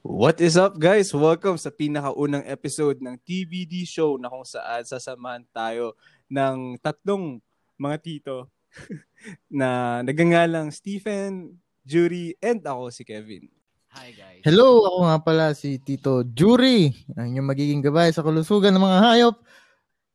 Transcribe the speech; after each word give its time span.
What 0.00 0.40
is 0.40 0.56
up 0.56 0.80
guys? 0.80 1.12
Welcome 1.12 1.60
sa 1.60 1.68
pinakaunang 1.68 2.48
episode 2.48 3.04
ng 3.04 3.20
TVD 3.20 3.84
show 3.84 4.16
na 4.16 4.32
kung 4.32 4.48
saan 4.48 4.80
sasamahan 4.80 5.44
tayo 5.52 5.92
ng 6.32 6.80
tatlong 6.80 7.36
mga 7.76 7.96
tito 8.00 8.48
na 9.60 10.00
nagangalang 10.00 10.72
Stephen, 10.72 11.52
Jury, 11.84 12.32
and 12.40 12.64
ako 12.64 12.88
si 12.88 13.04
Kevin. 13.04 13.44
Hi 13.92 14.16
guys. 14.16 14.40
Hello, 14.40 14.88
ako 14.88 14.98
nga 15.04 15.18
pala 15.20 15.44
si 15.52 15.76
Tito 15.76 16.24
Jury, 16.32 16.96
ang 17.12 17.36
inyong 17.36 17.50
magiging 17.52 17.84
gabay 17.84 18.08
sa 18.08 18.24
kalusugan 18.24 18.72
ng 18.72 18.80
mga 18.80 18.98
hayop 19.04 19.36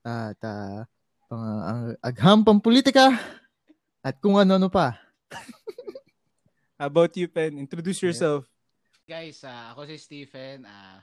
at 0.01 0.39
uh, 0.41 0.81
pang, 1.29 1.45
ang 1.61 1.81
agham 2.01 2.41
pang 2.41 2.57
politika 2.57 3.13
at 4.01 4.17
kung 4.17 4.41
ano-ano 4.41 4.65
pa. 4.65 4.97
How 6.81 6.89
about 6.89 7.13
you, 7.13 7.29
Pen? 7.29 7.61
Introduce 7.61 8.01
yourself. 8.01 8.49
Guys, 9.05 9.45
uh, 9.45 9.69
ako 9.69 9.85
si 9.85 10.01
Stephen, 10.01 10.65
uh, 10.65 10.97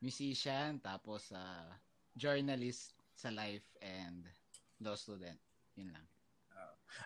musician, 0.00 0.80
tapos 0.80 1.28
uh, 1.28 1.68
journalist 2.16 2.96
sa 3.12 3.28
life 3.28 3.68
and 3.84 4.24
law 4.80 4.96
student. 4.96 5.36
Yun 5.76 5.92
lang. 5.92 6.06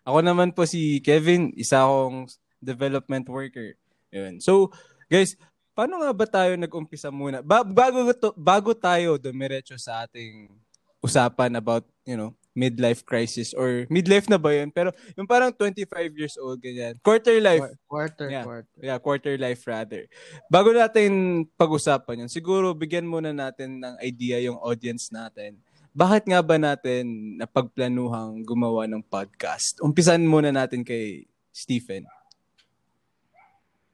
Ako 0.07 0.23
naman 0.23 0.55
po 0.55 0.63
si 0.63 1.03
Kevin, 1.03 1.51
isa 1.59 1.83
akong 1.83 2.31
development 2.63 3.27
worker. 3.27 3.75
Yun. 4.15 4.39
So, 4.39 4.71
guys, 5.11 5.35
paano 5.75 5.99
nga 5.99 6.15
ba 6.15 6.27
tayo 6.31 6.55
nag-umpisa 6.55 7.11
muna? 7.11 7.43
Ba- 7.43 7.67
bago, 7.67 8.07
to, 8.15 8.31
bago 8.39 8.79
tayo 8.79 9.19
dumiretso 9.19 9.75
sa 9.75 10.07
ating 10.07 10.55
usapan 11.03 11.59
about, 11.59 11.83
you 12.07 12.15
know, 12.15 12.31
midlife 12.57 13.05
crisis 13.05 13.53
or 13.53 13.85
midlife 13.87 14.27
na 14.27 14.41
ba 14.41 14.51
yun? 14.51 14.73
Pero 14.73 14.91
yung 15.13 15.29
parang 15.29 15.53
25 15.53 15.87
years 16.17 16.41
old, 16.41 16.59
ganyan. 16.59 16.97
Quarter 17.05 17.37
life. 17.39 17.77
Quarter, 17.85 18.27
Yeah. 18.33 18.45
quarter. 18.49 18.81
Yeah, 18.81 18.99
quarter 18.99 19.35
life 19.37 19.63
rather. 19.69 20.09
Bago 20.49 20.73
natin 20.73 21.45
pag-usapan 21.55 22.25
yun, 22.27 22.31
siguro 22.33 22.73
bigyan 22.73 23.05
muna 23.05 23.31
natin 23.31 23.79
ng 23.85 23.95
idea 24.01 24.41
yung 24.41 24.57
audience 24.59 25.13
natin. 25.13 25.61
Bakit 25.93 26.29
nga 26.29 26.41
ba 26.41 26.57
natin 26.57 27.37
napagplanuhang 27.37 28.45
gumawa 28.45 28.85
ng 28.85 29.01
podcast? 29.01 29.81
Umpisan 29.81 30.25
muna 30.25 30.49
natin 30.53 30.85
kay 30.85 31.25
Stephen. 31.53 32.05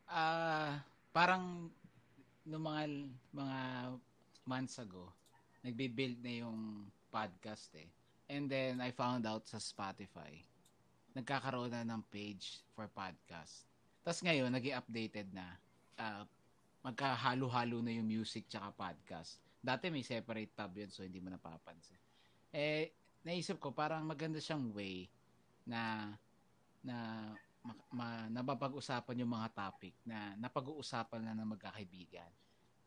Ah, 0.07 0.83
parang 1.15 1.71
nung 2.43 2.65
mga 2.67 2.83
mga 3.31 3.59
months 4.45 4.77
ago, 4.83 5.09
nagbe-build 5.63 6.19
na 6.21 6.43
yung 6.43 6.85
podcast 7.09 7.71
eh. 7.79 7.87
And 8.33 8.49
then 8.49 8.81
I 8.81 8.97
found 8.97 9.29
out 9.29 9.45
sa 9.45 9.61
Spotify, 9.61 10.41
nagkakaroon 11.13 11.69
na 11.69 11.85
ng 11.85 12.01
page 12.09 12.65
for 12.73 12.89
podcast. 12.89 13.69
Tapos 14.01 14.25
ngayon, 14.25 14.49
nag 14.49 14.65
updated 14.73 15.29
na. 15.37 15.61
ah, 16.01 16.25
magkahalo-halo 16.83 17.79
na 17.79 17.95
yung 17.95 18.09
music 18.11 18.51
tsaka 18.51 18.75
podcast. 18.75 19.39
Dati 19.63 19.87
may 19.87 20.03
separate 20.03 20.51
tab 20.51 20.75
yun 20.75 20.91
so 20.91 21.07
hindi 21.07 21.23
mo 21.23 21.31
napapansin. 21.31 21.99
Eh, 22.51 22.91
naisip 23.23 23.63
ko 23.63 23.71
parang 23.71 24.03
maganda 24.03 24.43
siyang 24.43 24.75
way 24.75 25.07
na 25.63 26.11
na 26.83 27.31
ma, 27.63 27.73
ma, 27.95 28.09
napapag-usapan 28.27 29.23
yung 29.23 29.31
mga 29.31 29.55
topic 29.55 29.95
na 30.03 30.35
napag-uusapan 30.43 31.23
na 31.23 31.39
ng 31.39 31.55
magkakaibigan. 31.55 32.27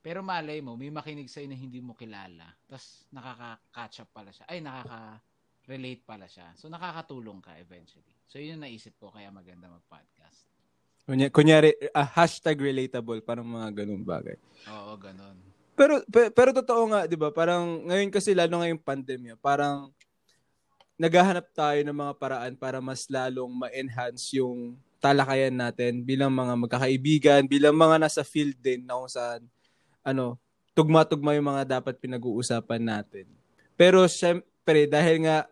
Pero 0.03 0.19
malay 0.19 0.59
mo, 0.59 0.75
may 0.75 0.91
makinig 0.91 1.31
sa'yo 1.31 1.47
na 1.47 1.57
hindi 1.57 1.79
mo 1.79 1.95
kilala. 1.95 2.51
Tapos 2.67 3.07
nakaka-catch 3.15 4.03
up 4.03 4.09
pala 4.11 4.29
siya. 4.35 4.45
Ay, 4.51 4.59
nakaka-relate 5.65 6.03
pala 6.05 6.29
siya. 6.29 6.53
So 6.55 6.69
nakakatulong 6.69 7.41
ka 7.41 7.57
eventually. 7.57 8.13
So 8.29 8.37
yun 8.37 8.57
yung 8.57 8.63
naisip 8.69 8.93
ko 9.01 9.09
kaya 9.09 9.33
maganda 9.33 9.65
mag-podcast. 9.65 10.45
Kunya, 11.05 11.29
kunyari, 11.29 11.73
ah, 11.93 12.05
hashtag 12.05 12.57
relatable, 12.57 13.21
parang 13.21 13.45
mga 13.45 13.85
ganung 13.85 14.01
bagay. 14.01 14.37
Oo, 14.69 14.97
ganun. 14.97 15.37
Pero, 15.77 16.01
pero, 16.09 16.29
pero 16.33 16.49
totoo 16.49 16.89
nga, 16.89 17.05
di 17.05 17.13
ba? 17.13 17.29
Parang 17.29 17.85
ngayon 17.85 18.09
kasi, 18.09 18.33
lalo 18.33 18.57
ngayong 18.57 18.81
pandemya, 18.81 19.37
parang 19.37 19.93
naghahanap 20.97 21.45
tayo 21.53 21.77
ng 21.85 21.93
mga 21.93 22.13
paraan 22.17 22.53
para 22.57 22.81
mas 22.81 23.05
lalong 23.05 23.53
ma-enhance 23.53 24.33
yung 24.33 24.81
talakayan 24.97 25.53
natin 25.53 26.01
bilang 26.01 26.33
mga 26.33 26.57
magkakaibigan, 26.57 27.45
bilang 27.45 27.77
mga 27.77 28.01
nasa 28.01 28.25
field 28.25 28.57
din 28.57 28.81
na 28.81 28.97
kung 28.97 29.11
saan, 29.11 29.45
ano, 30.01 30.41
tugma-tugma 30.73 31.37
yung 31.37 31.53
mga 31.53 31.77
dapat 31.77 32.01
pinag-uusapan 32.01 32.81
natin. 32.81 33.29
Pero 33.77 34.09
syempre, 34.09 34.89
dahil 34.89 35.21
nga 35.21 35.45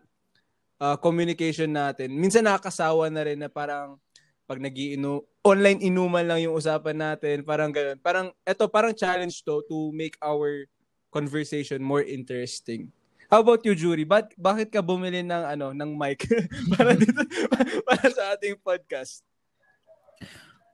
uh, 0.78 0.96
communication 0.98 1.70
natin, 1.70 2.14
minsan 2.14 2.46
nakakasawa 2.46 3.10
na 3.10 3.22
rin 3.26 3.38
na 3.38 3.50
parang 3.50 3.98
pag 4.44 4.60
nagiinu 4.60 5.24
online 5.40 5.80
inuman 5.80 6.24
lang 6.24 6.40
yung 6.44 6.56
usapan 6.56 6.96
natin, 6.96 7.44
parang 7.44 7.72
ganun. 7.72 7.96
Parang 8.00 8.28
eto 8.44 8.68
parang 8.68 8.92
challenge 8.92 9.40
to 9.44 9.64
to 9.68 9.92
make 9.92 10.16
our 10.20 10.68
conversation 11.08 11.80
more 11.80 12.04
interesting. 12.04 12.92
How 13.32 13.40
about 13.40 13.64
you, 13.64 13.72
Jury? 13.72 14.04
Ba- 14.04 14.30
bakit 14.36 14.68
ka 14.68 14.84
bumili 14.84 15.24
ng 15.24 15.44
ano 15.56 15.72
ng 15.72 15.90
mic 15.96 16.28
para 16.76 16.92
dito 16.92 17.24
para 17.88 18.06
sa 18.12 18.36
ating 18.36 18.60
podcast? 18.60 19.24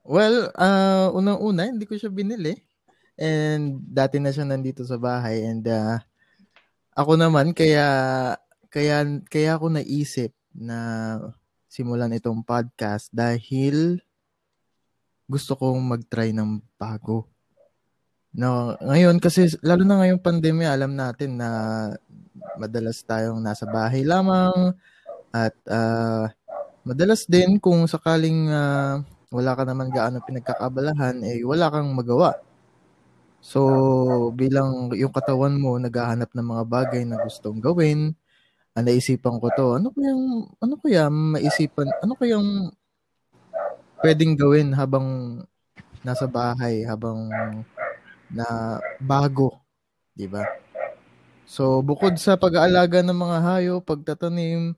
Well, 0.02 0.50
uh, 0.58 1.12
unang-una, 1.14 1.70
hindi 1.70 1.86
ko 1.86 1.94
siya 1.94 2.10
binili. 2.10 2.58
And 3.20 3.84
dati 3.84 4.16
na 4.16 4.32
siya 4.32 4.48
nandito 4.48 4.82
sa 4.82 4.96
bahay. 4.96 5.44
And 5.44 5.62
uh, 5.68 6.00
ako 6.96 7.20
naman, 7.20 7.52
kaya, 7.52 7.86
kaya, 8.70 9.02
kaya 9.26 9.58
ako 9.58 9.66
naisip 9.74 10.30
na 10.54 10.78
simulan 11.66 12.14
itong 12.14 12.42
podcast 12.46 13.10
dahil 13.10 13.98
gusto 15.30 15.54
kong 15.54 15.78
mag-try 15.78 16.34
ng 16.34 16.58
bago. 16.74 17.26
No, 18.30 18.78
ngayon 18.78 19.18
kasi 19.18 19.50
lalo 19.62 19.82
na 19.82 19.98
ngayong 19.98 20.22
pandemya, 20.22 20.70
alam 20.70 20.94
natin 20.94 21.34
na 21.34 21.50
madalas 22.58 23.02
tayong 23.02 23.42
nasa 23.42 23.66
bahay 23.66 24.06
lamang 24.06 24.74
at 25.34 25.54
uh, 25.66 26.30
madalas 26.86 27.26
din 27.26 27.58
kung 27.58 27.86
sakaling 27.90 28.50
uh, 28.50 29.02
wala 29.30 29.54
ka 29.54 29.62
naman 29.66 29.94
gaano 29.94 30.18
pinagkakabalahan 30.22 31.22
eh 31.26 31.42
wala 31.46 31.70
kang 31.70 31.90
magawa. 31.90 32.38
So 33.40 34.30
bilang 34.34 34.94
yung 34.94 35.14
katawan 35.14 35.58
mo 35.58 35.78
naghahanap 35.78 36.30
ng 36.34 36.46
mga 36.54 36.64
bagay 36.66 37.02
na 37.06 37.18
gustong 37.22 37.58
gawin, 37.58 38.14
ang 38.80 38.88
naisipan 38.88 39.36
ko 39.36 39.46
to, 39.52 39.66
ano 39.76 39.92
kayang 39.92 40.24
ano 40.56 40.74
kaya 40.80 41.12
maisipan, 41.12 41.88
ano 42.00 42.16
kayang 42.16 42.72
pwedeng 44.00 44.32
gawin 44.40 44.72
habang 44.72 45.40
nasa 46.00 46.24
bahay, 46.24 46.80
habang 46.88 47.28
na 48.32 48.80
bago, 48.96 49.60
'di 50.16 50.24
ba? 50.32 50.48
So 51.44 51.84
bukod 51.84 52.16
sa 52.16 52.40
pag-aalaga 52.40 53.04
ng 53.04 53.18
mga 53.20 53.38
hayop, 53.44 53.84
pagtatanim, 53.84 54.72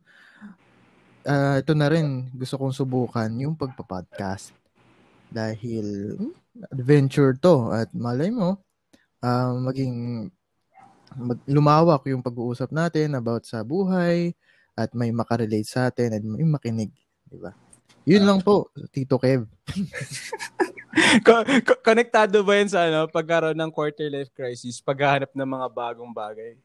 uh, 1.22 1.54
ito 1.62 1.72
na 1.78 1.86
rin 1.86 2.26
gusto 2.34 2.58
kong 2.58 2.74
subukan 2.74 3.30
yung 3.38 3.54
pagpa-podcast. 3.54 4.50
Dahil 5.30 6.18
hmm, 6.18 6.34
adventure 6.74 7.38
to 7.38 7.70
at 7.70 7.88
malay 7.94 8.28
mo 8.34 8.58
uh, 9.22 9.54
maging 9.62 10.28
mag, 11.16 11.40
lumawak 11.48 12.04
yung 12.08 12.24
pag-uusap 12.24 12.70
natin 12.70 13.16
about 13.16 13.44
sa 13.44 13.64
buhay 13.64 14.32
at 14.76 14.92
may 14.96 15.12
makarelate 15.12 15.68
sa 15.68 15.92
atin 15.92 16.16
at 16.16 16.22
may 16.24 16.44
makinig, 16.44 16.92
di 17.28 17.36
ba? 17.36 17.52
Yun 18.02 18.26
lang 18.26 18.40
po, 18.42 18.72
Tito 18.90 19.20
Kev. 19.20 19.46
Konektado 21.86 22.42
ba 22.42 22.52
yan 22.58 22.68
sa 22.68 22.90
ano, 22.90 23.06
pagkaroon 23.06 23.56
ng 23.56 23.70
quarter 23.70 24.10
life 24.10 24.32
crisis, 24.34 24.82
paghahanap 24.82 25.30
ng 25.30 25.48
mga 25.48 25.66
bagong 25.70 26.10
bagay? 26.10 26.58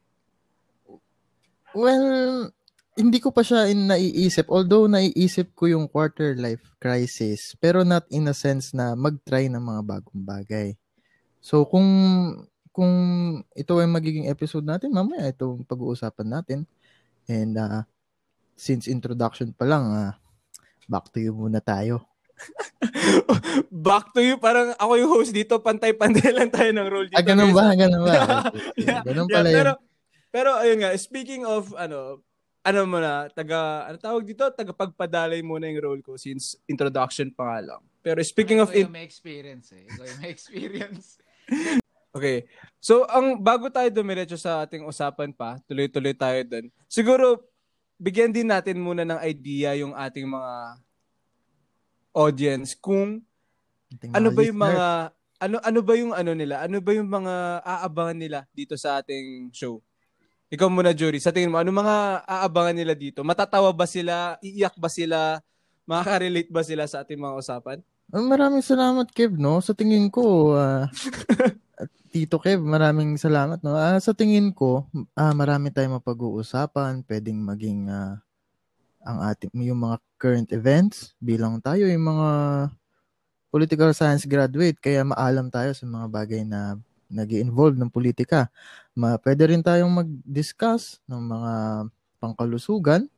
Well, 1.76 2.50
hindi 2.98 3.22
ko 3.22 3.30
pa 3.30 3.46
siya 3.46 3.70
in 3.70 3.86
naiisip. 3.86 4.50
Although 4.50 4.90
naiisip 4.90 5.54
ko 5.54 5.70
yung 5.70 5.86
quarter 5.86 6.34
life 6.34 6.74
crisis, 6.82 7.54
pero 7.62 7.86
not 7.86 8.10
in 8.10 8.26
a 8.26 8.34
sense 8.34 8.74
na 8.74 8.98
mag-try 8.98 9.46
ng 9.46 9.62
mga 9.62 9.82
bagong 9.86 10.22
bagay. 10.26 10.74
So 11.38 11.62
kung 11.62 11.86
kung 12.78 12.94
ito 13.58 13.82
ay 13.82 13.90
magiging 13.90 14.30
episode 14.30 14.62
natin, 14.62 14.94
mamaya 14.94 15.34
itong 15.34 15.66
pag-uusapan 15.66 16.30
natin. 16.30 16.62
And 17.26 17.58
uh, 17.58 17.82
since 18.54 18.86
introduction 18.86 19.50
pa 19.50 19.66
lang, 19.66 19.90
uh, 19.90 20.14
back 20.86 21.10
to 21.10 21.18
you 21.18 21.34
muna 21.34 21.58
tayo. 21.58 22.06
back 23.90 24.14
to 24.14 24.22
you, 24.22 24.38
parang 24.38 24.78
ako 24.78 24.94
yung 24.94 25.10
host 25.10 25.34
dito, 25.34 25.58
pantay-pantay 25.58 26.30
lang 26.38 26.54
tayo 26.54 26.70
ng 26.70 26.86
role 26.86 27.10
dito. 27.10 27.18
Ah, 27.18 27.26
ganun 27.26 27.50
ba? 27.50 27.74
Ganun 27.74 28.02
ba? 28.06 28.14
yeah, 28.78 29.02
ganun 29.02 29.26
yeah, 29.26 29.34
pala 29.34 29.48
pero, 29.50 29.72
yun. 29.74 29.86
Pero 30.30 30.50
ayun 30.54 30.78
nga, 30.78 30.90
speaking 30.94 31.42
of 31.42 31.74
ano, 31.74 32.22
ano 32.62 32.80
mo 32.86 33.02
na, 33.02 33.26
taga, 33.34 33.90
ano 33.90 33.98
tawag 33.98 34.22
dito? 34.22 34.46
Taga 34.54 34.70
pagpadalay 34.70 35.42
muna 35.42 35.66
yung 35.66 35.82
role 35.82 36.02
ko 36.06 36.14
since 36.14 36.54
introduction 36.70 37.34
pa 37.34 37.58
nga 37.58 37.74
lang. 37.74 37.82
Pero 38.06 38.22
speaking 38.22 38.62
of... 38.62 38.70
Ito 38.70 38.86
yung 38.86 38.94
may 38.94 39.02
experience 39.02 39.74
eh. 39.74 39.82
Ito 39.82 40.06
yung 40.06 40.20
may 40.22 40.30
experience. 40.30 41.18
Okay. 42.18 42.38
So, 42.82 43.06
ang 43.06 43.38
bago 43.38 43.70
tayo 43.70 43.86
dumiretso 43.88 44.34
sa 44.34 44.66
ating 44.66 44.84
usapan 44.84 45.30
pa, 45.30 45.62
tuloy-tuloy 45.64 46.14
tayo 46.14 46.38
dun. 46.44 46.66
Siguro, 46.90 47.46
bigyan 47.98 48.34
din 48.34 48.50
natin 48.50 48.78
muna 48.78 49.02
ng 49.06 49.20
idea 49.22 49.74
yung 49.78 49.94
ating 49.94 50.26
mga 50.26 50.54
audience 52.14 52.74
kung 52.78 53.22
Ating 53.88 54.12
ano 54.12 54.28
ba 54.28 54.42
yung 54.44 54.60
mga 54.60 54.86
ano 55.38 55.56
ano 55.64 55.80
ba 55.80 55.94
yung 55.96 56.12
ano 56.12 56.32
nila? 56.34 56.60
Ano 56.60 56.82
ba 56.82 56.90
yung 56.92 57.08
mga 57.08 57.64
aabangan 57.64 58.18
nila 58.18 58.38
dito 58.52 58.74
sa 58.76 59.00
ating 59.00 59.54
show? 59.54 59.80
Ikaw 60.48 60.68
muna, 60.72 60.96
Jory. 60.96 61.20
Sa 61.20 61.28
tingin 61.28 61.52
mo, 61.52 61.60
ano 61.60 61.68
mga 61.68 62.24
aabangan 62.24 62.72
nila 62.72 62.96
dito? 62.96 63.20
Matatawa 63.20 63.68
ba 63.68 63.84
sila? 63.84 64.40
Iiyak 64.40 64.80
ba 64.80 64.88
sila? 64.88 65.44
Makaka-relate 65.84 66.48
ba 66.48 66.64
sila 66.64 66.88
sa 66.88 67.04
ating 67.04 67.20
mga 67.20 67.36
usapan? 67.36 67.78
Ah, 68.08 68.24
Maraming 68.24 68.64
salamat, 68.64 69.12
Kev, 69.12 69.36
no? 69.36 69.60
Sa 69.60 69.76
tingin 69.76 70.08
ko, 70.08 70.56
ah, 70.56 70.88
Tito 72.12 72.40
Kev, 72.40 72.64
maraming 72.64 73.20
salamat, 73.20 73.60
no? 73.60 73.76
Ah, 73.76 74.00
sa 74.00 74.16
tingin 74.16 74.48
ko, 74.56 74.88
ah, 75.12 75.36
marami 75.36 75.68
tayong 75.68 76.00
mapag-uusapan, 76.00 77.04
pwedeng 77.04 77.36
maging 77.44 77.92
ah, 77.92 78.16
ang 79.04 79.18
ating 79.28 79.52
yung 79.60 79.80
mga 79.84 79.96
current 80.20 80.48
events 80.56 81.14
bilang 81.20 81.60
tayo 81.64 81.86
yung 81.88 82.04
mga 82.04 82.28
political 83.48 83.90
science 83.96 84.28
graduate 84.28 84.76
kaya 84.80 85.04
maalam 85.04 85.48
tayo 85.48 85.72
sa 85.72 85.84
mga 85.88 86.06
bagay 86.12 86.42
na 86.44 86.76
nag 87.08 87.30
involve 87.32 87.76
ng 87.80 87.88
politika. 87.88 88.52
Ma, 88.92 89.16
pwede 89.24 89.48
rin 89.48 89.64
tayong 89.64 89.88
mag-discuss 89.92 91.00
ng 91.08 91.22
mga 91.24 91.52
pangkalusugan 92.20 93.08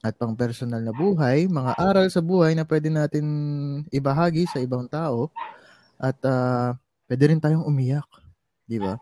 at 0.00 0.16
pang 0.16 0.32
personal 0.32 0.80
na 0.80 0.96
buhay, 0.96 1.44
mga 1.44 1.76
aral 1.76 2.08
sa 2.08 2.24
buhay 2.24 2.56
na 2.56 2.64
pwede 2.64 2.88
natin 2.88 3.24
ibahagi 3.92 4.48
sa 4.48 4.60
ibang 4.60 4.88
tao 4.88 5.28
at 6.00 6.16
ah, 6.24 6.72
pwede 7.04 7.28
rin 7.28 7.40
tayong 7.40 7.68
umiyak, 7.68 8.08
di 8.64 8.80
ba? 8.80 8.96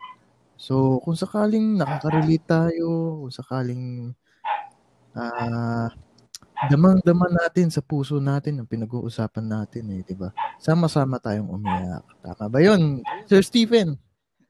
So, 0.59 0.99
kung 1.07 1.15
sakaling 1.15 1.79
nakaka-relate 1.79 2.47
tayo, 2.47 3.23
kung 3.23 3.35
sakaling 3.35 3.85
ah 5.15 5.87
damang-dama 6.67 7.31
natin 7.31 7.71
sa 7.71 7.79
puso 7.79 8.19
natin 8.19 8.59
ang 8.59 8.67
pinag-uusapan 8.67 9.47
natin 9.47 9.95
eh, 9.95 10.03
di 10.03 10.19
ba? 10.19 10.35
Sama-sama 10.59 11.23
tayong 11.23 11.47
umiyak. 11.47 12.03
Tama 12.19 12.51
ba 12.51 12.59
yun? 12.59 13.07
Sir 13.31 13.47
Stephen? 13.47 13.95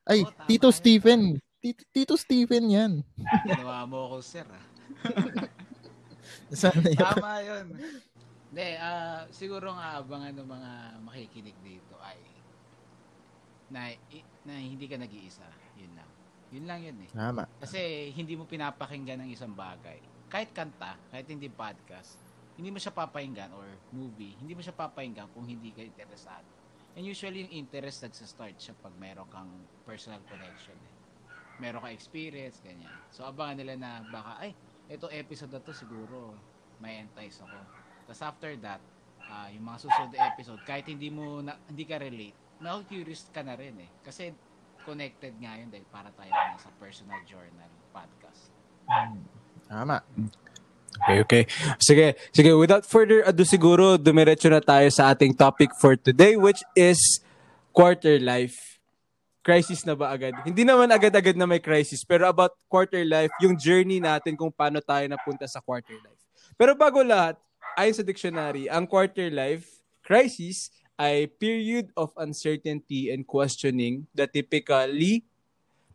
Ay, 0.09 0.25
Tito. 0.49 0.73
Stephen. 0.73 1.37
Tito, 1.61 1.85
Tito 1.93 2.17
Stephen 2.17 2.73
yan. 2.73 2.93
Ginawa 3.45 3.85
mo 3.85 4.09
ako, 4.09 4.17
sir. 4.25 4.49
Ah. 4.49 4.65
Sana 6.53 6.89
yun. 6.89 7.01
Tama 7.01 7.31
yun. 7.45 7.67
Hindi, 8.49 8.69
ah, 8.81 9.29
siguro 9.29 9.73
ang 9.73 9.81
aabangan 9.81 10.33
ng 10.33 10.49
mga 10.49 10.71
makikinig 11.05 11.59
dito 11.61 11.95
ay 12.01 12.17
na, 13.69 13.93
na 14.49 14.55
hindi 14.57 14.89
ka 14.89 14.97
nag-iisa. 14.97 15.45
Yun 15.77 15.93
lang. 15.93 16.11
Yun 16.49 16.65
lang 16.65 16.81
yun 16.81 16.99
eh. 17.05 17.11
Tama. 17.13 17.45
Kasi 17.61 18.09
hindi 18.17 18.33
mo 18.33 18.49
pinapakinggan 18.49 19.21
ng 19.21 19.31
isang 19.33 19.53
bagay. 19.53 20.01
Kahit 20.33 20.53
kanta, 20.57 20.97
kahit 21.13 21.29
hindi 21.29 21.53
podcast, 21.53 22.17
hindi 22.57 22.73
mo 22.73 22.81
siya 22.81 22.93
papakinggan 22.93 23.53
or 23.53 23.69
movie, 23.93 24.35
hindi 24.41 24.57
mo 24.57 24.65
siya 24.65 24.73
papakinggan 24.73 25.29
kung 25.37 25.45
hindi 25.45 25.71
ka 25.73 25.85
interesado. 25.85 26.49
And 26.97 27.05
usually 27.05 27.47
yung 27.47 27.55
interest 27.55 28.03
nagsa-start 28.03 28.59
siya 28.59 28.75
pag 28.81 28.91
meron 28.97 29.29
kang 29.31 29.53
personal 29.85 30.19
connection. 30.27 30.75
Eh. 30.75 30.93
Meron 31.61 31.85
kang 31.85 31.95
experience, 31.95 32.59
ganyan. 32.65 32.91
So 33.13 33.29
abangan 33.29 33.61
nila 33.61 33.75
na 33.79 33.91
baka, 34.09 34.43
ay, 34.43 34.51
ito 34.89 35.07
episode 35.13 35.53
na 35.53 35.61
to 35.61 35.73
siguro 35.77 36.33
may 36.81 37.05
entice 37.05 37.45
ako. 37.45 37.59
Tapos 38.09 38.21
after 38.25 38.53
that, 38.65 38.81
ah, 39.29 39.49
yung 39.53 39.69
mga 39.69 39.79
susunod 39.85 40.11
na 40.17 40.33
episode, 40.33 40.61
kahit 40.65 40.89
hindi 40.89 41.13
mo 41.13 41.45
na, 41.45 41.61
hindi 41.69 41.85
ka 41.85 42.01
relate, 42.01 42.37
na-curious 42.59 43.29
ka 43.31 43.45
na 43.45 43.55
rin 43.55 43.77
eh. 43.79 43.91
Kasi 44.01 44.33
connected 44.89 45.37
nga 45.37 45.53
yun 45.61 45.69
dahil 45.69 45.85
para 45.93 46.09
tayo 46.17 46.33
na 46.33 46.57
sa 46.57 46.73
personal 46.81 47.21
journal 47.29 47.69
podcast. 47.93 48.49
Hmm. 48.89 49.21
Tama. 49.69 50.01
Okay, 51.05 51.19
okay. 51.23 51.43
Sige, 51.79 52.17
sige. 52.33 52.51
Without 52.57 52.89
further 52.89 53.21
ado 53.29 53.45
siguro, 53.45 54.01
dumiretso 54.01 54.49
na 54.49 54.65
tayo 54.65 54.89
sa 54.89 55.13
ating 55.13 55.37
topic 55.37 55.77
for 55.77 55.95
today, 55.95 56.35
which 56.35 56.65
is 56.73 57.21
quarter 57.77 58.17
life. 58.19 58.78
Crisis 59.49 59.81
na 59.81 59.97
ba 59.97 60.13
agad? 60.13 60.37
Hindi 60.45 60.61
naman 60.61 60.93
agad-agad 60.93 61.33
na 61.33 61.49
may 61.49 61.57
crisis, 61.57 62.05
pero 62.05 62.29
about 62.29 62.53
quarter 62.69 63.01
life, 63.01 63.33
yung 63.41 63.57
journey 63.57 63.97
natin 63.97 64.37
kung 64.37 64.53
paano 64.53 64.77
tayo 64.85 65.09
napunta 65.09 65.49
sa 65.49 65.65
quarter 65.65 65.97
life. 66.05 66.21
Pero 66.61 66.77
bago 66.77 67.01
lahat, 67.01 67.41
ayon 67.81 67.97
sa 67.97 68.05
dictionary, 68.05 68.69
ang 68.69 68.85
quarter 68.85 69.33
life 69.33 69.65
crisis 70.05 70.69
ay 71.01 71.33
period 71.41 71.89
of 71.97 72.13
uncertainty 72.21 73.09
and 73.09 73.25
questioning 73.25 74.05
that 74.13 74.37
typically 74.37 75.25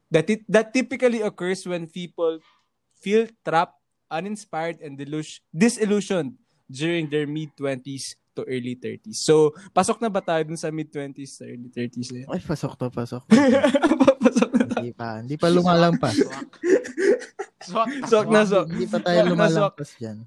that 0.10 0.26
it, 0.34 0.42
that 0.50 0.74
typically 0.74 1.22
occurs 1.22 1.62
when 1.70 1.86
people 1.86 2.42
feel 2.98 3.30
trapped, 3.46 3.78
uninspired, 4.10 4.82
and 4.82 4.98
disillusioned 5.54 6.42
during 6.70 7.10
their 7.10 7.28
mid-20s 7.28 8.18
to 8.34 8.42
early 8.50 8.76
30s. 8.76 9.22
So, 9.22 9.54
pasok 9.72 10.02
na 10.02 10.10
ba 10.10 10.20
tayo 10.20 10.42
dun 10.44 10.58
sa 10.58 10.74
mid-20s 10.74 11.32
to 11.38 11.44
early 11.46 11.70
30s 11.70 12.10
na 12.12 12.18
yun? 12.26 12.30
Ay, 12.34 12.42
pasok 12.42 12.74
to, 12.76 12.90
pasok. 12.90 13.24
pasok 14.26 14.50
na 14.58 14.64
tayo. 14.66 14.82
hindi 14.82 14.92
pa, 14.94 15.10
hindi 15.22 15.36
pa 15.38 15.48
lumalampas. 15.54 16.18
Swak. 17.64 17.90
Swak. 18.10 18.28
Na 18.28 18.44
swak. 18.44 18.68
Hindi 18.74 18.88
pa 18.90 19.00
tayo 19.00 19.20
lumalampas 19.32 19.96
dyan. 19.96 20.26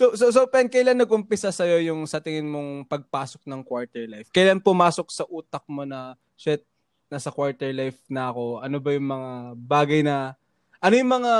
So, 0.00 0.16
so, 0.16 0.32
so, 0.32 0.48
Pen, 0.48 0.64
kailan 0.64 0.96
nag-umpisa 0.96 1.52
sa'yo 1.52 1.76
yung 1.84 2.08
sa 2.08 2.24
tingin 2.24 2.48
mong 2.48 2.88
pagpasok 2.88 3.44
ng 3.44 3.60
quarter 3.60 4.08
life? 4.08 4.32
Kailan 4.32 4.56
pumasok 4.56 5.12
sa 5.12 5.28
utak 5.28 5.60
mo 5.68 5.84
na, 5.84 6.16
shit, 6.40 6.64
nasa 7.12 7.28
quarter 7.28 7.68
life 7.68 8.00
na 8.08 8.32
ako? 8.32 8.64
Ano 8.64 8.80
ba 8.80 8.96
yung 8.96 9.12
mga 9.12 9.30
bagay 9.60 10.00
na, 10.00 10.40
ano 10.80 10.94
yung 10.96 11.12
mga 11.20 11.34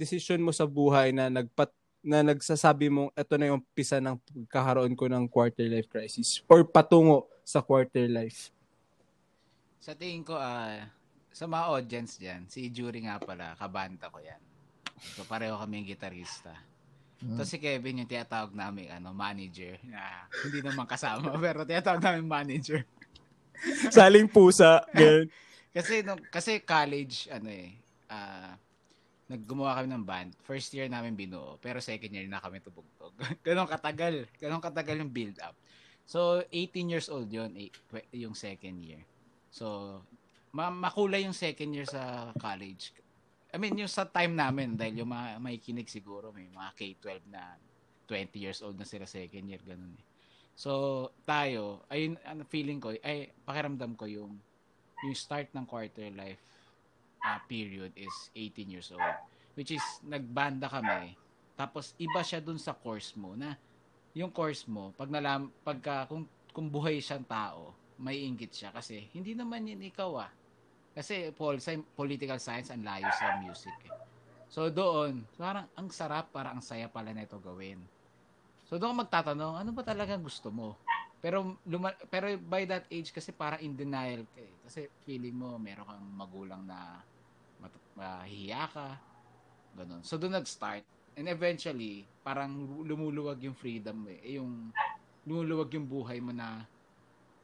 decision 0.00 0.40
mo 0.40 0.48
sa 0.48 0.64
buhay 0.64 1.12
na 1.12 1.28
nagpat 1.28 1.68
na 2.06 2.22
nagsasabi 2.22 2.86
mong 2.86 3.10
ito 3.18 3.34
na 3.34 3.50
yung 3.50 3.58
umpisa 3.58 3.98
ng 3.98 4.14
pagkakaroon 4.46 4.94
ko 4.94 5.10
ng 5.10 5.26
quarter 5.26 5.66
life 5.66 5.90
crisis 5.90 6.38
or 6.46 6.62
patungo 6.62 7.26
sa 7.42 7.58
quarter 7.58 8.06
life? 8.06 8.54
Sa 9.82 9.98
tingin 9.98 10.22
ko, 10.22 10.38
ah, 10.38 10.86
sa 11.34 11.50
mga 11.50 11.64
audience 11.66 12.14
dyan, 12.16 12.46
si 12.46 12.70
Jury 12.70 13.02
nga 13.02 13.18
pala, 13.18 13.58
kabanta 13.58 14.06
ko 14.06 14.22
yan. 14.22 14.38
So, 15.18 15.26
pareho 15.26 15.58
kami 15.58 15.82
yung 15.82 15.88
gitarista. 15.90 16.54
Mm. 17.20 17.36
Tapos 17.36 17.50
si 17.50 17.58
Kevin 17.58 18.00
yung 18.04 18.10
tinatawag 18.10 18.54
namin 18.54 18.88
ano, 18.92 19.10
manager. 19.12 19.76
Na 19.84 20.30
hindi 20.46 20.62
naman 20.62 20.86
kasama, 20.86 21.34
pero 21.44 21.66
tinatawag 21.66 22.00
namin 22.00 22.24
manager. 22.24 22.86
Saling 23.90 24.30
pusa. 24.30 24.84
Ganun. 24.94 25.28
Kasi 25.76 26.00
nung 26.00 26.16
kasi 26.32 26.64
college 26.64 27.28
ano 27.28 27.52
eh 27.52 27.76
ah 28.08 28.56
naggumawa 29.26 29.82
kami 29.82 29.88
ng 29.90 30.04
band. 30.06 30.30
First 30.46 30.70
year 30.74 30.86
namin 30.86 31.18
binuo, 31.18 31.58
pero 31.58 31.82
second 31.82 32.14
year 32.14 32.30
na 32.30 32.38
kami 32.38 32.62
tubugtog. 32.62 33.14
Ganong 33.46 33.66
katagal. 33.66 34.30
Ganong 34.38 34.62
katagal 34.62 35.02
yung 35.02 35.10
build 35.10 35.36
up. 35.42 35.58
So 36.06 36.46
18 36.54 36.86
years 36.86 37.10
old 37.10 37.26
yon 37.26 37.50
eh, 37.58 37.70
yung 38.14 38.38
second 38.38 38.78
year. 38.78 39.02
So 39.50 39.98
ma- 40.54 40.70
makulay 40.70 41.26
yung 41.26 41.34
second 41.34 41.74
year 41.74 41.88
sa 41.90 42.30
college. 42.38 42.94
I 43.50 43.58
mean, 43.58 43.74
yung 43.74 43.90
sa 43.90 44.06
time 44.06 44.36
namin, 44.36 44.78
dahil 44.78 45.02
yung 45.02 45.10
mga 45.10 45.42
may 45.42 45.56
kinig 45.58 45.88
siguro, 45.88 46.30
may 46.30 46.46
mga 46.50 46.70
K-12 46.76 47.30
na 47.32 47.56
20 48.04 48.36
years 48.36 48.60
old 48.62 48.76
na 48.78 48.86
sila 48.86 49.08
second 49.08 49.48
year, 49.48 49.62
ganun 49.64 49.96
eh. 49.96 50.06
So, 50.56 51.12
tayo, 51.24 51.84
ayun, 51.88 52.20
ano, 52.24 52.44
feeling 52.48 52.80
ko, 52.80 52.92
ay, 53.00 53.32
pakiramdam 53.44 53.96
ko 53.96 54.08
yung, 54.08 54.36
yung 55.04 55.16
start 55.16 55.52
ng 55.52 55.64
quarter 55.64 56.08
life 56.12 56.40
uh, 57.26 57.38
period 57.50 57.90
is 57.98 58.30
18 58.32 58.70
years 58.70 58.94
old. 58.94 59.02
Which 59.58 59.74
is, 59.74 59.82
nagbanda 60.06 60.70
kami, 60.70 61.18
tapos 61.58 61.96
iba 61.98 62.22
siya 62.22 62.38
dun 62.38 62.60
sa 62.60 62.76
course 62.76 63.16
mo, 63.18 63.34
na 63.34 63.58
yung 64.14 64.30
course 64.30 64.68
mo, 64.70 64.94
pag 64.94 65.10
nalam, 65.10 65.50
pagka, 65.66 66.06
kung, 66.06 66.28
kung 66.54 66.70
buhay 66.70 67.02
siyang 67.02 67.26
tao, 67.26 67.74
may 67.96 68.22
inggit 68.22 68.52
siya 68.52 68.70
kasi 68.70 69.08
hindi 69.16 69.32
naman 69.32 69.66
yun 69.66 69.80
ikaw 69.82 70.20
ah. 70.20 70.30
Kasi 70.96 71.32
Paul, 71.32 71.60
sa 71.60 71.76
political 71.92 72.40
science 72.40 72.72
ang 72.72 72.84
layo 72.84 73.08
sa 73.12 73.36
music 73.40 73.76
eh. 73.84 73.92
So 74.48 74.72
doon, 74.72 75.26
parang 75.36 75.68
ang 75.76 75.88
sarap, 75.92 76.32
parang 76.32 76.60
ang 76.60 76.64
saya 76.64 76.88
pala 76.88 77.12
nito 77.12 77.36
gawin. 77.40 77.80
So 78.68 78.80
doon 78.80 79.04
magtatanong, 79.04 79.60
ano 79.60 79.70
ba 79.76 79.82
talaga 79.84 80.16
gusto 80.16 80.48
mo? 80.48 80.76
Pero 81.20 81.58
luma- 81.66 81.96
pero 82.08 82.30
by 82.38 82.64
that 82.68 82.84
age 82.92 83.10
kasi 83.10 83.32
parang 83.32 83.60
in 83.60 83.74
denial 83.76 84.24
ka 84.32 84.40
eh. 84.40 84.54
Kasi 84.64 84.88
feeling 85.04 85.36
mo 85.36 85.56
meron 85.56 85.84
kang 85.88 86.06
magulang 86.16 86.62
na 86.64 87.00
mat- 87.66 87.84
mahihiya 87.98 88.64
ka. 88.70 88.88
Ganun. 89.76 90.00
So 90.06 90.16
doon 90.16 90.38
nag-start. 90.38 90.86
And 91.16 91.26
eventually, 91.26 92.04
parang 92.20 92.52
lumuluwag 92.84 93.40
yung 93.40 93.56
freedom 93.56 94.04
mo 94.04 94.08
eh. 94.12 94.20
Eh, 94.20 94.32
Yung 94.38 94.70
lumuluwag 95.26 95.72
yung 95.74 95.88
buhay 95.88 96.22
mo 96.22 96.30
na 96.30 96.62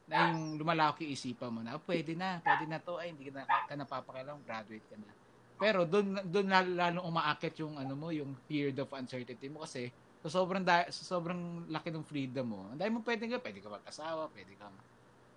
na 0.06 0.28
yung 0.34 0.58
lumalawak 0.60 1.00
yung 1.02 1.14
isipan 1.14 1.50
mo 1.50 1.60
na, 1.62 1.78
oh, 1.78 1.84
pwede 1.88 2.12
na, 2.12 2.42
pwede 2.42 2.66
na 2.68 2.78
to, 2.82 2.98
ay 2.98 3.14
hindi 3.14 3.30
ka 3.30 3.32
na, 3.38 3.42
ka 3.46 3.74
napapakialam, 3.78 4.38
graduate 4.44 4.84
ka 4.90 4.96
na. 4.98 5.08
Pero 5.56 5.86
doon 5.86 6.18
doon 6.26 6.46
lalo, 6.50 7.06
umaakit 7.06 7.54
yung 7.62 7.78
ano 7.78 7.94
mo, 7.94 8.10
yung 8.10 8.34
period 8.50 8.74
of 8.82 8.90
uncertainty 8.92 9.46
mo 9.46 9.62
kasi 9.62 9.94
so 10.22 10.30
sobrang 10.30 10.62
da, 10.66 10.90
so 10.90 11.06
sobrang 11.06 11.66
laki 11.70 11.94
ng 11.94 12.02
freedom 12.02 12.46
mo. 12.50 12.60
Ang 12.74 12.78
dami 12.82 12.90
mo 12.98 13.00
pwede 13.06 13.30
ka, 13.30 13.38
pwede 13.38 13.58
ka 13.62 13.70
mag-asawa, 13.70 14.26
pwede 14.34 14.52
ka 14.58 14.66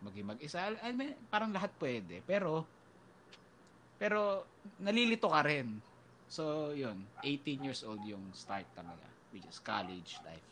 maging 0.01 0.27
mag-isa. 0.27 0.73
I 0.81 0.91
mean, 0.93 1.13
parang 1.29 1.53
lahat 1.53 1.73
pwede. 1.77 2.25
Pero 2.25 2.65
pero 3.99 4.43
nalilito 4.79 5.31
ka 5.31 5.41
rin. 5.45 5.79
So, 6.27 6.73
yun, 6.73 7.05
18 7.23 7.65
years 7.65 7.81
old 7.85 8.01
yung 8.03 8.23
start 8.33 8.65
talaga, 8.73 9.05
which 9.31 9.45
is 9.45 9.61
college 9.61 10.17
life. 10.25 10.43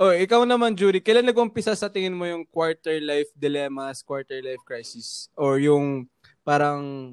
Oh, 0.00 0.16
ikaw 0.16 0.48
naman, 0.48 0.72
Jury, 0.72 1.04
kailan 1.04 1.28
nag-umpisa 1.28 1.76
sa 1.76 1.92
tingin 1.92 2.16
mo 2.16 2.24
yung 2.24 2.48
quarter 2.48 2.96
life 3.04 3.28
dilemmas, 3.36 4.00
quarter 4.00 4.40
life 4.40 4.64
crisis? 4.64 5.28
Or 5.36 5.60
yung 5.60 6.08
parang 6.40 7.12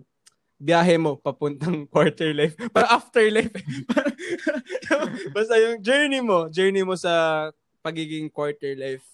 biyahe 0.55 0.95
mo 0.95 1.19
papuntang 1.19 1.83
quarter 1.93 2.31
life, 2.31 2.55
para 2.71 2.87
afterlife. 2.95 3.51
Basta 5.35 5.59
yung 5.59 5.83
journey 5.83 6.23
mo, 6.23 6.47
journey 6.47 6.81
mo 6.87 6.95
sa 6.95 7.51
pagiging 7.83 8.31
quarter 8.31 8.71
life 8.79 9.05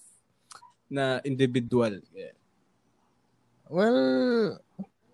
na 0.86 1.18
individual. 1.26 1.98
Yeah. 2.14 2.38
Well, 3.74 4.02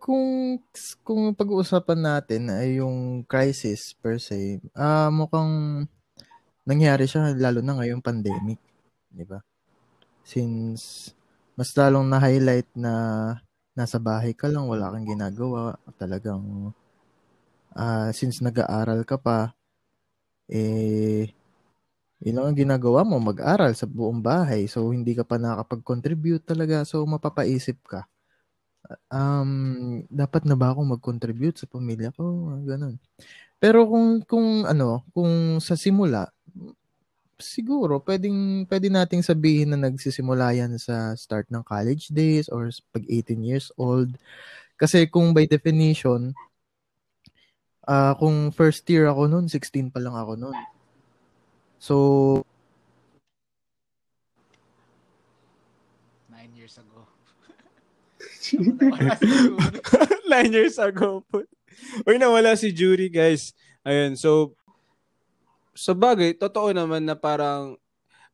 kung 0.03 0.59
kung 1.07 1.31
pag-uusapan 1.31 1.99
natin 2.03 2.51
ay 2.51 2.83
yung 2.83 3.23
crisis 3.23 3.95
per 3.95 4.19
se, 4.19 4.59
ah 4.75 5.07
uh, 5.07 5.09
mukhang 5.15 5.87
nangyari 6.67 7.05
siya 7.07 7.31
lalo 7.39 7.63
na 7.63 7.79
ngayong 7.79 8.03
pandemic, 8.03 8.59
'di 9.15 9.23
ba? 9.31 9.39
Since 10.27 11.13
mas 11.57 11.71
lalong 11.79 12.07
na-highlight 12.11 12.69
na 12.75 12.93
nasa 13.79 13.97
bahay 13.99 14.35
ka 14.35 14.47
lang, 14.51 14.67
wala 14.67 14.91
kang 14.91 15.07
ginagawa, 15.07 15.79
talagang 15.95 16.75
uh, 17.75 18.09
since 18.15 18.43
nag-aaral 18.43 19.07
ka 19.07 19.17
pa, 19.19 19.55
eh, 20.51 21.31
yun 22.23 22.39
ang 22.43 22.57
ginagawa 22.57 23.07
mo, 23.07 23.19
mag-aral 23.23 23.71
sa 23.75 23.87
buong 23.87 24.19
bahay. 24.19 24.67
So, 24.67 24.91
hindi 24.91 25.15
ka 25.15 25.23
pa 25.23 25.39
nakakapag-contribute 25.39 26.43
talaga. 26.43 26.83
So, 26.83 27.03
mapapaisip 27.07 27.79
ka. 27.87 28.03
Um, 29.12 30.01
dapat 30.09 30.48
na 30.48 30.55
ba 30.57 30.74
akong 30.74 30.98
mag-contribute 30.98 31.59
sa 31.59 31.69
pamilya 31.69 32.09
ko? 32.15 32.57
Ganun. 32.65 32.98
Pero 33.59 33.86
kung, 33.86 34.24
kung 34.24 34.63
ano, 34.65 35.03
kung 35.12 35.59
sa 35.59 35.75
simula, 35.75 36.31
siguro 37.39 38.03
pwedeng 38.03 38.67
pwede 38.67 38.91
nating 38.91 39.24
sabihin 39.24 39.71
na 39.71 39.79
nagsisimula 39.79 40.51
yan 40.59 40.75
sa 40.75 41.15
start 41.15 41.48
ng 41.48 41.63
college 41.63 42.12
days 42.12 42.51
or 42.51 42.67
pag 42.91 43.07
18 43.07 43.39
years 43.43 43.71
old. 43.79 44.15
Kasi 44.79 45.07
kung 45.07 45.36
by 45.36 45.48
definition, 45.48 46.36
uh, 47.88 48.13
kung 48.15 48.51
first 48.51 48.88
year 48.91 49.07
ako 49.12 49.27
noon, 49.27 49.48
16 49.48 49.91
pa 49.91 50.00
lang 50.00 50.15
ako 50.15 50.39
noon. 50.39 50.57
So, 51.79 51.95
nine 56.31 56.51
years 56.55 56.79
ago. 56.79 57.07
Nine 60.32 60.51
years 60.53 60.77
ago 60.77 61.22
po. 61.27 61.44
Uy, 62.06 62.18
nawala 62.18 62.58
si 62.58 62.74
Jury, 62.74 63.08
guys. 63.08 63.53
Ayun, 63.86 64.18
so, 64.20 64.53
sa 65.74 65.96
bagay, 65.96 66.36
totoo 66.36 66.75
naman 66.75 67.08
na 67.08 67.15
parang 67.15 67.79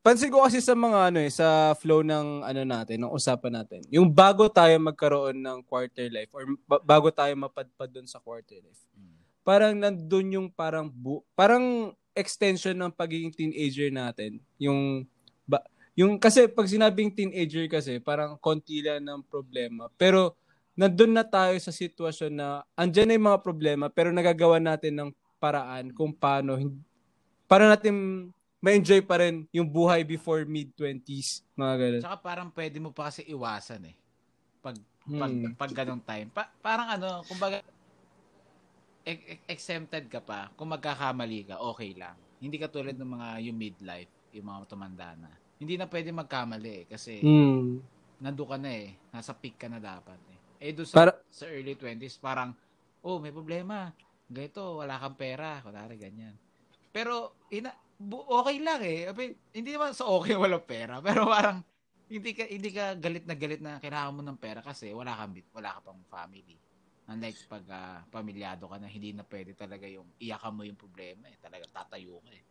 pansin 0.06 0.30
ko 0.30 0.46
kasi 0.46 0.62
sa 0.62 0.78
mga 0.78 1.14
ano 1.14 1.20
eh, 1.22 1.30
sa 1.34 1.74
flow 1.78 2.06
ng 2.06 2.46
ano 2.46 2.62
natin, 2.62 3.02
ng 3.02 3.14
usapan 3.14 3.62
natin. 3.62 3.82
Yung 3.90 4.10
bago 4.10 4.46
tayo 4.50 4.74
magkaroon 4.78 5.38
ng 5.42 5.66
quarter 5.66 6.10
life 6.10 6.30
or 6.34 6.46
bago 6.86 7.10
tayo 7.10 7.34
mapadpad 7.34 7.90
doon 7.90 8.06
sa 8.06 8.22
quarter 8.22 8.62
life. 8.62 8.82
Parang 9.46 9.78
nandoon 9.78 10.42
yung 10.42 10.48
parang 10.50 10.90
bu- 10.90 11.26
parang 11.38 11.94
extension 12.18 12.74
ng 12.74 12.94
pagiging 12.94 13.34
teenager 13.34 13.90
natin. 13.94 14.42
Yung 14.58 15.06
ba, 15.46 15.62
yung 15.96 16.20
kasi 16.20 16.52
pag 16.52 16.68
sinabing 16.68 17.10
teenager 17.10 17.66
kasi 17.72 18.04
parang 18.04 18.36
konti 18.36 18.84
lang 18.84 19.04
ng 19.04 19.24
problema. 19.24 19.88
Pero 19.96 20.36
nandun 20.76 21.16
na 21.16 21.24
tayo 21.24 21.56
sa 21.64 21.72
sitwasyon 21.72 22.32
na 22.36 22.68
andyan 22.76 23.08
na 23.08 23.16
yung 23.16 23.28
mga 23.32 23.44
problema 23.44 23.88
pero 23.88 24.12
nagagawa 24.12 24.60
natin 24.60 24.92
ng 24.92 25.10
paraan 25.40 25.96
kung 25.96 26.12
paano 26.12 26.60
para 27.48 27.72
natin 27.72 28.28
ma-enjoy 28.66 29.06
pa 29.06 29.22
rin 29.22 29.46
yung 29.54 29.70
buhay 29.70 30.02
before 30.02 30.42
mid-20s, 30.42 31.46
mga 31.54 31.74
ganun. 31.78 32.02
Tsaka 32.02 32.18
parang 32.18 32.50
pwede 32.50 32.82
mo 32.82 32.90
pa 32.90 33.14
kasi 33.14 33.22
iwasan 33.30 33.94
eh. 33.94 33.96
Pag, 34.58 34.82
hmm. 35.06 35.22
pag, 35.22 35.34
pag 35.54 35.72
ganong 35.86 36.02
time. 36.02 36.28
Pa, 36.34 36.50
parang 36.66 36.90
ano, 36.90 37.22
kumbaga, 37.30 37.62
e- 39.06 39.46
exempted 39.46 40.10
ka 40.10 40.18
pa. 40.18 40.50
Kung 40.58 40.74
magkakamali 40.74 41.54
ka, 41.54 41.62
okay 41.62 41.94
lang. 41.94 42.18
Hindi 42.42 42.58
ka 42.58 42.74
tulad 42.74 42.98
ng 42.98 43.06
mga 43.06 43.28
yung 43.46 43.58
midlife, 43.62 44.10
yung 44.34 44.50
mga 44.50 44.66
tumanda 44.66 45.14
na. 45.14 45.30
Hindi 45.66 45.82
na 45.82 45.90
pwede 45.90 46.14
magkamali 46.14 46.72
eh, 46.72 46.84
kasi 46.86 47.26
hmm. 47.26 47.68
nando 48.22 48.46
ka 48.46 48.62
na 48.62 48.70
eh. 48.70 48.94
Nasa 49.10 49.34
peak 49.34 49.58
ka 49.58 49.68
na 49.68 49.82
dapat 49.82 50.22
eh. 50.30 50.40
Eh 50.62 50.72
doon 50.72 50.86
sa, 50.86 50.96
Para... 50.96 51.12
sa 51.34 51.50
early 51.50 51.74
20s, 51.74 52.22
parang, 52.22 52.54
oh, 53.02 53.18
may 53.18 53.34
problema. 53.34 53.90
Ganito, 54.30 54.80
wala 54.80 55.02
kang 55.02 55.18
pera. 55.18 55.60
Kunwari, 55.66 55.98
ganyan 55.98 56.38
pero, 56.96 57.36
ina, 57.52 57.76
okay 58.08 58.64
lang 58.64 58.80
eh. 58.80 59.12
Hindi 59.52 59.76
naman 59.76 59.92
sa 59.92 60.08
okay 60.08 60.32
walang 60.40 60.64
pera. 60.64 61.04
Pero 61.04 61.28
parang, 61.28 61.60
hindi 62.08 62.32
ka 62.32 62.48
hindi 62.48 62.72
ka 62.72 62.96
galit 62.96 63.28
na 63.28 63.36
galit 63.36 63.60
na 63.60 63.82
kailangan 63.84 64.16
mo 64.16 64.22
ng 64.24 64.40
pera 64.40 64.62
kasi 64.64 64.94
wala 64.96 65.12
kang 65.18 65.36
wala 65.52 65.76
ka 65.76 65.92
pang 65.92 66.00
family. 66.08 66.56
Unlike 67.12 67.38
pag 67.52 67.66
uh, 67.68 68.00
pamilyado 68.08 68.72
ka 68.72 68.78
na 68.80 68.88
hindi 68.88 69.12
na 69.12 69.28
pwede 69.28 69.58
talaga 69.58 69.86
yung 69.90 70.08
iyakan 70.24 70.56
mo 70.56 70.64
yung 70.64 70.80
problema 70.80 71.28
eh. 71.28 71.36
Talaga 71.44 71.68
tatayo 71.84 72.24
ka 72.24 72.32
eh. 72.32 72.44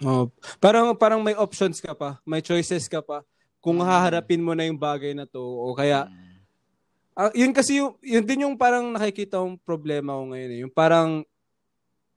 Oh, 0.00 0.32
parang 0.62 0.94
parang 0.96 1.20
may 1.20 1.36
options 1.36 1.82
ka 1.82 1.92
pa, 1.92 2.20
may 2.24 2.40
choices 2.40 2.88
ka 2.88 3.04
pa 3.04 3.20
kung 3.60 3.80
mm. 3.80 3.84
haharapin 3.84 4.40
mo 4.40 4.56
na 4.56 4.64
yung 4.64 4.80
bagay 4.80 5.12
na 5.12 5.28
to 5.28 5.40
o 5.40 5.76
kaya 5.76 6.08
mm. 6.08 6.16
uh, 7.20 7.32
yun 7.36 7.52
kasi 7.52 7.84
yung 7.84 7.92
yun 8.00 8.24
din 8.24 8.44
yung 8.48 8.56
parang 8.56 8.88
nakikita 8.96 9.42
kong 9.42 9.60
problema 9.60 10.16
ko 10.16 10.32
ngayon 10.32 10.50
eh. 10.56 10.60
Yung 10.64 10.72
parang 10.72 11.24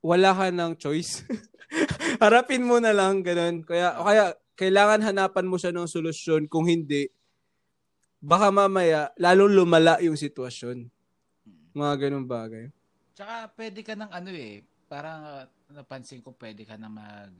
wala 0.03 0.35
ka 0.35 0.51
ng 0.51 0.75
choice. 0.75 1.23
Harapin 2.21 2.67
mo 2.67 2.77
na 2.83 2.91
lang, 2.91 3.23
ganun. 3.23 3.63
Kaya, 3.63 3.95
kaya, 3.95 4.25
kailangan 4.59 5.01
hanapan 5.01 5.47
mo 5.47 5.55
siya 5.55 5.71
ng 5.71 5.87
solusyon. 5.87 6.51
Kung 6.51 6.67
hindi, 6.67 7.07
baka 8.19 8.51
mamaya, 8.51 9.15
lalong 9.15 9.63
lumala 9.63 9.97
yung 10.03 10.19
sitwasyon. 10.19 10.91
Mga 11.73 11.93
ganun 11.97 12.27
bagay. 12.27 12.69
Tsaka, 13.15 13.49
pwede 13.55 13.79
ka 13.81 13.95
ng 13.95 14.11
ano 14.11 14.29
eh, 14.35 14.61
parang 14.91 15.19
uh, 15.23 15.45
napansin 15.71 16.21
ko 16.21 16.35
pwede 16.37 16.67
ka 16.67 16.75
na 16.77 16.91
mag, 16.91 17.31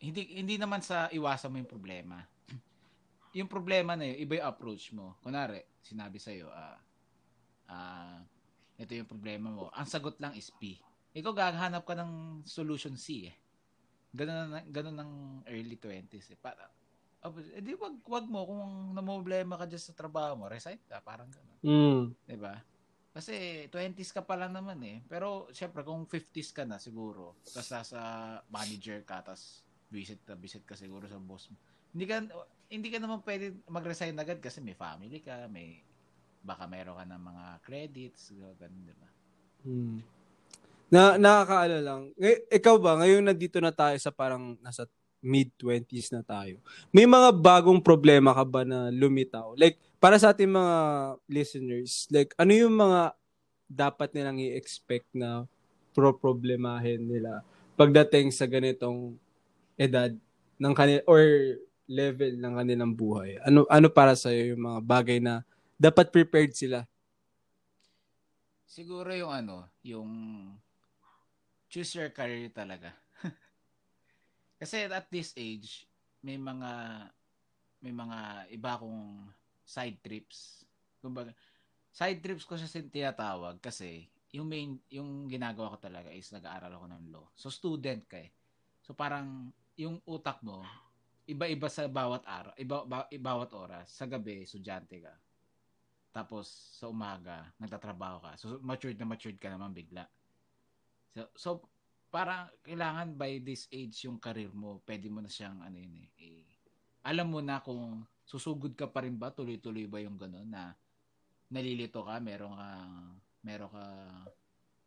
hindi, 0.00 0.40
hindi 0.40 0.56
naman 0.56 0.80
sa 0.80 1.12
iwasan 1.12 1.52
mo 1.52 1.56
yung 1.60 1.70
problema. 1.70 2.24
yung 3.38 3.48
problema 3.48 3.94
na 3.94 4.08
yun, 4.08 4.16
iba 4.24 4.40
yung 4.40 4.48
approach 4.48 4.90
mo. 4.96 5.20
Kunwari, 5.20 5.60
sinabi 5.84 6.16
sa'yo, 6.16 6.48
ah, 6.50 6.76
uh, 7.68 7.72
uh, 7.72 8.18
ito 8.80 8.96
yung 8.96 9.08
problema 9.08 9.52
mo. 9.52 9.68
Ang 9.76 9.84
sagot 9.84 10.16
lang 10.16 10.32
is 10.32 10.48
P 10.56 10.80
ikaw 11.10 11.34
gaghanap 11.34 11.82
ka 11.82 11.94
ng 11.98 12.42
solution 12.46 12.94
C 12.94 13.26
eh. 13.30 13.34
Ganun, 14.14 14.58
ganun 14.70 14.96
ng 14.98 15.12
early 15.50 15.78
20s 15.78 16.34
eh. 16.34 16.38
Para, 16.38 16.70
oh, 17.26 17.34
edi 17.54 17.74
wag, 17.74 17.98
wag 18.06 18.26
mo 18.30 18.46
kung 18.46 18.94
namproblema 18.94 19.58
ka 19.58 19.66
dyan 19.66 19.82
sa 19.82 19.94
trabaho 19.94 20.38
mo, 20.38 20.46
resign 20.46 20.78
ka, 20.86 21.02
parang 21.02 21.30
gano'n. 21.30 21.58
Mm. 21.66 22.02
Diba? 22.26 22.62
Kasi 23.10 23.66
20s 23.70 24.14
ka 24.14 24.22
pa 24.22 24.38
lang 24.38 24.54
naman 24.54 24.78
eh. 24.86 25.02
Pero 25.10 25.50
syempre 25.50 25.82
kung 25.82 26.06
50s 26.06 26.54
ka 26.54 26.62
na 26.62 26.78
siguro, 26.78 27.34
tapos 27.42 27.90
sa 27.90 28.02
manager 28.46 29.02
ka, 29.02 29.26
tapos 29.26 29.66
visit 29.90 30.22
ka, 30.22 30.38
visit 30.38 30.62
ka 30.64 30.78
siguro 30.78 31.04
sa 31.10 31.18
boss 31.18 31.50
mo. 31.50 31.58
Hindi 31.90 32.06
ka 32.06 32.16
hindi 32.70 32.88
ka 32.88 32.98
naman 33.02 33.20
pwede 33.26 33.66
mag-resign 33.66 34.14
agad 34.14 34.38
kasi 34.38 34.62
may 34.62 34.78
family 34.78 35.18
ka, 35.20 35.50
may 35.50 35.82
baka 36.40 36.64
meron 36.70 36.96
ka 36.96 37.04
ng 37.04 37.22
mga 37.22 37.44
credits, 37.66 38.32
ganun, 38.56 38.86
di 38.86 38.94
ba? 38.96 39.08
Hmm. 39.66 39.98
Na 40.90 41.18
nakakaano 41.18 41.76
lang. 41.82 42.02
Ngay, 42.16 42.48
ikaw 42.48 42.74
ba 42.78 42.98
ngayon 43.02 43.26
nandito 43.26 43.58
na 43.58 43.74
tayo 43.74 43.98
sa 44.00 44.14
parang 44.14 44.56
nasa 44.62 44.86
mid-20s 45.20 46.16
na 46.16 46.24
tayo. 46.24 46.56
May 46.90 47.04
mga 47.04 47.36
bagong 47.36 47.84
problema 47.84 48.32
ka 48.32 48.44
ba 48.46 48.64
na 48.64 48.88
lumitaw? 48.88 49.52
Like 49.58 49.76
para 50.00 50.16
sa 50.16 50.32
ating 50.32 50.48
mga 50.48 50.76
listeners, 51.28 52.08
like 52.08 52.32
ano 52.40 52.56
yung 52.56 52.72
mga 52.72 53.12
dapat 53.68 54.10
nilang 54.16 54.40
i-expect 54.40 55.06
na 55.12 55.44
pro-problemahin 55.92 57.04
nila 57.04 57.44
pagdating 57.76 58.32
sa 58.32 58.48
ganitong 58.48 59.14
edad 59.80 60.12
ng 60.60 60.74
kanila 60.76 61.00
or 61.08 61.24
level 61.88 62.36
ng 62.36 62.52
kanilang 62.52 62.92
buhay? 62.92 63.40
Ano 63.40 63.64
ano 63.72 63.88
para 63.88 64.12
sa 64.12 64.28
iyo 64.28 64.52
yung 64.52 64.62
mga 64.68 64.80
bagay 64.84 65.18
na 65.24 65.40
dapat 65.80 66.12
prepared 66.12 66.52
sila? 66.52 66.84
Siguro 68.68 69.08
yung 69.16 69.32
ano, 69.32 69.64
yung 69.80 70.10
choose 71.72 71.96
your 71.96 72.12
career 72.12 72.52
talaga. 72.52 72.92
Kasi 74.60 74.84
at 74.84 75.08
this 75.08 75.32
age, 75.34 75.88
may 76.20 76.36
mga 76.36 76.70
may 77.80 77.96
mga 77.96 78.18
iba 78.52 78.76
kong 78.76 79.32
side 79.64 79.96
trips. 80.04 80.68
Kumbaga, 81.00 81.32
side 81.88 82.20
trips 82.20 82.44
ko 82.44 82.60
siya 82.60 82.68
tinatawag 82.68 83.56
kasi 83.64 84.04
yung 84.30 84.46
main 84.46 84.78
yung 84.92 85.26
ginagawa 85.26 85.74
ko 85.74 85.78
talaga 85.80 86.12
is 86.12 86.28
nag-aaral 86.30 86.70
ako 86.76 86.86
ng 86.86 87.04
law. 87.10 87.26
So 87.34 87.48
student 87.50 88.04
ka 88.06 88.20
eh. 88.20 88.30
So 88.84 88.94
parang 88.94 89.50
yung 89.78 90.02
utak 90.06 90.42
mo 90.42 90.62
iba-iba 91.30 91.70
sa 91.70 91.86
bawat 91.86 92.26
araw, 92.26 92.52
iba, 92.58 92.82
ba, 92.82 93.06
bawat 93.06 93.54
oras. 93.54 93.86
Sa 93.94 94.10
gabi, 94.10 94.42
estudyante 94.42 94.98
ka. 94.98 95.14
Tapos 96.10 96.50
sa 96.74 96.90
umaga, 96.90 97.46
nagtatrabaho 97.62 98.18
ka. 98.18 98.32
So 98.34 98.58
matured 98.66 98.98
na 98.98 99.06
matured 99.06 99.38
ka 99.38 99.46
naman 99.46 99.70
bigla. 99.70 100.10
So, 101.14 101.22
so 101.38 101.50
parang 102.10 102.50
kailangan 102.66 103.14
by 103.14 103.38
this 103.46 103.70
age 103.70 104.10
yung 104.10 104.18
career 104.18 104.50
mo, 104.50 104.82
pwede 104.82 105.06
mo 105.06 105.22
na 105.22 105.30
siyang 105.30 105.62
ano 105.62 105.78
yun 105.78 105.94
eh, 106.02 106.10
eh 106.18 106.42
alam 107.06 107.30
mo 107.30 107.38
na 107.38 107.62
kung 107.62 108.02
susugod 108.26 108.74
ka 108.74 108.90
pa 108.90 109.06
rin 109.06 109.14
ba, 109.14 109.30
tuloy-tuloy 109.30 109.86
ba 109.86 110.02
yung 110.02 110.18
gano'n 110.18 110.50
na 110.50 110.74
nalilito 111.46 112.02
ka, 112.02 112.18
meron 112.18 112.58
ka 112.58 112.70
meron 113.46 113.70
ka 113.70 113.86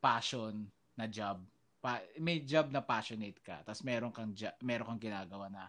passion 0.04 0.68
na 1.00 1.08
job, 1.08 1.40
pa, 1.84 2.00
may 2.16 2.40
job 2.40 2.72
na 2.72 2.80
passionate 2.80 3.44
ka, 3.44 3.60
tapos 3.68 3.84
meron 3.84 4.16
kang 4.16 4.32
meron 4.64 4.88
kang 4.88 5.04
ginagawa 5.04 5.52
na 5.52 5.68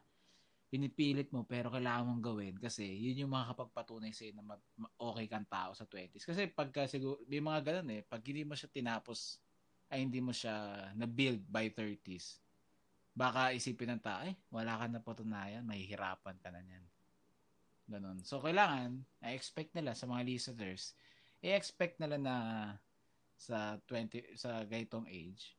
pinipilit 0.70 1.30
mo 1.34 1.42
pero 1.42 1.70
kailangan 1.74 2.06
mong 2.06 2.22
gawin 2.22 2.54
kasi 2.58 2.86
yun 2.86 3.26
yung 3.26 3.34
makakapagpatunay 3.34 4.14
sa'yo 4.14 4.34
na 4.38 4.58
okay 4.94 5.26
kang 5.26 5.46
tao 5.46 5.74
sa 5.74 5.86
20s. 5.86 6.22
Kasi 6.22 6.50
pagka 6.50 6.86
siguro, 6.86 7.18
may 7.26 7.42
mga 7.42 7.60
ganun 7.66 7.98
eh, 7.98 8.02
pag 8.06 8.22
hindi 8.22 8.46
mo 8.46 8.54
siya 8.54 8.70
tinapos, 8.70 9.42
ay 9.90 10.06
hindi 10.06 10.22
mo 10.22 10.30
siya 10.30 10.90
na-build 10.94 11.46
by 11.50 11.70
30s, 11.74 12.38
baka 13.14 13.54
isipin 13.54 13.94
ng 13.94 14.02
tao, 14.02 14.22
eh, 14.26 14.34
wala 14.50 14.74
ka 14.78 14.86
na 14.90 14.98
patunayan, 15.02 15.62
mahihirapan 15.62 16.38
ka 16.42 16.50
na 16.50 16.62
niyan. 16.62 16.84
Ganun. 17.90 18.18
So, 18.26 18.42
kailangan, 18.42 19.02
i-expect 19.22 19.78
nila 19.78 19.94
sa 19.94 20.10
mga 20.10 20.26
listeners, 20.26 20.98
i-expect 21.38 22.02
nila 22.02 22.18
na 22.18 22.36
sa 23.38 23.78
20 23.86 24.38
sa 24.38 24.62
gaytong 24.66 25.06
age 25.10 25.54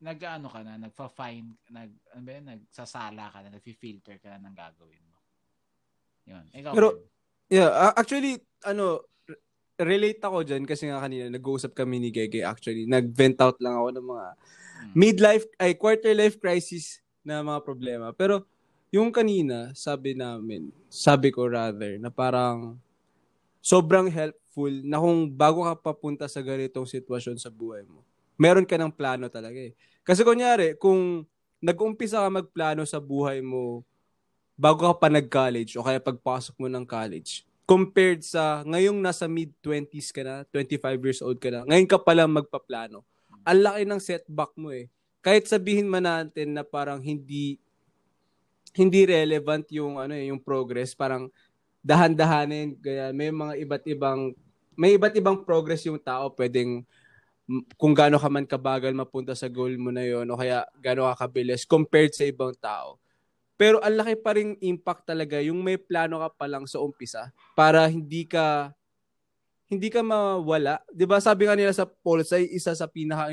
nag-ano 0.00 0.48
ka 0.48 0.60
na, 0.64 0.80
nagfa-fine, 0.80 1.48
nag, 1.70 1.90
ano 2.16 2.22
ba 2.24 2.30
yun, 2.32 2.46
nagsasala 2.48 3.24
ka 3.28 3.38
na, 3.44 3.48
nagfi-filter 3.52 4.16
ka 4.16 4.32
na 4.32 4.48
ng 4.48 4.56
gagawin 4.56 5.04
mo. 5.12 5.18
Yun. 6.24 6.44
Ikaw, 6.56 6.72
Pero, 6.72 6.88
ben? 6.96 7.04
yeah, 7.52 7.92
actually, 7.92 8.40
ano, 8.64 9.04
relate 9.80 10.20
ako 10.20 10.44
dyan 10.44 10.64
kasi 10.68 10.88
nga 10.88 11.00
kanina 11.00 11.32
nag-uusap 11.32 11.72
kami 11.72 12.00
ni 12.00 12.08
Gege 12.12 12.44
actually. 12.44 12.84
Nag-vent 12.84 13.40
out 13.40 13.56
lang 13.64 13.80
ako 13.80 13.88
ng 13.96 14.06
mga 14.08 14.26
hmm. 14.28 14.92
midlife, 14.96 15.46
ay 15.56 15.76
quarter 15.76 16.12
life 16.16 16.36
crisis 16.40 17.00
na 17.20 17.44
mga 17.44 17.60
problema. 17.60 18.12
Pero, 18.16 18.48
yung 18.90 19.12
kanina, 19.12 19.70
sabi 19.76 20.16
namin, 20.16 20.72
sabi 20.88 21.28
ko 21.30 21.46
rather, 21.46 22.00
na 22.00 22.08
parang 22.08 22.80
sobrang 23.60 24.08
helpful 24.08 24.72
na 24.82 24.96
kung 24.96 25.28
bago 25.28 25.62
ka 25.62 25.76
papunta 25.76 26.24
sa 26.26 26.40
ganitong 26.40 26.88
sitwasyon 26.88 27.36
sa 27.36 27.52
buhay 27.52 27.84
mo, 27.84 28.00
meron 28.40 28.64
ka 28.64 28.80
ng 28.80 28.90
plano 28.90 29.28
talaga 29.28 29.60
eh. 29.60 29.76
Kasi 30.04 30.24
kunyari, 30.24 30.76
kung 30.80 31.28
nag-umpisa 31.60 32.24
ka 32.24 32.30
magplano 32.32 32.82
sa 32.88 32.98
buhay 32.98 33.44
mo 33.44 33.84
bago 34.56 34.88
ka 34.88 34.96
pa 34.96 35.08
nag-college 35.08 35.76
o 35.76 35.84
kaya 35.84 36.00
pagpasok 36.00 36.56
mo 36.60 36.68
ng 36.68 36.84
college, 36.84 37.44
compared 37.68 38.24
sa 38.26 38.66
ngayong 38.66 38.98
nasa 38.98 39.30
mid-20s 39.30 40.10
ka 40.10 40.22
na, 40.26 40.42
25 40.50 41.06
years 41.06 41.20
old 41.22 41.38
ka 41.38 41.48
na, 41.52 41.62
ngayon 41.68 41.88
ka 41.88 41.98
pa 42.00 42.12
lang 42.16 42.32
magpaplano. 42.32 43.06
Ang 43.46 43.60
laki 43.64 43.82
ng 43.88 44.02
setback 44.02 44.52
mo 44.58 44.74
eh. 44.74 44.90
Kahit 45.20 45.48
sabihin 45.48 45.88
man 45.88 46.04
natin 46.04 46.56
na 46.56 46.64
parang 46.64 47.00
hindi 47.00 47.60
hindi 48.76 49.02
relevant 49.04 49.66
yung 49.72 49.98
ano 49.98 50.14
eh, 50.14 50.30
yung 50.30 50.40
progress, 50.40 50.94
parang 50.94 51.28
dahan-dahanin, 51.80 52.76
kaya 52.78 53.10
may 53.10 53.32
mga 53.32 53.54
iba't 53.64 53.84
ibang 53.88 54.20
may 54.76 54.96
iba't 54.96 55.14
ibang 55.16 55.44
progress 55.44 55.84
yung 55.84 56.00
tao 56.00 56.32
pwedeng 56.36 56.84
kung 57.74 57.94
gaano 57.94 58.16
ka 58.20 58.28
man 58.30 58.46
kabagal 58.46 58.94
mapunta 58.94 59.34
sa 59.34 59.50
goal 59.50 59.74
mo 59.76 59.90
na 59.90 60.06
yon 60.06 60.28
o 60.30 60.38
kaya 60.38 60.62
gaano 60.78 61.10
ka 61.10 61.26
kabilis 61.26 61.66
compared 61.66 62.14
sa 62.14 62.26
ibang 62.26 62.54
tao. 62.58 62.98
Pero 63.60 63.76
ang 63.84 64.00
laki 64.00 64.16
pa 64.22 64.32
ring 64.32 64.56
impact 64.64 65.04
talaga 65.04 65.36
yung 65.42 65.60
may 65.60 65.76
plano 65.76 66.22
ka 66.24 66.28
pa 66.32 66.46
lang 66.48 66.64
sa 66.64 66.80
umpisa 66.80 67.28
para 67.52 67.84
hindi 67.90 68.24
ka 68.24 68.72
hindi 69.68 69.92
ka 69.92 70.00
mawala. 70.00 70.80
'Di 70.88 71.04
ba 71.04 71.20
sabi 71.20 71.46
nga 71.46 71.58
nila 71.58 71.74
sa 71.76 71.84
polls 71.86 72.32
ay 72.32 72.48
isa 72.50 72.72
sa 72.72 72.88
pinaka 72.88 73.30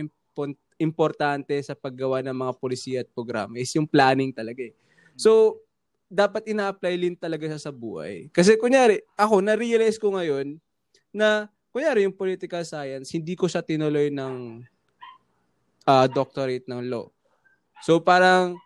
importante 0.78 1.58
sa 1.66 1.74
paggawa 1.74 2.22
ng 2.22 2.38
mga 2.38 2.54
polisiya 2.62 3.02
at 3.02 3.10
programa 3.10 3.58
is 3.58 3.74
yung 3.74 3.90
planning 3.90 4.30
talaga 4.30 4.62
eh. 4.62 4.74
So, 5.18 5.64
dapat 6.08 6.46
ina-apply 6.46 6.94
din 6.94 7.16
talaga 7.18 7.50
siya 7.50 7.58
sa 7.58 7.74
buhay. 7.74 8.30
Kasi 8.30 8.56
kunyari, 8.56 9.02
ako, 9.18 9.42
na-realize 9.42 9.98
ko 9.98 10.14
ngayon 10.14 10.62
na 11.10 11.50
kunyari 11.72 12.08
yung 12.08 12.16
political 12.16 12.64
science, 12.64 13.14
hindi 13.14 13.38
ko 13.38 13.46
siya 13.46 13.62
tinuloy 13.62 14.10
ng 14.10 14.64
uh, 15.88 16.08
doctorate 16.10 16.66
ng 16.68 16.88
law. 16.88 17.08
So 17.86 18.02
parang, 18.02 18.58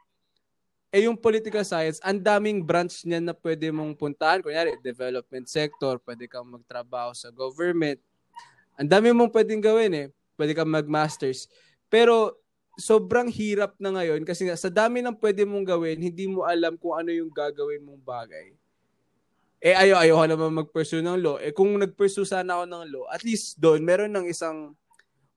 eh 0.92 1.08
yung 1.08 1.16
political 1.16 1.64
science, 1.64 2.00
ang 2.04 2.20
daming 2.20 2.64
branch 2.64 3.04
niya 3.08 3.20
na 3.24 3.36
pwede 3.36 3.72
mong 3.72 3.96
puntahan. 3.96 4.44
Kunyari, 4.44 4.76
development 4.80 5.48
sector, 5.48 6.00
pwede 6.04 6.28
kang 6.28 6.48
magtrabaho 6.48 7.16
sa 7.16 7.32
government. 7.32 8.00
Ang 8.76 8.90
dami 8.92 9.12
mong 9.16 9.32
pwedeng 9.32 9.64
gawin 9.64 9.92
eh. 9.96 10.08
Pwede 10.36 10.52
kang 10.52 10.72
mag-masters. 10.72 11.48
Pero 11.92 12.36
sobrang 12.80 13.28
hirap 13.28 13.76
na 13.80 13.92
ngayon 13.92 14.24
kasi 14.24 14.48
sa 14.56 14.72
dami 14.72 15.04
ng 15.04 15.16
pwede 15.20 15.44
mong 15.44 15.68
gawin, 15.68 16.00
hindi 16.00 16.28
mo 16.28 16.48
alam 16.48 16.80
kung 16.80 16.96
ano 16.96 17.12
yung 17.12 17.32
gagawin 17.32 17.84
mong 17.84 18.02
bagay 18.04 18.56
eh 19.62 19.78
ayo 19.78 19.94
ayo 20.02 20.18
ko 20.18 20.26
naman 20.26 20.58
mag-pursue 20.66 21.06
ng 21.06 21.22
law. 21.22 21.38
Eh 21.38 21.54
kung 21.54 21.78
nag-pursue 21.78 22.26
sana 22.26 22.58
ako 22.58 22.64
ng 22.66 22.86
law, 22.90 23.06
at 23.14 23.22
least 23.22 23.62
doon 23.62 23.86
meron 23.86 24.10
ng 24.10 24.26
isang 24.26 24.74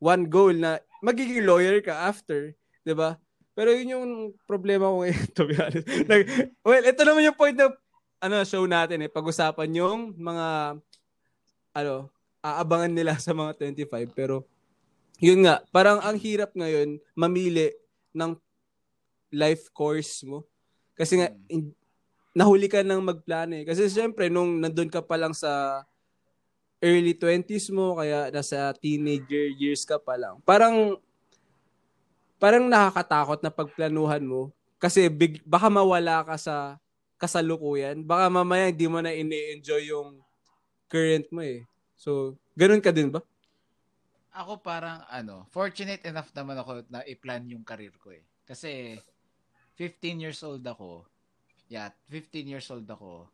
one 0.00 0.24
goal 0.26 0.56
na 0.56 0.80
magiging 1.04 1.44
lawyer 1.44 1.84
ka 1.84 2.08
after, 2.08 2.56
'di 2.82 2.96
ba? 2.96 3.20
Pero 3.54 3.70
yun 3.70 3.94
yung 3.94 4.08
problema 4.50 4.90
ko 4.90 5.06
ngayon, 5.06 5.24
to 5.38 5.42
be 5.46 5.54
honest. 5.54 5.86
like, 6.10 6.26
well, 6.66 6.82
ito 6.82 7.00
naman 7.06 7.22
yung 7.30 7.38
point 7.38 7.54
na 7.54 7.70
ano, 8.18 8.42
show 8.42 8.66
natin 8.66 9.06
eh. 9.06 9.10
Pag-usapan 9.10 9.70
yung 9.78 10.16
mga 10.18 10.80
ano, 11.74 12.10
aabangan 12.42 12.92
nila 12.92 13.14
sa 13.24 13.30
mga 13.32 13.54
25. 13.86 14.10
Pero, 14.12 14.42
yun 15.22 15.46
nga, 15.46 15.62
parang 15.70 16.02
ang 16.02 16.18
hirap 16.18 16.50
ngayon 16.58 16.98
mamili 17.14 17.70
ng 18.10 18.34
life 19.30 19.70
course 19.70 20.26
mo. 20.26 20.42
Kasi 20.98 21.22
nga, 21.22 21.30
hmm. 21.30 21.50
in, 21.50 21.62
nahuli 22.34 22.66
ka 22.66 22.82
nang 22.82 23.00
magplano 23.00 23.54
eh. 23.54 23.64
Kasi 23.64 23.86
syempre, 23.86 24.26
nung 24.26 24.58
nandun 24.58 24.90
ka 24.90 25.00
pa 25.00 25.14
lang 25.14 25.30
sa 25.30 25.82
early 26.82 27.14
20s 27.16 27.70
mo, 27.70 27.96
kaya 27.96 28.28
nasa 28.28 28.74
teenager 28.76 29.48
years 29.56 29.86
ka 29.86 29.96
pa 29.96 30.18
lang, 30.18 30.36
parang, 30.42 30.98
parang 32.36 32.66
nakakatakot 32.66 33.40
na 33.40 33.54
pagplanuhan 33.54 34.20
mo. 34.26 34.52
Kasi 34.82 35.08
big, 35.08 35.40
baka 35.48 35.72
mawala 35.72 36.26
ka 36.26 36.36
sa 36.36 36.76
kasalukuyan. 37.16 38.04
Baka 38.04 38.28
mamaya 38.28 38.68
hindi 38.68 38.84
mo 38.84 39.00
na 39.00 39.14
ini-enjoy 39.14 39.88
yung 39.88 40.20
current 40.92 41.24
mo 41.32 41.40
eh. 41.40 41.64
So, 41.96 42.36
ganun 42.52 42.84
ka 42.84 42.92
din 42.92 43.08
ba? 43.08 43.24
Ako 44.34 44.60
parang 44.60 45.06
ano, 45.08 45.46
fortunate 45.54 46.02
enough 46.04 46.28
naman 46.34 46.58
ako 46.58 46.84
na 46.90 47.00
i-plan 47.06 47.46
yung 47.48 47.64
career 47.64 47.94
ko 47.96 48.12
eh. 48.12 48.26
Kasi 48.44 48.98
15 49.78 50.20
years 50.20 50.42
old 50.44 50.60
ako, 50.66 51.06
yeah, 51.74 51.90
15 52.06 52.46
years 52.46 52.70
old 52.70 52.86
ako, 52.86 53.26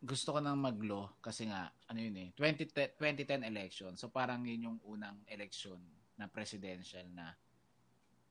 gusto 0.00 0.28
ko 0.32 0.38
nang 0.40 0.56
mag-law 0.56 1.12
kasi 1.20 1.48
nga, 1.52 1.68
ano 1.92 1.98
yun 2.00 2.16
eh, 2.16 2.28
2010, 2.32 2.96
2010 2.96 3.44
election. 3.44 3.92
So 4.00 4.08
parang 4.08 4.48
yun 4.48 4.72
yung 4.72 4.78
unang 4.88 5.20
election 5.28 5.76
na 6.16 6.32
presidential 6.32 7.04
na 7.12 7.36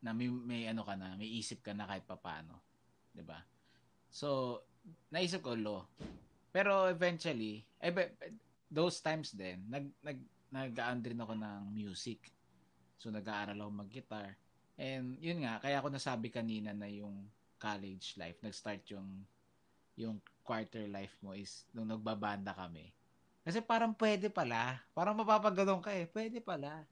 na 0.01 0.13
may, 0.13 0.29
may 0.29 0.69
ano 0.69 0.85
ka 0.85 0.97
na, 0.97 1.13
may 1.17 1.29
isip 1.37 1.61
ka 1.65 1.73
na 1.73 1.85
kahit 1.89 2.05
papaano. 2.05 2.61
'Di 3.13 3.25
ba? 3.25 3.41
So, 4.13 4.61
naisip 5.09 5.43
ko 5.43 5.57
law. 5.57 5.81
Pero 6.53 6.87
eventually, 6.87 7.67
eh, 7.83 7.91
those 8.71 9.03
times 9.03 9.35
din, 9.35 9.65
nag, 9.67 9.91
nag, 9.99 10.19
nag-aan 10.55 11.03
ako 11.03 11.35
ng 11.35 11.61
music. 11.75 12.31
So, 12.95 13.11
nag-aaral 13.11 13.59
ako 13.59 13.71
mag-guitar. 13.75 14.39
And, 14.79 15.19
yun 15.19 15.43
nga, 15.43 15.59
kaya 15.59 15.83
ako 15.83 15.91
nasabi 15.91 16.31
kanina 16.31 16.71
na 16.71 16.87
yung 16.87 17.27
college 17.65 18.13
life, 18.21 18.37
nag-start 18.45 18.85
yung 18.93 19.25
yung 19.97 20.21
quarter 20.45 20.85
life 20.85 21.17
mo 21.25 21.33
is 21.33 21.65
nung 21.73 21.89
nagbabanda 21.89 22.53
kami. 22.53 22.93
Kasi 23.41 23.63
parang 23.65 23.97
pwede 23.97 24.29
pala. 24.29 24.77
Parang 24.93 25.17
mapapagano'n 25.17 25.81
ka 25.81 25.89
eh. 25.95 26.05
Pwede 26.05 26.37
pala. 26.43 26.85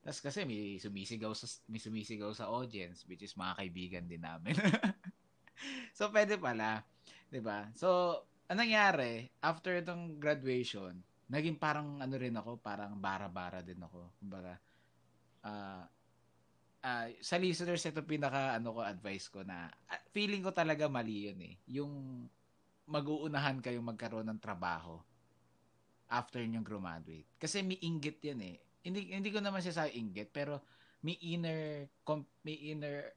Tapos 0.00 0.18
kasi 0.18 0.42
may 0.48 0.80
sumisigaw 0.80 1.30
sa 1.36 1.46
may 1.68 1.78
sumisigaw 1.78 2.32
sa 2.32 2.48
audience 2.48 3.04
which 3.04 3.20
is 3.20 3.36
mga 3.36 3.54
kaibigan 3.60 4.04
din 4.08 4.24
namin. 4.24 4.56
so 5.98 6.08
pwede 6.08 6.40
pala, 6.40 6.80
'di 7.28 7.44
ba? 7.44 7.68
So 7.76 8.18
anong 8.48 8.64
nangyari 8.64 9.28
after 9.44 9.76
itong 9.76 10.16
graduation, 10.16 10.96
naging 11.28 11.60
parang 11.60 12.00
ano 12.00 12.14
rin 12.16 12.32
ako, 12.32 12.56
parang 12.64 12.96
bara-bara 12.96 13.60
din 13.60 13.78
ako. 13.84 14.08
Kumbaga 14.16 14.56
uh, 15.44 15.84
uh, 16.84 17.08
sa 17.20 17.36
listeners, 17.36 17.84
ito 17.84 18.00
pinaka 18.04 18.56
ano 18.56 18.76
ko 18.76 18.80
advice 18.84 19.28
ko 19.28 19.44
na 19.44 19.68
uh, 19.68 20.02
feeling 20.12 20.40
ko 20.44 20.50
talaga 20.52 20.88
mali 20.88 21.30
yun 21.30 21.40
eh. 21.40 21.54
Yung 21.80 22.26
mag-uunahan 22.90 23.62
kayong 23.62 23.86
magkaroon 23.86 24.26
ng 24.26 24.42
trabaho 24.42 24.98
after 26.10 26.42
nyo 26.42 26.60
graduate. 26.64 27.28
Kasi 27.38 27.62
may 27.62 27.78
inggit 27.86 28.18
yan 28.24 28.40
eh. 28.42 28.56
Hindi, 28.82 29.14
hindi 29.14 29.30
ko 29.30 29.38
naman 29.38 29.62
siya 29.62 29.84
sa 29.84 29.86
inggit, 29.86 30.34
pero 30.34 30.58
may 31.06 31.14
inner, 31.22 31.86
com, 32.02 32.26
may 32.42 32.58
inner, 32.72 33.14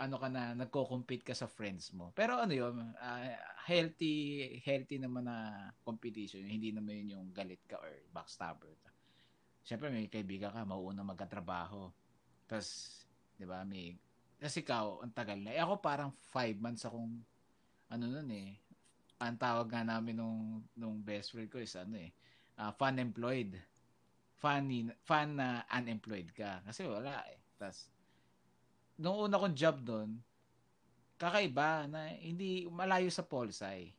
ano 0.00 0.16
ka 0.16 0.28
na, 0.30 0.54
nagko-compete 0.56 1.26
ka 1.26 1.34
sa 1.34 1.50
friends 1.50 1.92
mo. 1.92 2.14
Pero 2.14 2.38
ano 2.38 2.54
yun, 2.54 2.94
uh, 2.96 3.24
healthy, 3.66 4.56
healthy 4.62 5.02
naman 5.02 5.26
na 5.26 5.68
competition. 5.82 6.46
Hindi 6.46 6.70
naman 6.70 7.02
yun 7.02 7.18
yung 7.18 7.26
galit 7.34 7.60
ka 7.66 7.82
or 7.82 7.90
backstabber. 8.14 8.70
Siyempre, 9.66 9.90
may 9.90 10.08
kaibigan 10.08 10.54
ka, 10.54 10.62
mauuna 10.64 11.04
magkatrabaho 11.04 11.92
tapos, 12.50 13.06
'di 13.38 13.46
ba? 13.46 13.62
May 13.62 13.94
kasi 14.40 14.64
ikaw, 14.64 15.04
ang 15.04 15.12
tagal 15.12 15.38
na. 15.38 15.54
Eh 15.54 15.60
ako 15.60 15.78
parang 15.78 16.10
five 16.32 16.56
months 16.58 16.82
akong 16.88 17.22
ano 17.92 18.04
nun 18.08 18.30
eh. 18.32 18.58
Ang 19.20 19.36
tawag 19.36 19.68
nga 19.68 19.84
namin 19.84 20.16
nung 20.18 20.64
nung 20.74 20.98
best 20.98 21.30
friend 21.30 21.52
ko 21.52 21.60
is 21.60 21.76
ano 21.76 21.94
eh, 22.00 22.10
uh, 22.58 22.72
fun 22.74 22.98
employed. 22.98 23.54
Funny, 24.40 24.88
fun 25.04 25.36
na 25.36 25.60
uh, 25.68 25.76
unemployed 25.76 26.32
ka. 26.32 26.64
Kasi 26.64 26.88
wala 26.88 27.20
eh. 27.28 27.36
Tapos, 27.60 27.92
nung 28.96 29.28
una 29.28 29.36
kong 29.36 29.52
job 29.52 29.84
doon, 29.84 30.16
kakaiba 31.20 31.84
na 31.84 32.08
hindi 32.16 32.64
malayo 32.72 33.12
sa 33.12 33.20
Polsai. 33.20 33.92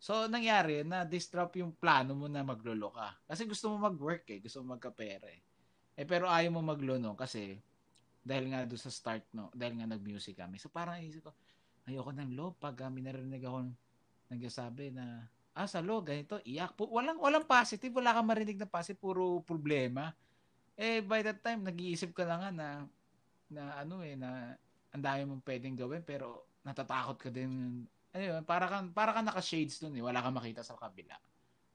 So, 0.00 0.24
nangyari 0.32 0.80
na 0.80 1.04
disrupt 1.04 1.60
yung 1.60 1.76
plano 1.76 2.16
mo 2.16 2.24
na 2.24 2.40
maglolo 2.40 2.88
ka. 2.88 3.20
Kasi 3.28 3.44
gusto 3.44 3.68
mo 3.68 3.76
mag-work 3.84 4.24
eh. 4.32 4.40
Gusto 4.40 4.64
mo 4.64 4.72
magkapera 4.80 5.28
eh. 5.28 5.44
Eh, 5.96 6.08
pero 6.08 6.28
ayaw 6.32 6.56
mo 6.56 6.64
maglono 6.64 7.12
kasi 7.12 7.60
dahil 8.26 8.50
nga 8.50 8.66
doon 8.66 8.82
sa 8.82 8.90
start, 8.90 9.22
no? 9.30 9.54
Dahil 9.54 9.78
nga 9.78 9.86
nag-music 9.86 10.34
kami. 10.34 10.58
So, 10.58 10.66
parang 10.66 10.98
isip 10.98 11.30
ko, 11.30 11.32
ayoko 11.86 12.10
ng 12.10 12.34
lo 12.34 12.58
pag 12.58 12.74
uh, 12.82 12.90
minarinig 12.90 13.46
ako 13.46 13.70
nagsasabi 14.34 14.90
na 14.90 15.30
ah, 15.54 15.64
sa 15.70 15.78
lo, 15.78 16.02
ganito, 16.02 16.42
iyak. 16.42 16.74
Po, 16.74 16.90
walang, 16.90 17.16
walang 17.22 17.46
positive, 17.46 17.94
wala 17.94 18.12
kang 18.12 18.28
marinig 18.28 18.58
na 18.58 18.68
positive, 18.68 19.00
puro 19.00 19.40
problema. 19.46 20.12
Eh, 20.76 21.00
by 21.00 21.24
that 21.24 21.40
time, 21.40 21.64
nag-iisip 21.64 22.12
ka 22.12 22.28
na 22.28 22.36
nga 22.36 22.50
na, 22.52 22.68
na 23.48 23.62
ano 23.80 24.04
eh, 24.04 24.18
na 24.18 24.52
ang 24.92 25.00
dami 25.00 25.22
mong 25.24 25.46
pwedeng 25.46 25.78
gawin, 25.78 26.04
pero 26.04 26.44
natatakot 26.66 27.16
ka 27.16 27.30
din. 27.32 27.86
Ano 28.12 28.22
yun, 28.22 28.42
para 28.44 28.68
kang, 28.68 28.92
para 28.92 29.16
kang 29.16 29.24
naka-shades 29.24 29.80
dun 29.80 29.96
eh, 29.96 30.04
wala 30.04 30.20
kang 30.20 30.36
makita 30.36 30.60
sa 30.60 30.76
kabila. 30.76 31.16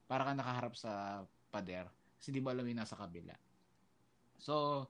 Para 0.05 0.27
kang 0.29 0.37
nakaharap 0.37 0.77
sa 0.77 1.23
pader. 1.49 1.89
Kasi 2.21 2.29
di 2.29 2.43
mo 2.43 2.53
alam 2.53 2.67
yung 2.67 2.77
nasa 2.77 2.93
kabila. 2.93 3.33
So, 4.37 4.85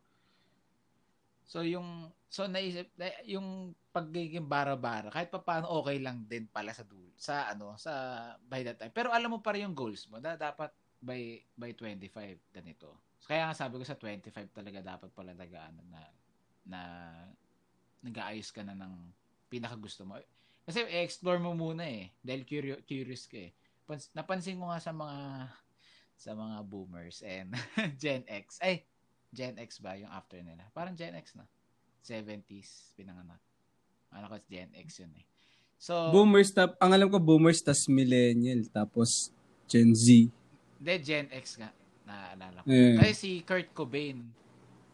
so 1.52 1.68
yung, 1.68 2.08
so 2.32 2.48
naisip, 2.48 2.96
yung 3.28 3.76
pagiging 3.92 4.48
bara-bara, 4.48 5.12
kahit 5.12 5.28
pa 5.28 5.44
paano 5.44 5.68
okay 5.84 6.00
lang 6.00 6.24
din 6.24 6.48
pala 6.48 6.72
sa 6.72 6.88
dulo, 6.88 7.12
sa 7.20 7.52
ano, 7.52 7.76
sa 7.76 7.92
by 8.48 8.64
that 8.64 8.80
time. 8.80 8.96
Pero 8.96 9.12
alam 9.12 9.36
mo 9.36 9.44
pa 9.44 9.52
rin 9.52 9.68
yung 9.68 9.76
goals 9.76 10.08
mo, 10.08 10.24
na 10.24 10.40
dapat 10.40 10.72
by 11.04 11.44
by 11.60 11.76
25 11.76 12.56
ganito. 12.56 12.96
Kaya 13.28 13.52
nga 13.52 13.56
sabi 13.58 13.82
ko 13.82 13.84
sa 13.84 14.00
25 14.00 14.56
talaga 14.56 14.80
dapat 14.80 15.12
pala 15.12 15.36
nag-ano 15.36 15.84
na 15.92 16.02
na 16.64 16.82
nag-aayos 18.00 18.54
ka 18.56 18.64
na 18.64 18.78
ng 18.78 18.94
pinaka 19.52 19.76
gusto 19.76 20.08
mo. 20.08 20.16
Kasi 20.64 20.88
explore 21.04 21.42
mo 21.42 21.52
muna 21.52 21.84
eh 21.84 22.14
dahil 22.24 22.48
curious, 22.48 22.80
curious 22.88 23.26
ka 23.28 23.50
eh. 23.50 23.52
Pans- 23.84 24.14
napansin 24.16 24.56
ko 24.56 24.72
nga 24.72 24.80
sa 24.80 24.94
mga 24.96 25.52
sa 26.16 26.32
mga 26.38 26.58
boomers 26.70 27.26
and 27.26 27.52
Gen 28.02 28.22
X. 28.30 28.62
Ay, 28.62 28.86
Gen 29.32 29.56
X 29.58 29.80
ba 29.80 29.96
yung 29.96 30.12
after 30.12 30.44
nila? 30.44 30.68
Parang 30.76 30.94
Gen 30.94 31.16
X 31.16 31.40
na. 31.40 31.48
70s 32.04 32.92
pinanganak. 33.00 33.40
Ano 34.12 34.28
ko, 34.28 34.36
Gen 34.52 34.72
X 34.76 35.00
yun 35.00 35.14
eh. 35.16 35.26
So, 35.82 36.14
boomers, 36.14 36.54
tap, 36.54 36.78
ang 36.78 36.94
alam 36.94 37.10
ko 37.10 37.18
boomers, 37.18 37.64
tas 37.64 37.90
millennial, 37.90 38.68
tapos 38.70 39.34
Gen 39.66 39.96
Z. 39.96 40.30
Hindi, 40.78 40.94
Gen 41.02 41.32
X 41.32 41.58
nga. 41.58 41.72
Naalala 42.06 42.62
ko. 42.62 42.68
Yeah. 42.70 43.00
Kasi 43.00 43.14
si 43.16 43.32
Kurt 43.42 43.72
Cobain, 43.72 44.20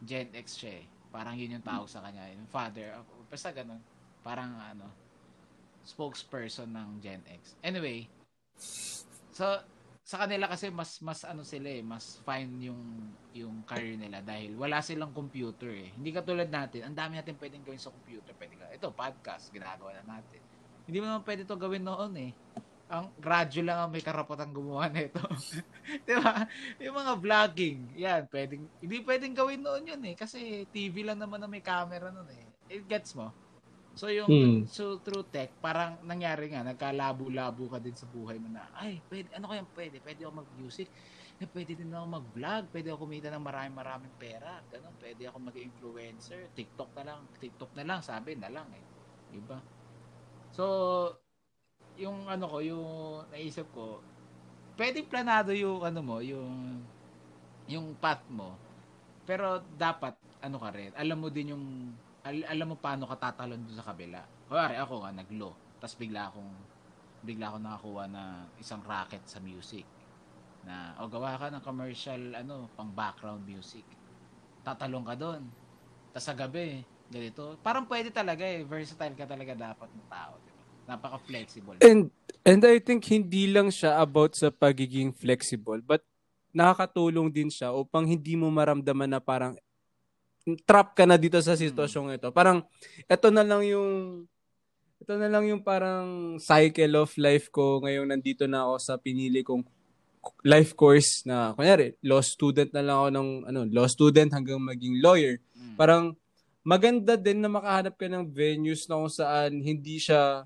Gen 0.06 0.30
X 0.32 0.62
siya 0.62 0.80
eh. 0.80 0.86
Parang 1.10 1.34
yun 1.34 1.58
yung 1.58 1.66
tawag 1.66 1.90
sa 1.90 2.06
kanya. 2.06 2.30
Yung 2.30 2.48
father. 2.48 2.94
Basta 3.28 3.50
ganun. 3.50 3.82
Parang 4.22 4.54
ano, 4.54 4.88
spokesperson 5.88 6.70
ng 6.70 7.02
Gen 7.02 7.24
X. 7.26 7.58
Anyway, 7.64 8.06
so, 9.34 9.60
sa 10.08 10.24
kanila 10.24 10.48
kasi 10.48 10.72
mas 10.72 11.04
mas 11.04 11.20
ano 11.28 11.44
sila 11.44 11.68
eh, 11.68 11.84
mas 11.84 12.24
fine 12.24 12.72
yung 12.72 12.80
yung 13.36 13.60
career 13.68 14.00
nila 14.00 14.24
dahil 14.24 14.56
wala 14.56 14.80
silang 14.80 15.12
computer 15.12 15.68
eh. 15.68 15.92
Hindi 16.00 16.16
katulad 16.16 16.48
natin, 16.48 16.88
ang 16.88 16.96
dami 16.96 17.20
natin 17.20 17.36
pwedeng 17.36 17.68
gawin 17.68 17.76
sa 17.76 17.92
computer. 17.92 18.32
Pwede 18.32 18.56
ka, 18.56 18.72
ito 18.72 18.88
podcast, 18.96 19.52
ginagawa 19.52 20.00
na 20.00 20.16
natin. 20.16 20.40
Hindi 20.88 20.98
mo 21.04 21.12
naman 21.12 21.28
pwede 21.28 21.44
to 21.44 21.60
gawin 21.60 21.84
noon 21.84 22.14
eh. 22.24 22.32
Ang 22.88 23.12
radyo 23.20 23.68
lang 23.68 23.84
ang 23.84 23.92
may 23.92 24.00
karapatang 24.00 24.56
gumawa 24.56 24.88
nito. 24.88 25.20
'Di 26.08 26.16
ba? 26.24 26.48
Yung 26.80 26.96
mga 26.96 27.14
vlogging, 27.20 27.80
yan, 28.00 28.32
pwedeng 28.32 28.64
hindi 28.80 28.98
pwedeng 29.04 29.36
gawin 29.36 29.60
noon 29.60 29.92
yun 29.92 30.02
eh 30.08 30.16
kasi 30.16 30.64
TV 30.72 31.04
lang 31.04 31.20
naman 31.20 31.44
na 31.44 31.52
may 31.52 31.60
camera 31.60 32.16
noon 32.16 32.32
eh. 32.32 32.48
It 32.72 32.88
gets 32.88 33.12
mo? 33.12 33.36
So 33.98 34.14
yung 34.14 34.30
hmm. 34.30 34.60
so 34.70 35.02
through 35.02 35.26
tech, 35.34 35.58
parang 35.58 35.98
nangyari 36.06 36.54
nga, 36.54 36.62
nagkalabo-labo 36.62 37.66
ka 37.66 37.82
din 37.82 37.98
sa 37.98 38.06
buhay 38.06 38.38
mo 38.38 38.46
na, 38.46 38.70
ay, 38.78 39.02
pwede, 39.10 39.34
ano 39.34 39.50
kaya 39.50 39.66
pwede? 39.74 39.98
Pwede 39.98 40.22
ako 40.22 40.46
mag-music, 40.46 40.88
eh, 41.42 41.50
pwede 41.50 41.74
din 41.74 41.90
ako 41.90 42.06
mag-vlog, 42.06 42.64
pwede 42.70 42.94
ako 42.94 43.10
kumita 43.10 43.34
ng 43.34 43.42
maraming 43.42 43.74
maraming 43.74 44.16
pera, 44.22 44.62
ganun, 44.70 44.94
pwede 45.02 45.26
ako 45.26 45.38
mag-influencer, 45.50 46.54
TikTok 46.54 46.94
na 46.94 47.04
lang, 47.10 47.20
TikTok 47.42 47.72
na 47.74 47.84
lang, 47.90 48.00
sabi 48.06 48.38
na 48.38 48.54
lang 48.54 48.70
eh. 48.70 48.86
Diba? 49.34 49.58
So, 50.54 50.66
yung 51.98 52.30
ano 52.30 52.46
ko, 52.46 52.58
yung 52.62 52.90
naisip 53.34 53.66
ko, 53.74 54.06
pwede 54.78 55.02
planado 55.10 55.58
yung 55.58 55.82
ano 55.82 56.00
mo, 56.06 56.18
yung 56.22 56.86
yung 57.66 57.98
path 57.98 58.24
mo. 58.30 58.54
Pero 59.26 59.60
dapat 59.76 60.16
ano 60.40 60.62
ka 60.62 60.70
rin, 60.70 60.94
alam 60.94 61.18
mo 61.18 61.34
din 61.34 61.58
yung 61.58 61.66
al- 62.28 62.48
alam 62.48 62.68
mo 62.74 62.78
paano 62.78 63.08
ka 63.08 63.18
tatalon 63.18 63.64
doon 63.64 63.78
sa 63.78 63.88
kabila. 63.88 64.22
Kuwari 64.48 64.76
ako 64.76 65.04
nga 65.04 65.12
naglo, 65.16 65.50
tapos 65.80 65.96
bigla 65.96 66.30
akong 66.30 66.52
bigla 67.26 67.50
akong 67.50 67.66
nakakuha 67.66 68.04
na 68.08 68.24
isang 68.62 68.84
racket 68.84 69.24
sa 69.26 69.40
music. 69.42 69.84
Na 70.68 70.96
o 71.00 71.08
gawa 71.08 71.40
ka 71.40 71.48
ng 71.52 71.64
commercial 71.64 72.22
ano 72.36 72.68
pang 72.76 72.92
background 72.92 73.44
music. 73.48 73.84
Tatalong 74.62 75.08
ka 75.08 75.16
doon 75.16 75.42
tapos 76.12 76.26
sa 76.28 76.36
gabi 76.36 76.84
ganito. 77.08 77.56
Parang 77.64 77.88
pwede 77.88 78.12
talaga 78.12 78.44
eh. 78.44 78.68
Versatile 78.68 79.16
ka 79.16 79.24
talaga 79.24 79.56
dapat 79.56 79.90
ng 79.96 80.08
tao 80.12 80.36
diba? 80.44 80.58
napaka 80.88 81.20
flexible 81.28 81.76
and 81.84 82.08
and 82.48 82.64
I 82.64 82.80
think 82.80 83.04
hindi 83.12 83.52
lang 83.52 83.68
siya 83.68 84.00
about 84.00 84.40
sa 84.40 84.48
pagiging 84.48 85.12
flexible 85.12 85.84
but 85.84 86.00
nakakatulong 86.56 87.28
din 87.28 87.52
siya 87.52 87.76
upang 87.76 88.08
hindi 88.08 88.40
mo 88.40 88.48
maramdaman 88.48 89.12
na 89.12 89.20
parang 89.20 89.60
trap 90.64 90.96
ka 90.96 91.04
na 91.04 91.20
dito 91.20 91.36
sa 91.44 91.60
sitwasyong 91.60 92.16
ito. 92.16 92.32
Parang 92.32 92.64
ito 93.10 93.28
na 93.34 93.44
lang 93.44 93.66
yung 93.68 94.24
ito 94.98 95.14
na 95.14 95.30
lang 95.30 95.46
yung 95.46 95.62
parang 95.62 96.40
cycle 96.42 96.96
of 96.98 97.14
life 97.22 97.54
ko 97.54 97.84
ngayon 97.86 98.10
nandito 98.10 98.50
na 98.50 98.66
ako 98.66 98.76
sa 98.82 98.94
pinili 98.98 99.46
kong 99.46 99.62
life 100.44 100.74
course 100.74 101.24
na 101.24 101.54
kunyari 101.54 101.96
law 102.04 102.20
student 102.20 102.74
na 102.74 102.84
lang 102.84 102.98
ako 102.98 103.10
ng 103.14 103.30
ano 103.48 103.60
law 103.70 103.88
student 103.88 104.34
hanggang 104.34 104.60
maging 104.64 105.04
lawyer. 105.04 105.38
Mm. 105.54 105.76
Parang 105.78 106.04
maganda 106.66 107.16
din 107.16 107.40
na 107.40 107.48
makahanap 107.52 107.96
ka 107.96 108.08
ng 108.10 108.28
venues 108.28 108.90
na 108.90 109.00
kung 109.00 109.12
saan 109.12 109.52
hindi 109.62 110.02
siya 110.02 110.44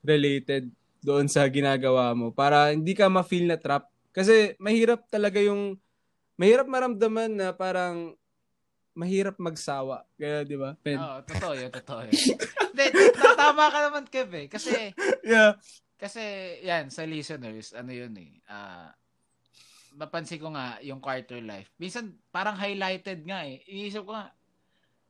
related 0.00 0.70
doon 1.02 1.28
sa 1.28 1.44
ginagawa 1.50 2.14
mo 2.16 2.32
para 2.32 2.72
hindi 2.72 2.94
ka 2.96 3.06
ma-feel 3.10 3.46
na 3.46 3.58
trap 3.60 3.86
kasi 4.10 4.56
mahirap 4.58 5.06
talaga 5.12 5.38
yung 5.38 5.76
mahirap 6.38 6.66
maramdaman 6.66 7.30
na 7.34 7.48
parang 7.52 8.16
mahirap 8.98 9.38
magsawa. 9.38 10.02
Kaya, 10.18 10.42
di 10.42 10.58
ba? 10.58 10.74
Pen. 10.82 10.98
Oo, 10.98 11.22
totoo 11.22 11.54
yun, 11.54 11.70
totoo 11.70 12.00
yun. 12.10 12.14
Hindi, 12.74 12.86
tama 13.38 13.70
ka 13.70 13.78
naman, 13.86 14.04
Kev, 14.10 14.30
eh. 14.34 14.46
Kasi, 14.50 14.90
yeah. 15.22 15.54
kasi, 15.94 16.22
yan, 16.66 16.90
sa 16.90 17.06
listeners, 17.06 17.70
ano 17.78 17.94
yun 17.94 18.10
eh, 18.18 18.42
ah, 18.50 18.90
uh, 18.90 18.90
napansin 19.98 20.42
ko 20.42 20.50
nga 20.54 20.78
yung 20.82 20.98
quarter 20.98 21.38
life. 21.42 21.70
Minsan, 21.78 22.18
parang 22.30 22.54
highlighted 22.54 23.22
nga 23.26 23.42
eh. 23.46 23.62
Iniisip 23.66 24.06
ko 24.06 24.14
nga, 24.14 24.30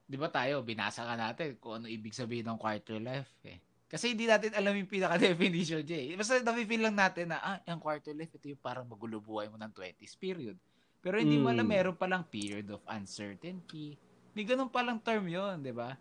di 0.09 0.17
ba 0.17 0.33
tayo, 0.33 0.65
binasa 0.65 1.05
ka 1.05 1.13
natin 1.17 1.61
kung 1.61 1.85
ano 1.85 1.87
ibig 1.89 2.17
sabihin 2.17 2.49
ng 2.49 2.61
quarter 2.61 2.97
life 2.97 3.29
eh. 3.45 3.61
Kasi 3.89 4.13
hindi 4.13 4.29
natin 4.29 4.53
alam 4.53 4.77
yung 4.77 4.89
pinaka-definition 4.89 5.85
niya 5.85 6.01
eh. 6.01 6.09
Basta 6.17 6.41
nafe-feel 6.41 6.89
lang 6.89 6.97
natin 6.97 7.33
na, 7.33 7.41
ah, 7.41 7.61
yung 7.69 7.81
quarter 7.81 8.13
life, 8.13 8.33
ito 8.33 8.53
yung 8.53 8.61
parang 8.61 8.85
magulo 8.85 9.21
buhay 9.21 9.49
mo 9.49 9.57
ng 9.61 9.73
20s 9.73 10.17
period. 10.17 10.57
Pero 10.99 11.23
hindi 11.23 11.39
mm. 11.39 11.43
mo 11.43 11.49
alam, 11.55 11.67
hmm. 11.67 11.75
meron 11.75 11.95
palang 11.95 12.25
period 12.27 12.67
of 12.75 12.83
uncertainty. 12.91 13.95
May 14.35 14.45
ganun 14.47 14.71
palang 14.71 14.99
term 15.03 15.27
yon 15.31 15.63
di 15.63 15.71
ba? 15.71 15.95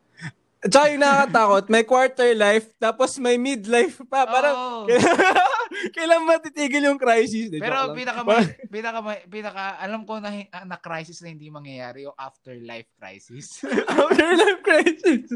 Tsaka 0.57 0.89
yung 0.89 1.05
nakakatakot, 1.05 1.63
may 1.69 1.85
quarter 1.85 2.33
life, 2.33 2.73
tapos 2.81 3.21
may 3.21 3.37
midlife 3.37 4.01
pa. 4.09 4.25
Parang, 4.25 4.55
oh. 4.57 4.83
kailan 5.95 6.25
matitigil 6.25 6.81
yung 6.89 6.97
crisis? 6.97 7.53
De, 7.53 7.61
Pero 7.61 7.93
pinaka, 7.93 8.25
may, 8.25 8.41
pinaka, 8.73 8.99
may, 9.05 9.21
pinaka, 9.29 9.77
alam 9.77 10.01
ko 10.01 10.17
na, 10.17 10.33
na 10.65 10.77
crisis 10.81 11.21
na 11.21 11.29
hindi 11.29 11.53
mangyayari, 11.53 12.09
yung 12.09 12.17
afterlife 12.17 12.89
crisis. 12.97 13.61
afterlife 14.01 14.61
crisis. 14.65 15.29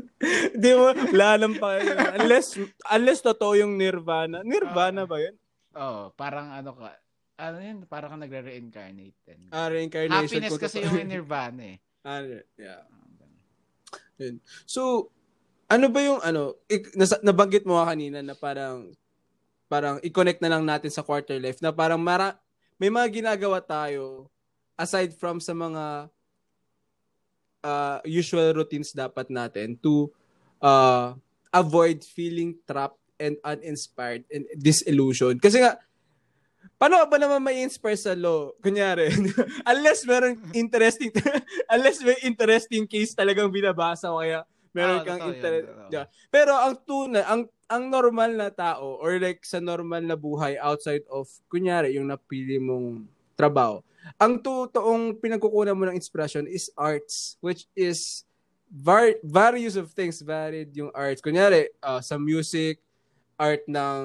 Hindi 0.58 0.71
mo, 0.74 0.89
lalam 1.13 1.54
pa. 1.62 1.78
Unless, 2.17 2.58
unless 2.89 3.21
totoo 3.21 3.54
yung 3.62 3.78
nirvana. 3.78 4.41
Nirvana 4.41 5.06
oh. 5.06 5.10
ba 5.10 5.17
yun? 5.21 5.36
Oo, 5.78 5.86
oh, 5.86 6.06
parang 6.17 6.50
ano 6.50 6.74
ka, 6.74 6.97
ano 7.41 7.58
yun, 7.58 7.77
parang 7.89 8.13
kang 8.13 8.21
nagre-reincarnate. 8.21 9.17
Din. 9.25 9.49
Ah, 9.49 9.65
reincarnation. 9.65 10.30
Happiness 10.30 10.62
kasi 10.62 10.86
yung 10.86 11.10
nirvana 11.10 11.75
eh. 11.75 11.80
Ah, 12.01 12.25
yeah. 12.58 12.82
Yun. 14.17 14.41
So, 14.65 15.13
ano 15.69 15.86
ba 15.93 16.01
yung 16.01 16.17
ano, 16.25 16.58
ik, 16.65 16.97
nas, 16.97 17.13
nabanggit 17.21 17.62
mo 17.62 17.77
kanina 17.77 18.25
na 18.25 18.34
parang 18.34 18.89
parang 19.69 20.01
i-connect 20.01 20.41
na 20.41 20.49
lang 20.49 20.65
natin 20.65 20.89
sa 20.89 21.06
quarter 21.06 21.38
life 21.38 21.62
na 21.62 21.69
parang 21.69 22.01
mara, 22.01 22.41
may 22.82 22.89
mga 22.89 23.21
ginagawa 23.21 23.62
tayo 23.62 24.34
aside 24.73 25.13
from 25.13 25.38
sa 25.38 25.54
mga 25.54 26.10
uh, 27.62 28.01
usual 28.04 28.49
routines 28.58 28.97
dapat 28.97 29.30
natin 29.30 29.77
to 29.77 30.10
uh, 30.58 31.13
avoid 31.54 32.01
feeling 32.01 32.58
trapped 32.65 32.99
and 33.21 33.38
uninspired 33.45 34.25
and 34.34 34.49
disillusioned. 34.58 35.38
Kasi 35.38 35.62
nga, 35.62 35.77
paano 36.82 37.06
ba 37.06 37.17
naman 37.22 37.46
may 37.46 37.62
inspire 37.62 37.94
sa 37.94 38.17
law? 38.17 38.50
Kunyari, 38.58 39.13
unless 39.70 40.02
meron 40.10 40.41
interesting, 40.58 41.13
unless 41.78 42.02
may 42.02 42.17
interesting 42.26 42.89
case 42.89 43.13
talagang 43.13 43.54
binabasa 43.54 44.10
o 44.10 44.17
kaya 44.17 44.41
meron 44.74 45.06
Oo, 45.06 45.06
kang 45.06 45.22
interest. 45.30 45.70
totoo. 45.70 46.10
Pero 46.34 46.58
ang 46.58 46.74
tuna, 46.82 47.22
ang 47.30 47.46
ang 47.70 47.86
normal 47.86 48.34
na 48.34 48.50
tao 48.50 48.98
or 48.98 49.22
like 49.22 49.46
sa 49.46 49.62
normal 49.62 50.02
na 50.02 50.17
buhay 50.17 50.58
outside 50.58 51.06
of 51.08 51.30
kunyari 51.54 52.02
yung 52.02 52.10
napili 52.10 52.58
mong 52.58 53.06
trabaho. 53.38 53.86
Ang 54.17 54.41
totoong 54.41 55.22
pinagkukunan 55.22 55.78
mo 55.78 55.86
ng 55.86 55.96
inspiration 55.96 56.50
is 56.50 56.74
arts 56.74 57.38
which 57.46 57.70
is 57.78 58.26
var- 58.67 59.22
various 59.22 59.78
of 59.78 59.94
things 59.94 60.20
varied 60.20 60.74
yung 60.74 60.89
arts. 60.98 61.22
Kunyari 61.22 61.70
uh, 61.80 62.02
sa 62.02 62.17
music, 62.17 62.82
art 63.41 63.65
ng 63.65 64.01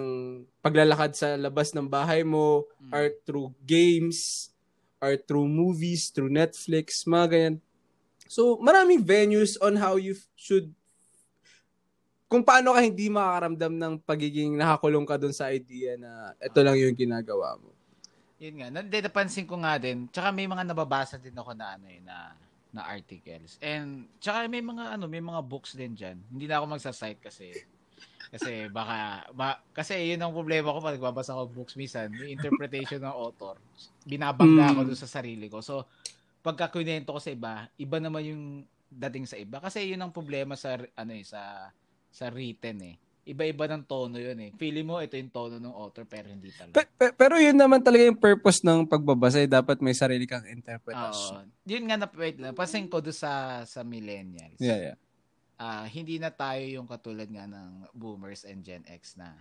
paglalakad 0.64 1.12
sa 1.12 1.36
labas 1.36 1.76
ng 1.76 1.84
bahay 1.84 2.24
mo, 2.24 2.64
Mm. 2.80 2.88
art 2.88 3.16
through 3.28 3.52
games, 3.68 4.48
art 4.96 5.28
through 5.28 5.44
movies, 5.44 6.08
through 6.08 6.32
Netflix, 6.32 7.04
mga 7.04 7.26
ganyan. 7.28 7.56
So, 8.26 8.56
maraming 8.56 9.04
venues 9.04 9.60
on 9.60 9.76
how 9.76 10.00
you 10.00 10.16
should 10.32 10.72
kung 12.26 12.42
paano 12.42 12.74
ka 12.74 12.82
hindi 12.82 13.06
makakaramdam 13.06 13.70
ng 13.78 13.94
pagiging 14.02 14.58
nakakulong 14.58 15.06
ka 15.06 15.14
dun 15.14 15.30
sa 15.30 15.46
idea 15.54 15.94
na 15.94 16.34
ito 16.42 16.58
lang 16.58 16.74
yung 16.74 16.96
ginagawa 16.96 17.54
mo. 17.54 17.70
Yun 18.42 18.58
nga. 18.58 18.68
Nandi, 18.72 18.98
napansin 18.98 19.46
ko 19.46 19.62
nga 19.62 19.78
din. 19.78 20.10
Tsaka 20.10 20.34
may 20.34 20.50
mga 20.50 20.66
nababasa 20.66 21.22
din 21.22 21.38
ako 21.38 21.54
na 21.54 21.78
ano 21.78 21.86
eh, 21.86 22.02
na 22.02 22.34
na 22.74 22.82
articles. 22.82 23.56
And 23.62 24.10
tsaka 24.18 24.50
may 24.50 24.60
mga 24.60 24.98
ano, 24.98 25.06
may 25.06 25.22
mga 25.22 25.40
books 25.46 25.78
din 25.78 25.94
diyan. 25.94 26.18
Hindi 26.34 26.44
na 26.50 26.58
ako 26.60 26.66
magsa-cite 26.76 27.22
kasi 27.22 27.54
kasi 28.28 28.66
baka 28.68 28.96
ba, 29.30 29.48
kasi 29.70 29.94
yun 30.06 30.18
ang 30.18 30.30
problema 30.30 30.70
ko 30.70 30.78
pag 30.78 30.94
nagbabasa 30.94 31.32
ng 31.32 31.52
books 31.52 31.74
minsan, 31.74 32.10
may 32.10 32.30
interpretation 32.30 32.98
ng 32.98 33.12
author. 33.12 33.56
Binabangga 34.02 34.70
ako 34.70 34.80
Mm. 34.80 34.88
doon 34.88 34.98
sa 34.98 35.10
sarili 35.10 35.46
ko. 35.46 35.58
So 35.60 35.86
pagka 36.40 36.68
kwento 36.68 37.10
ko 37.10 37.18
sa 37.18 37.30
iba, 37.30 37.52
iba 37.74 37.96
naman 37.96 38.22
yung 38.22 38.42
dating 38.86 39.26
sa 39.26 39.34
iba 39.34 39.58
kasi 39.58 39.82
yun 39.88 39.98
ang 39.98 40.10
problema 40.10 40.54
sa 40.54 40.74
ano 40.94 41.10
eh 41.10 41.22
sa 41.22 41.70
sa 42.08 42.26
written 42.28 42.78
eh. 42.84 42.96
Iba-iba 43.26 43.66
ng 43.66 43.82
tono 43.82 44.16
yun 44.16 44.38
eh. 44.38 44.54
Feeling 44.54 44.86
mo 44.86 45.02
ito 45.02 45.14
yung 45.14 45.28
tono 45.28 45.58
ng 45.58 45.74
author 45.74 46.06
pero 46.06 46.30
hindi 46.30 46.54
talaga. 46.54 46.78
Pe- 46.78 46.86
pe- 46.88 47.10
pero 47.12 47.34
yun 47.36 47.58
naman 47.58 47.82
talaga 47.82 48.06
yung 48.06 48.14
purpose 48.16 48.62
ng 48.62 48.86
pagbabasa. 48.86 49.42
eh. 49.42 49.50
Dapat 49.50 49.82
may 49.82 49.98
sarili 49.98 50.24
kang 50.24 50.42
Oo. 50.42 50.54
interpretation. 50.54 51.50
Yun 51.66 51.84
nga 51.84 51.98
na 51.98 52.06
wait 52.08 52.38
lang. 52.38 52.54
Pasin 52.54 52.86
ko 52.86 53.02
doon 53.02 53.10
sa 53.12 53.32
sa 53.62 53.82
millennials. 53.82 54.54
Yeah, 54.56 54.78
yeah. 54.80 54.96
Ah, 55.56 55.88
hindi 55.88 56.20
na 56.20 56.28
tayo 56.28 56.60
yung 56.68 56.84
katulad 56.84 57.28
nga 57.32 57.48
ng 57.48 57.88
boomers 57.96 58.44
and 58.44 58.60
Gen 58.60 58.84
X 58.84 59.16
na 59.16 59.32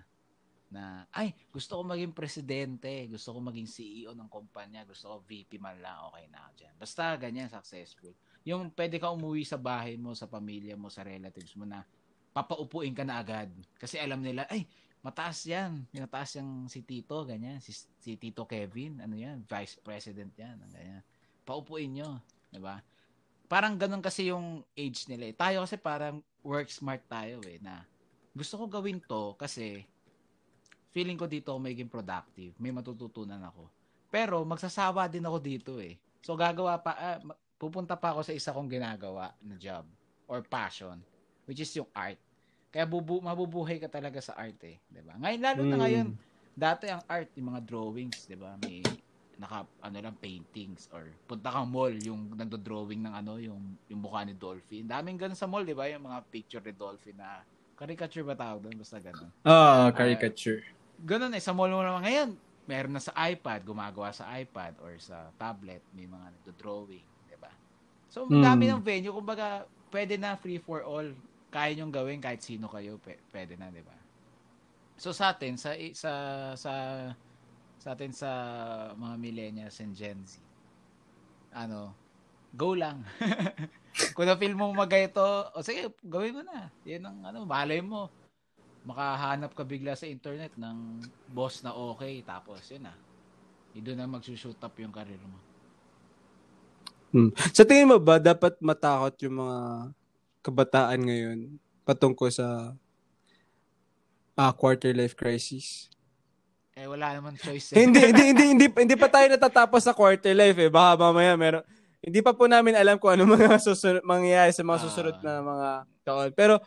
na 0.72 1.06
ay 1.14 1.32
gusto 1.54 1.78
ko 1.80 1.82
maging 1.86 2.12
presidente, 2.12 2.90
gusto 3.08 3.32
ko 3.32 3.40
maging 3.40 3.70
CEO 3.70 4.12
ng 4.18 4.28
kumpanya, 4.28 4.84
gusto 4.84 5.08
ko 5.08 5.16
VP 5.24 5.62
man 5.62 5.78
lang, 5.78 5.96
okay 6.10 6.26
na 6.28 6.42
ako 6.48 6.52
dyan. 6.58 6.74
Basta 6.76 7.04
ganyan 7.16 7.48
successful. 7.48 8.12
Yung 8.44 8.74
pwede 8.74 8.98
ka 8.98 9.14
umuwi 9.14 9.46
sa 9.46 9.56
bahay 9.62 9.96
mo, 9.96 10.12
sa 10.18 10.26
pamilya 10.26 10.74
mo, 10.76 10.90
sa 10.90 11.06
relatives 11.06 11.54
mo 11.56 11.64
na 11.64 11.86
papaupuin 12.36 12.92
ka 12.92 13.08
na 13.08 13.24
agad. 13.24 13.48
Kasi 13.80 13.96
alam 13.96 14.20
nila, 14.20 14.44
ay, 14.52 14.68
mataas 15.00 15.48
yan. 15.48 15.88
Mataas 15.96 16.36
yung 16.36 16.68
si 16.68 16.84
Tito, 16.84 17.24
ganyan. 17.24 17.64
Si, 17.64 17.72
si 17.72 18.20
Tito 18.20 18.44
Kevin, 18.44 19.00
ano 19.00 19.16
yan, 19.16 19.48
vice 19.48 19.80
president 19.80 20.36
yan, 20.36 20.60
ganyan. 20.68 21.00
Paupuin 21.48 21.96
nyo, 21.96 22.20
di 22.52 22.60
ba? 22.60 22.84
Parang 23.46 23.78
ganun 23.78 24.02
kasi 24.02 24.30
yung 24.30 24.66
age 24.74 25.06
nila. 25.08 25.30
eh. 25.30 25.36
Tayo 25.36 25.62
kasi 25.64 25.78
parang 25.78 26.20
work 26.42 26.70
smart 26.70 27.02
tayo 27.06 27.42
eh, 27.46 27.58
na 27.62 27.86
gusto 28.36 28.60
ko 28.60 28.68
gawin 28.68 29.00
to 29.00 29.34
kasi 29.38 29.86
feeling 30.92 31.16
ko 31.16 31.28
dito 31.28 31.52
ako 31.52 31.60
magiging 31.62 31.92
productive. 31.92 32.56
May 32.58 32.72
matututunan 32.72 33.40
ako. 33.44 33.68
Pero 34.10 34.42
magsasawa 34.48 35.08
din 35.08 35.26
ako 35.26 35.38
dito 35.40 35.72
eh. 35.80 36.00
So 36.24 36.34
gagawa 36.34 36.80
pa, 36.80 37.20
ma- 37.22 37.36
pupunta 37.56 37.96
pa 37.96 38.16
ako 38.16 38.22
sa 38.24 38.34
isa 38.34 38.52
kong 38.52 38.72
ginagawa 38.72 39.32
na 39.44 39.56
job 39.56 39.84
or 40.26 40.42
passion, 40.42 41.00
which 41.46 41.60
is 41.60 41.72
yung 41.76 41.88
art. 41.92 42.18
Kaya 42.72 42.84
bubu 42.84 43.24
mabubuhay 43.24 43.80
ka 43.80 43.88
talaga 43.88 44.20
sa 44.20 44.36
art 44.36 44.60
eh, 44.68 44.76
'di 44.92 45.00
ba? 45.00 45.16
Ngayon 45.16 45.42
lalo 45.42 45.62
na 45.64 45.76
Mm. 45.80 45.82
ngayon, 45.84 46.08
dati 46.52 46.86
ang 46.92 47.04
art, 47.08 47.32
yung 47.40 47.56
mga 47.56 47.62
drawings, 47.64 48.28
'di 48.28 48.36
ba? 48.36 48.60
May 48.60 48.84
naka 49.40 49.68
ano 49.84 49.98
lang 50.00 50.16
paintings 50.20 50.88
or 50.96 51.20
punta 51.28 51.52
kang 51.52 51.70
mall 51.72 51.92
yung 51.92 52.32
nagdo-drawing 52.36 53.04
ng 53.04 53.14
ano 53.16 53.34
yung 53.42 53.76
yung 53.92 54.02
mukha 54.04 54.24
ni 54.24 54.36
Dolphin. 54.38 54.88
Daming 54.88 55.20
ganun 55.20 55.40
sa 55.40 55.48
mall, 55.50 55.64
'di 55.68 55.76
ba? 55.76 55.88
Yung 55.92 56.08
mga 56.08 56.20
picture 56.32 56.64
ni 56.64 56.74
Dolphin 56.76 57.20
na 57.20 57.44
caricature 57.76 58.24
ba 58.28 58.36
tawag 58.40 58.64
doon? 58.64 58.78
Basta 58.80 59.00
ganun. 59.04 59.32
Ah, 59.44 59.92
caricature. 59.96 60.64
Ganun 61.00 61.36
eh, 61.36 61.44
sa 61.44 61.52
mall 61.52 61.72
mo 61.72 61.84
naman 61.84 62.04
ngayon, 62.08 62.30
meron 62.66 62.96
na 62.96 63.04
sa 63.04 63.12
iPad, 63.28 63.68
gumagawa 63.68 64.16
sa 64.16 64.32
iPad 64.40 64.80
or 64.80 64.96
sa 64.98 65.32
tablet, 65.36 65.84
may 65.92 66.08
mga 66.08 66.40
nagdo-drawing, 66.40 67.08
'di 67.28 67.38
ba? 67.40 67.52
So, 68.12 68.28
ang 68.30 68.40
dami 68.42 68.66
Hmm. 68.66 68.72
ng 68.72 68.84
venue, 68.86 69.12
kumbaga, 69.16 69.68
pwede 69.92 70.16
na 70.20 70.36
free 70.40 70.60
for 70.62 70.84
all. 70.88 71.06
Kaya 71.52 71.76
niyong 71.76 71.94
gawin 71.94 72.20
kahit 72.24 72.42
sino 72.44 72.68
kayo, 72.72 73.00
pwede 73.34 73.56
na, 73.60 73.72
'di 73.74 73.84
ba? 73.86 73.98
So 74.96 75.12
sa 75.12 75.36
atin 75.36 75.60
sa 75.60 75.76
sa 75.92 76.12
sa 76.56 76.72
sa 77.86 77.94
atin 77.94 78.10
sa 78.10 78.32
mga 78.98 79.16
millennials 79.22 79.78
and 79.78 79.94
Gen 79.94 80.18
Z. 80.26 80.42
Ano, 81.54 81.94
go 82.50 82.74
lang. 82.74 83.06
Kung 84.18 84.26
na-feel 84.26 84.58
mo 84.58 84.74
magayto, 84.74 85.22
o 85.54 85.62
sige, 85.62 85.94
gawin 86.02 86.34
mo 86.34 86.42
na. 86.42 86.74
Yan 86.90 87.06
ang 87.06 87.18
ano, 87.30 87.46
malay 87.46 87.86
mo. 87.86 88.10
Makahanap 88.90 89.54
ka 89.54 89.62
bigla 89.62 89.94
sa 89.94 90.10
internet 90.10 90.58
ng 90.58 90.98
boss 91.30 91.62
na 91.62 91.78
okay, 91.78 92.26
tapos 92.26 92.66
yun 92.74 92.90
na. 92.90 92.98
Doon 93.78 94.02
na 94.02 94.10
magsushoot 94.10 94.58
up 94.66 94.74
yung 94.82 94.90
career 94.90 95.22
mo. 95.22 95.38
Hmm. 97.14 97.30
Sa 97.54 97.62
tingin 97.70 97.86
mo 97.86 98.02
ba, 98.02 98.18
dapat 98.18 98.58
matakot 98.66 99.14
yung 99.22 99.46
mga 99.46 99.60
kabataan 100.42 101.00
ngayon 101.06 101.40
patungkol 101.86 102.34
sa 102.34 102.74
ah, 104.34 104.54
quarter 104.58 104.90
life 104.90 105.14
crisis? 105.14 105.94
Eh, 106.76 106.92
wala 106.92 107.16
naman 107.16 107.40
choice. 107.40 107.72
Eh. 107.72 107.88
hindi, 107.88 108.12
hindi, 108.12 108.24
hindi, 108.36 108.46
hindi, 108.52 108.68
hindi 108.84 108.96
pa 109.00 109.08
tayo 109.08 109.32
natatapos 109.32 109.80
sa 109.80 109.96
quarter 109.96 110.36
life 110.36 110.60
eh. 110.60 110.68
Baka 110.68 111.00
mamaya 111.00 111.40
meron, 111.40 111.64
hindi 112.04 112.20
pa 112.20 112.36
po 112.36 112.52
namin 112.52 112.76
alam 112.76 113.00
kung 113.00 113.16
ano 113.16 113.24
mga 113.32 113.64
susunod, 113.64 114.04
mangyayari 114.04 114.52
sa 114.52 114.68
mga 114.68 114.80
Ah. 114.80 114.84
susunod 114.84 115.16
na 115.24 115.34
mga 115.40 115.70
taon. 116.04 116.30
Pero 116.36 116.60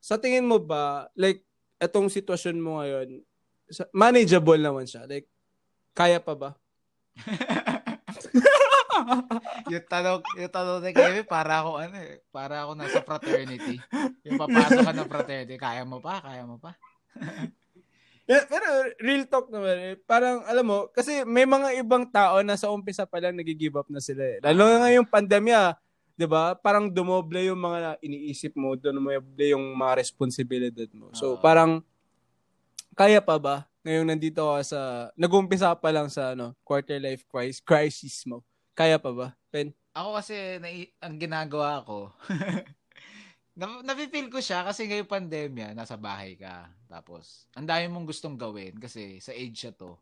sa 0.00 0.16
tingin 0.16 0.48
mo 0.48 0.56
ba, 0.56 1.12
like, 1.12 1.44
etong 1.76 2.08
sitwasyon 2.08 2.56
mo 2.56 2.80
ngayon, 2.80 3.20
manageable 3.92 4.56
naman 4.56 4.88
siya? 4.88 5.04
Like, 5.04 5.28
kaya 5.92 6.24
pa 6.24 6.32
ba? 6.32 6.50
yung 9.72 9.84
tanong, 9.84 10.24
yung 10.40 10.52
tanong 10.52 10.80
ni 10.80 10.90
Kevin, 10.96 11.28
para 11.28 11.60
ako 11.60 11.84
ano 11.84 11.96
eh, 12.00 12.24
para 12.32 12.64
ako 12.64 12.80
nasa 12.80 13.04
fraternity. 13.04 13.76
Yung 14.24 14.40
papasok 14.40 14.88
ka 14.88 14.92
ng 14.96 15.10
fraternity, 15.10 15.56
kaya 15.60 15.84
mo 15.84 16.00
pa, 16.00 16.24
kaya 16.24 16.48
mo 16.48 16.56
pa. 16.56 16.72
Pero 18.30 18.66
real 19.02 19.26
talk 19.26 19.50
naman 19.50 19.76
eh. 19.82 19.94
Parang 20.06 20.46
alam 20.46 20.62
mo, 20.62 20.78
kasi 20.94 21.26
may 21.26 21.42
mga 21.42 21.74
ibang 21.82 22.06
tao 22.06 22.38
na 22.46 22.54
sa 22.54 22.70
umpisa 22.70 23.02
pa 23.02 23.18
lang 23.18 23.34
nag-give 23.34 23.74
up 23.74 23.90
na 23.90 23.98
sila 23.98 24.22
eh. 24.22 24.38
Lalo 24.38 24.70
na 24.70 24.86
ngayong 24.86 25.08
pandemya, 25.10 25.74
'di 26.14 26.26
ba? 26.30 26.54
Parang 26.54 26.86
dumoble 26.86 27.42
yung 27.50 27.58
mga 27.58 27.98
iniisip 27.98 28.54
mo, 28.54 28.78
dumoble 28.78 29.46
yung 29.50 29.74
mga 29.74 29.98
responsibilidad 29.98 30.86
mo. 30.94 31.10
So 31.10 31.34
Oo. 31.34 31.40
parang 31.42 31.82
kaya 32.94 33.18
pa 33.18 33.40
ba 33.40 33.66
ngayong 33.80 34.12
nandito 34.12 34.44
ka 34.44 34.60
sa 34.60 34.80
nag-umpisa 35.16 35.72
pa 35.72 35.88
lang 35.88 36.12
sa 36.12 36.36
ano, 36.36 36.52
quarter 36.62 37.00
life 37.00 37.24
crisis, 37.26 37.64
crisis 37.64 38.16
mo? 38.28 38.44
Kaya 38.76 39.00
pa 39.00 39.10
ba? 39.10 39.28
Pen? 39.48 39.72
Ako 39.96 40.20
kasi, 40.20 40.60
nai- 40.62 40.92
ang 41.02 41.18
ginagawa 41.18 41.82
ko, 41.82 42.14
na, 43.56 43.82
nafe-feel 43.82 44.28
ko 44.30 44.38
siya 44.38 44.62
kasi 44.66 44.86
ngayong 44.86 45.10
pandemya, 45.10 45.74
nasa 45.74 45.98
bahay 45.98 46.38
ka. 46.38 46.70
Tapos, 46.86 47.46
ang 47.54 47.66
dami 47.66 47.86
mong 47.90 48.08
gustong 48.10 48.38
gawin 48.38 48.76
kasi 48.78 49.18
sa 49.18 49.34
age 49.34 49.56
siya 49.66 49.72
to. 49.74 49.98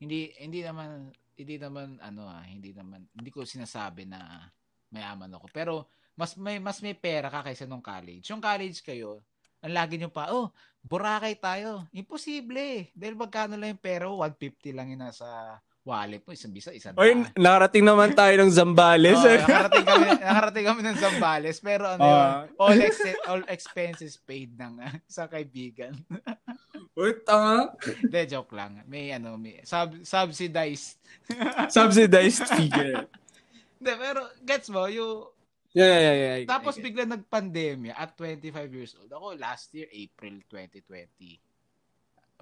Hindi, 0.00 0.34
hindi 0.40 0.60
naman, 0.60 1.12
hindi 1.34 1.56
naman, 1.56 1.98
ano 2.02 2.28
ah, 2.28 2.44
hindi 2.44 2.74
naman, 2.74 3.06
hindi 3.14 3.30
ko 3.32 3.46
sinasabi 3.46 4.08
na 4.08 4.48
mayaman 4.92 5.32
ako. 5.36 5.46
Pero, 5.50 5.88
mas 6.14 6.38
may, 6.38 6.62
mas 6.62 6.78
may 6.84 6.94
pera 6.94 7.26
ka 7.32 7.42
kaysa 7.42 7.66
nung 7.66 7.82
college. 7.82 8.28
Yung 8.30 8.42
college 8.42 8.84
kayo, 8.84 9.24
ang 9.64 9.74
lagi 9.74 9.96
nyo 9.96 10.12
pa, 10.12 10.30
oh, 10.30 10.52
Boracay 10.84 11.40
tayo. 11.40 11.88
Imposible. 11.96 12.92
Dahil 12.92 13.16
magkano 13.16 13.56
lang 13.56 13.72
yung 13.72 13.80
pera, 13.80 14.04
150 14.04 14.76
lang 14.76 14.92
yung 14.92 15.00
nasa 15.00 15.58
wallet 15.84 16.24
mo. 16.24 16.32
Isang 16.32 16.50
bisa, 16.50 16.72
isang 16.72 16.96
Oy, 16.96 17.12
daan. 17.12 17.28
nakarating 17.36 17.84
naman 17.84 18.10
tayo 18.12 18.34
ng 18.40 18.50
Zambales. 18.50 19.20
Oo, 19.20 19.28
eh. 19.28 19.38
nakarating 19.38 19.84
kami, 19.84 20.06
nakarating 20.18 20.66
kami 20.66 20.80
ng 20.82 20.96
Zambales, 20.98 21.56
pero 21.60 21.84
ano 21.86 22.00
yun, 22.00 22.24
Ah. 22.24 22.40
all, 22.58 22.78
ex- 22.80 23.20
all 23.28 23.42
expenses 23.46 24.16
paid 24.16 24.56
ng 24.56 24.80
ah, 24.80 24.96
sa 25.06 25.28
kaibigan. 25.28 25.92
Uy, 26.98 27.12
tanga. 27.20 27.74
Hindi, 27.84 28.20
joke 28.26 28.54
lang. 28.54 28.80
May 28.86 29.12
ano, 29.12 29.36
may 29.36 29.60
sub, 29.62 29.98
subsidized. 30.02 30.96
Subsidized 31.74 32.48
figure. 32.48 33.04
Hindi, 33.76 33.92
pero 33.94 34.20
gets 34.40 34.72
mo, 34.72 34.88
yung 34.88 35.30
Yeah, 35.74 35.90
yeah, 35.90 36.00
yeah. 36.00 36.34
yeah. 36.38 36.46
Tapos 36.46 36.78
bigla 36.78 37.02
nagpandemya 37.02 37.98
at 37.98 38.14
25 38.14 38.46
years 38.70 38.94
old. 38.94 39.10
Ako 39.10 39.34
last 39.34 39.74
year, 39.74 39.90
April 39.90 40.38
2020. 40.46 41.43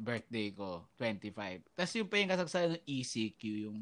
Birthday 0.00 0.52
ko, 0.56 0.88
25. 0.96 1.68
Tapos 1.76 1.92
yung 1.98 2.08
pa 2.08 2.16
yung 2.16 2.32
kasagsayan 2.32 2.70
ng 2.76 2.84
ECQ, 2.88 3.42
yung 3.68 3.78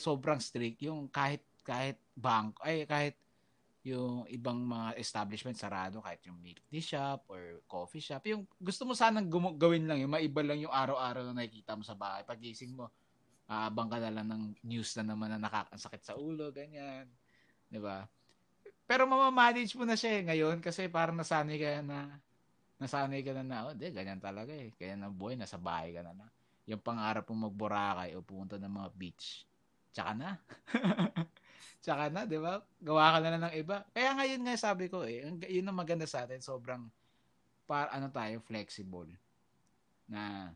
sobrang 0.00 0.40
strict, 0.40 0.80
yung 0.84 1.06
kahit 1.12 1.44
kahit 1.60 2.00
bank, 2.16 2.56
ay 2.64 2.88
kahit 2.88 3.16
yung 3.84 4.24
ibang 4.28 4.58
mga 4.58 4.96
establishment 5.00 5.56
sarado, 5.56 6.00
kahit 6.00 6.20
yung 6.28 6.40
milk 6.40 6.60
tea 6.68 6.82
shop 6.82 7.28
or 7.28 7.60
coffee 7.68 8.02
shop, 8.02 8.24
yung 8.28 8.44
gusto 8.58 8.84
mo 8.84 8.92
sanang 8.92 9.28
gumu- 9.28 9.56
gawin 9.56 9.88
lang 9.88 10.00
yung 10.02 10.12
maiba 10.12 10.44
lang 10.44 10.60
yung 10.60 10.72
araw-araw 10.72 11.24
na 11.28 11.44
nakikita 11.44 11.76
mo 11.76 11.84
sa 11.84 11.96
bahay. 11.96 12.24
Pagising 12.24 12.76
mo, 12.76 12.92
aabang 13.48 13.88
ka 13.88 13.96
na 14.00 14.12
lang 14.12 14.26
ng 14.28 14.42
news 14.64 14.92
na 15.00 15.04
naman 15.08 15.32
na 15.32 15.40
nakakasakit 15.40 16.02
sa 16.04 16.14
ulo, 16.16 16.52
ganyan. 16.52 17.08
'Di 17.68 17.80
ba? 17.80 18.04
Pero 18.88 19.04
mamamanage 19.04 19.76
mo 19.76 19.84
na 19.84 19.96
siya 19.96 20.20
eh 20.20 20.22
ngayon 20.24 20.64
kasi 20.64 20.88
parang 20.88 21.16
nasanay 21.16 21.60
ka 21.60 21.84
na 21.84 22.16
nasanay 22.78 23.26
ka 23.26 23.34
na 23.34 23.42
na, 23.42 23.58
oh, 23.68 23.74
di, 23.74 23.90
ganyan 23.90 24.22
talaga 24.22 24.54
eh. 24.54 24.70
Kaya 24.78 24.94
na 24.94 25.10
buhay, 25.10 25.34
nasa 25.34 25.58
bahay 25.58 25.92
ka 25.94 26.02
na 26.06 26.14
na. 26.14 26.26
Yung 26.70 26.82
pangarap 26.82 27.26
mong 27.26 27.50
magboracay 27.50 28.14
o 28.14 28.22
pumunta 28.22 28.54
ng 28.56 28.70
mga 28.70 28.90
beach, 28.94 29.44
tsaka 29.90 30.12
na. 30.14 30.30
tsaka 31.84 32.06
na, 32.08 32.22
di 32.22 32.38
ba? 32.38 32.62
Gawa 32.78 33.16
ka 33.16 33.18
na 33.18 33.28
lang 33.34 33.42
ng 33.50 33.56
iba. 33.58 33.82
Kaya 33.90 34.14
ngayon 34.14 34.40
nga 34.46 34.54
sabi 34.54 34.86
ko 34.86 35.02
eh, 35.02 35.26
yun 35.50 35.66
ang 35.66 35.78
maganda 35.78 36.06
sa 36.06 36.22
atin, 36.22 36.38
sobrang 36.38 36.86
par 37.66 37.90
ano 37.92 38.08
tayo, 38.08 38.40
flexible. 38.46 39.10
Na 40.08 40.54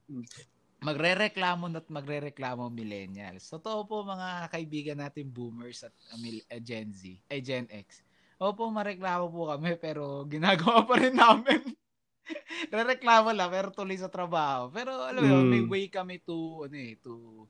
magrereklamo 0.83 1.71
at 1.71 1.87
magrereklamo 1.87 2.67
millennials. 2.71 3.47
Totoo 3.47 3.87
po 3.87 4.03
mga 4.03 4.51
kaibigan 4.51 4.99
natin 4.99 5.31
boomers 5.31 5.87
at 5.87 5.95
uh, 6.11 6.19
uh, 6.19 6.61
Gen 6.63 6.91
Z, 6.91 7.07
ay 7.31 7.39
Gen 7.39 7.71
X. 7.71 8.03
Opo, 8.43 8.67
mareklamo 8.75 9.31
po 9.31 9.47
kami 9.55 9.79
pero 9.79 10.27
ginagawa 10.27 10.83
pa 10.83 10.99
rin 10.99 11.15
namin. 11.15 11.63
Rereklamo 12.73 13.31
lang 13.35 13.51
pero 13.51 13.69
tuloy 13.75 13.99
sa 13.99 14.11
trabaho. 14.13 14.71
Pero 14.71 15.05
alam 15.07 15.23
mo, 15.27 15.37
Mm. 15.43 15.51
may 15.51 15.63
way 15.67 15.85
kami 15.91 16.23
to 16.23 16.67
ano 16.67 16.77
eh, 16.77 16.95
to 17.03 17.45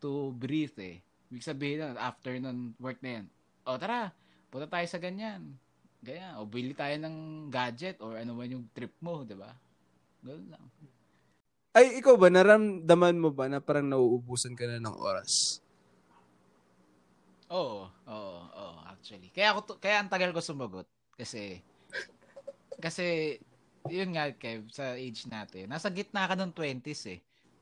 to 0.00 0.32
breathe 0.36 0.76
eh. 0.80 1.00
Ibig 1.30 1.44
sabihin 1.46 1.78
na, 1.84 1.88
after 2.00 2.34
ng 2.34 2.74
work 2.82 2.98
na 3.04 3.22
yan, 3.22 3.26
o 3.62 3.78
tara, 3.78 4.10
punta 4.50 4.66
tayo 4.66 4.86
sa 4.90 4.98
ganyan. 4.98 5.54
Ganyan. 6.02 6.40
O 6.40 6.48
bili 6.48 6.74
tayo 6.74 6.96
ng 6.98 7.48
gadget 7.52 8.00
or 8.02 8.16
ano 8.18 8.34
man 8.34 8.50
yung 8.50 8.66
trip 8.74 8.92
mo, 8.98 9.22
di 9.22 9.36
ba? 9.36 9.52
Ganun 10.24 10.48
lang. 10.50 10.64
Ay, 11.70 12.02
ikaw 12.02 12.18
ba, 12.18 12.26
naramdaman 12.26 13.14
mo 13.22 13.30
ba 13.30 13.46
na 13.46 13.62
parang 13.62 13.86
nauubusan 13.86 14.58
ka 14.58 14.66
na 14.66 14.82
ng 14.82 14.96
oras? 14.98 15.62
Oo, 17.46 17.86
oo, 18.06 18.38
oo, 18.46 18.78
actually. 18.90 19.30
Kaya 19.30 19.54
ako 19.54 19.78
kaya 19.78 20.02
ang 20.02 20.10
tagal 20.10 20.30
ko 20.30 20.38
sumagot 20.42 20.86
kasi 21.14 21.62
kasi 22.78 23.38
yun 23.90 24.10
nga 24.14 24.30
Kev, 24.32 24.70
sa 24.72 24.94
age 24.96 25.26
natin. 25.28 25.68
Nasa 25.68 25.90
gitna 25.92 26.24
ka 26.30 26.34
ng 26.38 26.54
20s 26.54 27.02
eh. 27.10 27.20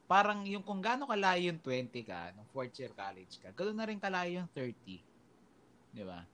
Parang 0.08 0.44
yung 0.48 0.64
kung 0.64 0.80
gaano 0.80 1.04
kalayo 1.08 1.52
yung 1.52 1.60
20 1.60 2.00
ka, 2.04 2.32
nung 2.36 2.48
fourth 2.48 2.72
year 2.80 2.92
college 2.96 3.40
ka, 3.40 3.52
ganoon 3.52 3.76
na 3.76 3.88
rin 3.88 4.00
kalayo 4.00 4.44
yung 4.44 4.50
30. 4.52 5.04
Di 5.92 6.04
ba? 6.04 6.24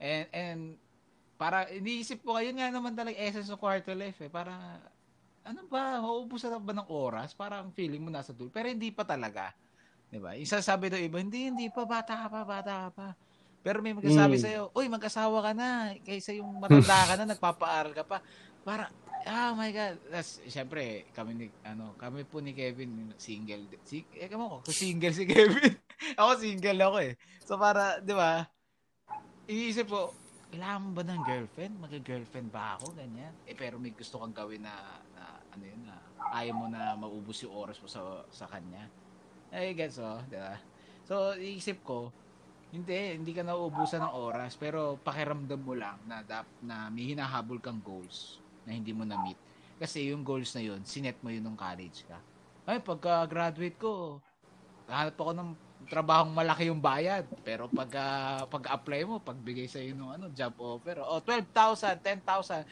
And, 0.00 0.26
and 0.32 0.60
para 1.40 1.68
iniisip 1.70 2.22
ko 2.24 2.38
kayo 2.38 2.50
nga 2.54 2.70
naman 2.72 2.94
talaga 2.96 3.18
essence 3.18 3.50
ng 3.50 3.60
quarter 3.60 3.94
life 3.98 4.18
eh. 4.24 4.30
Para 4.32 4.54
ano 5.44 5.64
ba, 5.68 6.00
mauubusan 6.02 6.52
na 6.52 6.60
ba 6.60 6.72
ng 6.76 6.88
oras? 6.92 7.32
Parang 7.32 7.72
feeling 7.72 8.04
mo 8.04 8.10
nasa 8.12 8.32
dulo. 8.36 8.52
Pero 8.52 8.68
hindi 8.68 8.90
pa 8.92 9.04
talaga. 9.06 9.52
'Di 10.10 10.18
ba? 10.20 10.36
Isa 10.36 10.60
sabi 10.64 10.88
daw 10.92 11.00
iba, 11.00 11.20
hindi, 11.20 11.48
hindi 11.52 11.66
pa, 11.72 11.84
bata 11.88 12.14
ka 12.24 12.28
pa, 12.32 12.40
bata 12.44 12.72
ka 12.88 12.90
pa. 12.96 13.08
Pero 13.64 13.82
may 13.84 13.92
magsasabi 13.92 14.38
Mm. 14.38 14.42
sa'yo, 14.44 14.62
uy, 14.72 14.86
mag-asawa 14.88 15.38
ka 15.44 15.52
na. 15.52 15.92
Kaysa 16.00 16.32
yung 16.38 16.62
matanda 16.62 17.04
ka 17.10 17.14
na, 17.18 17.24
nagpapaaral 17.34 17.92
ka 17.92 18.04
pa. 18.06 18.18
Para, 18.66 18.90
oh 19.28 19.52
my 19.56 19.70
God. 19.72 19.96
Tapos, 20.08 20.30
syempre, 20.48 21.08
kami 21.12 21.30
ni, 21.36 21.46
ano, 21.64 21.92
kami 22.00 22.24
po 22.24 22.40
ni 22.40 22.56
Kevin, 22.56 23.12
single. 23.20 23.68
Si, 23.84 24.04
eh, 24.16 24.28
kamo 24.28 24.60
ko, 24.60 24.72
single 24.72 25.14
si 25.14 25.24
Kevin. 25.28 25.76
ako 26.20 26.30
single 26.40 26.80
ako 26.80 26.96
eh. 27.04 27.12
So, 27.44 27.60
para, 27.60 28.00
di 28.00 28.14
ba, 28.16 28.44
iniisip 29.48 29.88
ko, 29.88 30.12
kailangan 30.48 30.96
ba 30.96 31.02
ng 31.04 31.22
girlfriend? 31.24 31.74
Mag-girlfriend 31.80 32.48
ba 32.48 32.80
ako? 32.80 32.96
Ganyan. 32.96 33.32
Eh, 33.44 33.56
pero 33.56 33.76
may 33.76 33.92
gusto 33.92 34.20
kang 34.20 34.32
gawin 34.32 34.64
na, 34.64 35.00
na 35.12 35.24
ano 35.52 35.64
yun, 35.64 35.82
na 35.84 35.96
ayaw 36.32 36.54
mo 36.56 36.66
na 36.68 36.96
maubos 36.96 37.40
yung 37.44 37.52
oras 37.52 37.76
mo 37.80 37.88
sa, 37.88 38.24
sa 38.32 38.48
kanya. 38.48 38.88
Eh, 39.52 39.72
gets 39.72 40.00
mo, 40.00 40.20
di 40.28 40.36
ba? 40.36 40.56
So, 41.08 41.32
iisip 41.36 41.80
ko, 41.84 42.12
hindi, 42.68 43.16
hindi 43.16 43.32
ka 43.32 43.40
nauubusan 43.48 44.04
ng 44.04 44.12
oras, 44.12 44.60
pero 44.60 45.00
pakiramdam 45.00 45.56
mo 45.56 45.72
lang 45.72 45.96
na, 46.04 46.20
na 46.60 46.92
may 46.92 47.16
hinahabol 47.16 47.56
kang 47.64 47.80
goals 47.80 48.44
na 48.68 48.76
hindi 48.76 48.92
mo 48.92 49.08
na-meet. 49.08 49.40
Kasi 49.80 50.12
yung 50.12 50.20
goals 50.20 50.52
na 50.52 50.60
yun, 50.60 50.84
sinet 50.84 51.16
mo 51.24 51.32
yun 51.32 51.40
nung 51.40 51.56
college 51.56 52.04
ka. 52.04 52.20
Ay, 52.68 52.84
pagka-graduate 52.84 53.80
ko, 53.80 54.20
hanap 54.84 55.16
ako 55.16 55.32
ng 55.32 55.50
trabahong 55.88 56.36
malaki 56.36 56.68
yung 56.68 56.84
bayad. 56.84 57.24
Pero 57.40 57.72
pag 57.72 57.88
pag-apply 58.52 59.00
mo, 59.08 59.24
pagbigay 59.24 59.64
sa 59.64 59.80
iyo 59.80 59.96
ng 59.96 60.20
ano, 60.20 60.28
job 60.36 60.52
offer, 60.60 61.00
oh, 61.00 61.24
12,000, 61.24 61.96
10,000. 62.04 62.68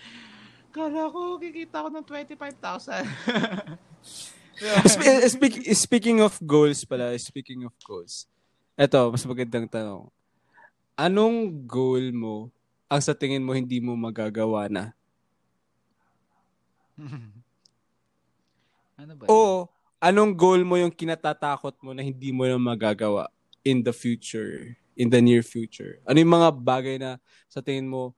Kala 0.77 1.09
ko 1.09 1.41
kikita 1.41 1.81
ko 1.81 1.89
ng 1.89 2.05
25,000. 2.05 3.09
Spe- 4.89 5.29
speak- 5.29 5.69
speaking 5.77 6.19
of 6.25 6.33
goals 6.41 6.81
pala, 6.89 7.13
speaking 7.21 7.65
of 7.69 7.73
goals. 7.85 8.25
Eto, 8.77 9.13
mas 9.13 9.25
magandang 9.25 9.69
tanong. 9.69 10.09
Anong 10.97 11.53
goal 11.69 12.09
mo 12.13 12.49
ang 12.89 13.01
sa 13.05 13.13
tingin 13.13 13.45
mo 13.45 13.53
hindi 13.53 13.85
mo 13.85 13.93
magagawa 13.97 14.69
na? 14.73 14.97
ano 19.01 19.13
ba? 19.17 19.25
O 19.29 19.69
anong 20.01 20.33
goal 20.37 20.61
mo 20.63 20.77
yung 20.77 20.93
kinatatakot 20.93 21.77
mo 21.81 21.97
na 21.97 22.05
hindi 22.05 22.33
mo 22.33 22.45
na 22.45 22.61
magagawa 22.61 23.29
in 23.67 23.83
the 23.83 23.93
future, 23.93 24.77
in 24.95 25.11
the 25.11 25.21
near 25.21 25.43
future? 25.43 25.99
Ano 26.05 26.21
yung 26.21 26.35
mga 26.37 26.51
bagay 26.57 26.97
na 27.01 27.19
sa 27.49 27.65
tingin 27.65 27.89
mo 27.89 28.13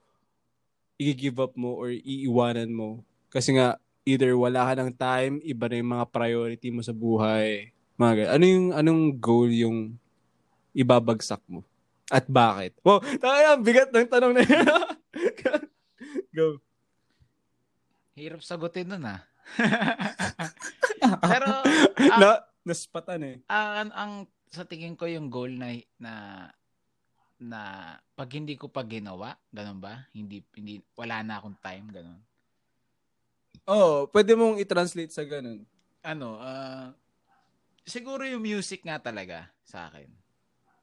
i-give 0.99 1.39
up 1.39 1.55
mo 1.55 1.79
or 1.79 1.95
iiwanan 1.95 2.75
mo? 2.75 3.07
Kasi 3.31 3.55
nga, 3.55 3.79
either 4.03 4.35
wala 4.35 4.67
ka 4.67 4.73
ng 4.75 4.91
time, 4.99 5.35
iba 5.47 5.71
na 5.71 5.79
yung 5.79 5.93
mga 5.95 6.07
priority 6.11 6.69
mo 6.75 6.83
sa 6.83 6.97
buhay. 6.97 7.71
Mga 7.95 8.13
ganun. 8.15 8.31
Ano 8.35 8.45
yung, 8.45 8.67
anong 8.75 9.03
goal 9.21 9.51
yung 9.53 9.79
ibabagsak 10.75 11.41
mo? 11.47 11.63
At 12.09 12.25
bakit? 12.25 12.73
Wow, 12.81 13.05
tayo 13.21 13.61
bigat 13.61 13.93
ng 13.93 14.09
tanong 14.09 14.33
na 14.33 14.43
yun. 14.43 14.65
Go. 16.37 16.57
Hirap 18.19 18.43
sagutin 18.43 18.91
nun 18.91 19.07
ah. 19.07 19.23
Pero 21.31 21.49
ang, 22.15 22.21
na, 22.21 22.31
naspatan 22.67 23.21
eh. 23.23 23.37
ang, 23.47 23.91
ang 23.95 24.13
sa 24.51 24.67
tingin 24.67 24.99
ko 24.99 25.07
yung 25.07 25.31
goal 25.31 25.55
na 25.55 25.79
na 25.97 26.13
na 27.39 27.61
pag 28.19 28.29
hindi 28.35 28.59
ko 28.59 28.67
pa 28.67 28.83
ginawa, 28.83 29.39
ganun 29.55 29.79
ba? 29.79 30.11
Hindi 30.11 30.43
hindi 30.59 30.83
wala 30.99 31.23
na 31.23 31.39
akong 31.39 31.59
time, 31.63 31.87
ganun. 31.95 32.21
Oo, 33.69 33.79
oh, 33.79 33.99
pwede 34.11 34.35
mong 34.35 34.59
i-translate 34.59 35.15
sa 35.15 35.23
ganun. 35.23 35.63
Ano, 36.03 36.37
ah 36.43 36.91
siguro 37.89 38.29
yung 38.29 38.45
music 38.45 38.85
nga 38.85 39.01
talaga 39.01 39.49
sa 39.65 39.89
akin. 39.89 40.13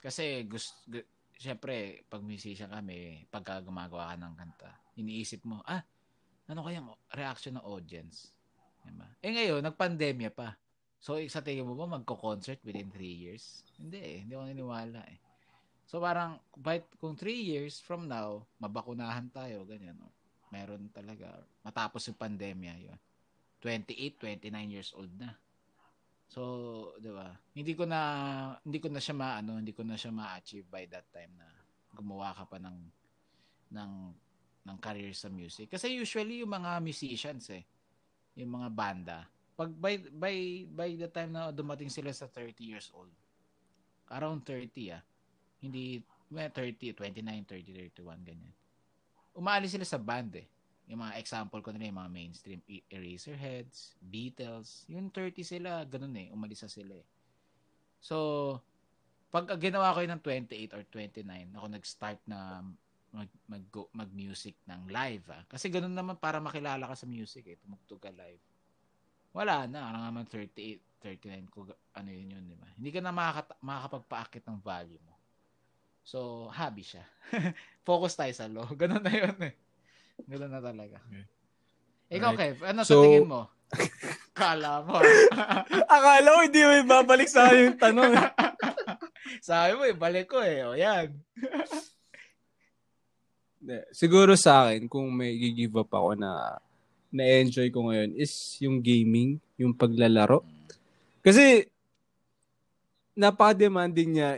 Kasi 0.01 0.41
gusto 0.49 0.73
gu- 0.89 1.07
syempre 1.37 2.03
pag 2.09 2.25
musician 2.25 2.73
kami, 2.73 3.29
pagka 3.29 3.61
gumagawa 3.61 4.11
ka 4.11 4.15
ng 4.17 4.33
kanta, 4.33 4.71
iniisip 4.97 5.45
mo, 5.45 5.61
ah, 5.69 5.85
ano 6.45 6.61
kayang 6.65 6.89
reaction 7.13 7.57
ng 7.57 7.65
audience? 7.65 8.29
Diba? 8.85 9.07
Eh 9.21 9.31
ngayon, 9.33 9.61
nagpandemya 9.65 10.29
pa. 10.29 10.53
So, 11.01 11.17
sa 11.29 11.41
tingin 11.41 11.65
mo 11.65 11.77
ba 11.77 11.85
magko-concert 11.85 12.61
within 12.65 12.89
3 12.89 13.01
years? 13.01 13.65
Hindi 13.77 13.99
eh. 14.01 14.17
Hindi 14.25 14.33
ako 14.33 14.43
naniniwala 14.45 15.01
eh. 15.05 15.19
So, 15.85 16.01
parang, 16.01 16.41
but 16.57 16.85
kung 16.97 17.13
3 17.13 17.29
years 17.29 17.77
from 17.77 18.09
now, 18.09 18.45
mabakunahan 18.57 19.29
tayo, 19.29 19.65
ganyan. 19.69 19.97
Oh. 20.01 20.13
Meron 20.49 20.89
talaga. 20.89 21.45
Matapos 21.61 22.09
yung 22.09 22.17
pandemya, 22.17 22.73
yun. 22.89 22.99
28, 23.61 24.17
29 24.45 24.73
years 24.73 24.93
old 24.93 25.13
na. 25.17 25.33
So, 26.29 26.41
'di 27.01 27.11
ba? 27.13 27.37
Hindi 27.53 27.73
ko 27.77 27.85
na 27.85 27.99
hindi 28.65 28.81
ko 28.81 28.89
na 28.89 29.01
siya 29.01 29.15
maano, 29.17 29.61
hindi 29.61 29.73
ko 29.73 29.85
na 29.85 29.97
siya 29.97 30.13
ma-achieve 30.13 30.65
by 30.69 30.85
that 30.89 31.05
time 31.13 31.33
na 31.37 31.49
gumawa 31.93 32.33
ka 32.33 32.45
pa 32.49 32.57
ng 32.57 32.77
ng 33.73 33.91
ng 34.65 34.77
career 34.81 35.13
sa 35.13 35.29
music. 35.29 35.69
Kasi 35.69 35.93
usually 35.93 36.41
yung 36.41 36.51
mga 36.51 36.81
musicians 36.81 37.47
eh, 37.53 37.63
yung 38.35 38.57
mga 38.57 38.69
banda, 38.73 39.17
pag 39.55 39.71
by 39.71 39.95
by 40.11 40.35
by 40.67 40.89
the 40.99 41.07
time 41.07 41.31
na 41.31 41.53
dumating 41.53 41.87
sila 41.87 42.11
sa 42.11 42.27
30 42.27 42.59
years 42.59 42.91
old, 42.91 43.13
around 44.11 44.43
30 44.43 44.91
ah, 44.91 45.03
hindi 45.63 46.03
well, 46.27 46.51
30, 46.51 46.91
29, 46.97 47.45
30, 47.47 47.93
31 47.95 48.27
ganyan. 48.27 48.53
Umaalis 49.37 49.77
sila 49.77 49.87
sa 49.87 50.01
band 50.01 50.35
eh. 50.35 50.47
Yung 50.85 51.01
mga 51.01 51.17
example 51.17 51.59
ko 51.65 51.73
nila, 51.73 51.89
yung 51.89 51.99
mga 52.01 52.13
mainstream 52.13 52.61
E- 52.69 52.85
Eraserheads, 52.91 53.97
Beatles, 53.97 54.85
yung 54.85 55.09
30 55.09 55.41
sila, 55.41 55.81
ganun 55.87 56.13
eh, 56.17 56.29
umalis 56.29 56.61
na 56.61 56.69
sila 56.69 56.93
eh. 56.93 57.07
So, 58.01 58.15
pag 59.33 59.49
ginawa 59.57 59.91
ko 59.97 60.05
yun 60.05 60.13
ng 60.13 60.23
28 60.23 60.77
or 60.77 60.83
29, 60.87 61.25
ako 61.57 61.65
nag-start 61.67 62.21
na 62.29 62.61
mag, 63.15 63.31
mag, 63.47 63.63
mag-music 63.95 64.59
ng 64.67 64.91
live. 64.91 65.25
Ah. 65.31 65.43
Kasi 65.47 65.67
ganun 65.67 65.91
naman 65.91 66.15
para 66.15 66.37
makilala 66.37 66.85
ka 66.85 66.95
sa 66.95 67.07
music 67.07 67.47
eh. 67.47 67.57
Tumugtog 67.57 67.97
ka 67.97 68.11
live. 68.11 68.41
Wala 69.31 69.65
na. 69.65 69.89
Ano 69.89 69.99
naman 70.03 70.27
38, 70.27 70.83
39 70.99 71.47
ko, 71.47 71.59
ano 71.93 72.09
yun 72.09 72.35
yun, 72.35 72.43
di 72.45 72.55
ba? 72.55 72.67
Hindi 72.71 72.89
ka 72.89 72.99
na 72.99 73.11
makaka- 73.11 73.59
makakapagpaakit 73.59 74.43
ng 74.43 74.59
value 74.59 75.01
mo. 75.01 75.15
So, 76.03 76.49
hobby 76.51 76.83
siya. 76.83 77.01
Focus 77.87 78.13
tayo 78.13 78.33
sa 78.33 78.45
law. 78.45 78.67
Ganun 78.79 79.01
na 79.01 79.09
yun 79.09 79.37
eh. 79.41 79.53
Ganun 80.25 80.51
na 80.51 80.61
talaga. 80.61 80.99
Okay. 81.01 81.25
Ikaw, 82.11 82.31
Right. 82.31 82.39
Kev, 82.53 82.57
ano 82.63 82.79
sa 82.81 82.89
So- 82.91 83.01
tingin 83.01 83.25
mo? 83.25 83.41
Kala 84.35 84.83
mo. 84.83 84.99
Akala 85.89 86.27
ko 86.27 86.39
hindi 86.43 86.61
mo 86.61 86.73
ibabalik 86.77 87.25
sa 87.25 87.49
yung 87.49 87.79
tanong. 87.79 88.13
eh. 88.13 88.29
Sabi 89.41 89.73
mo, 89.73 89.83
eh, 89.83 89.95
balik 89.95 90.27
ko 90.27 90.37
eh. 90.37 90.61
O 90.61 90.75
yan. 90.75 91.15
Siguro 93.91 94.37
sa 94.37 94.67
akin, 94.69 94.85
kung 94.85 95.09
may 95.09 95.35
give 95.37 95.75
up 95.77 95.89
ako 95.89 96.17
na 96.17 96.61
na-enjoy 97.15 97.71
ko 97.71 97.87
ngayon 97.87 98.11
is 98.19 98.59
yung 98.59 98.83
gaming, 98.83 99.39
yung 99.55 99.71
paglalaro. 99.71 100.43
Kasi 101.23 101.65
napaka-demanding 103.15 104.19
niya 104.19 104.29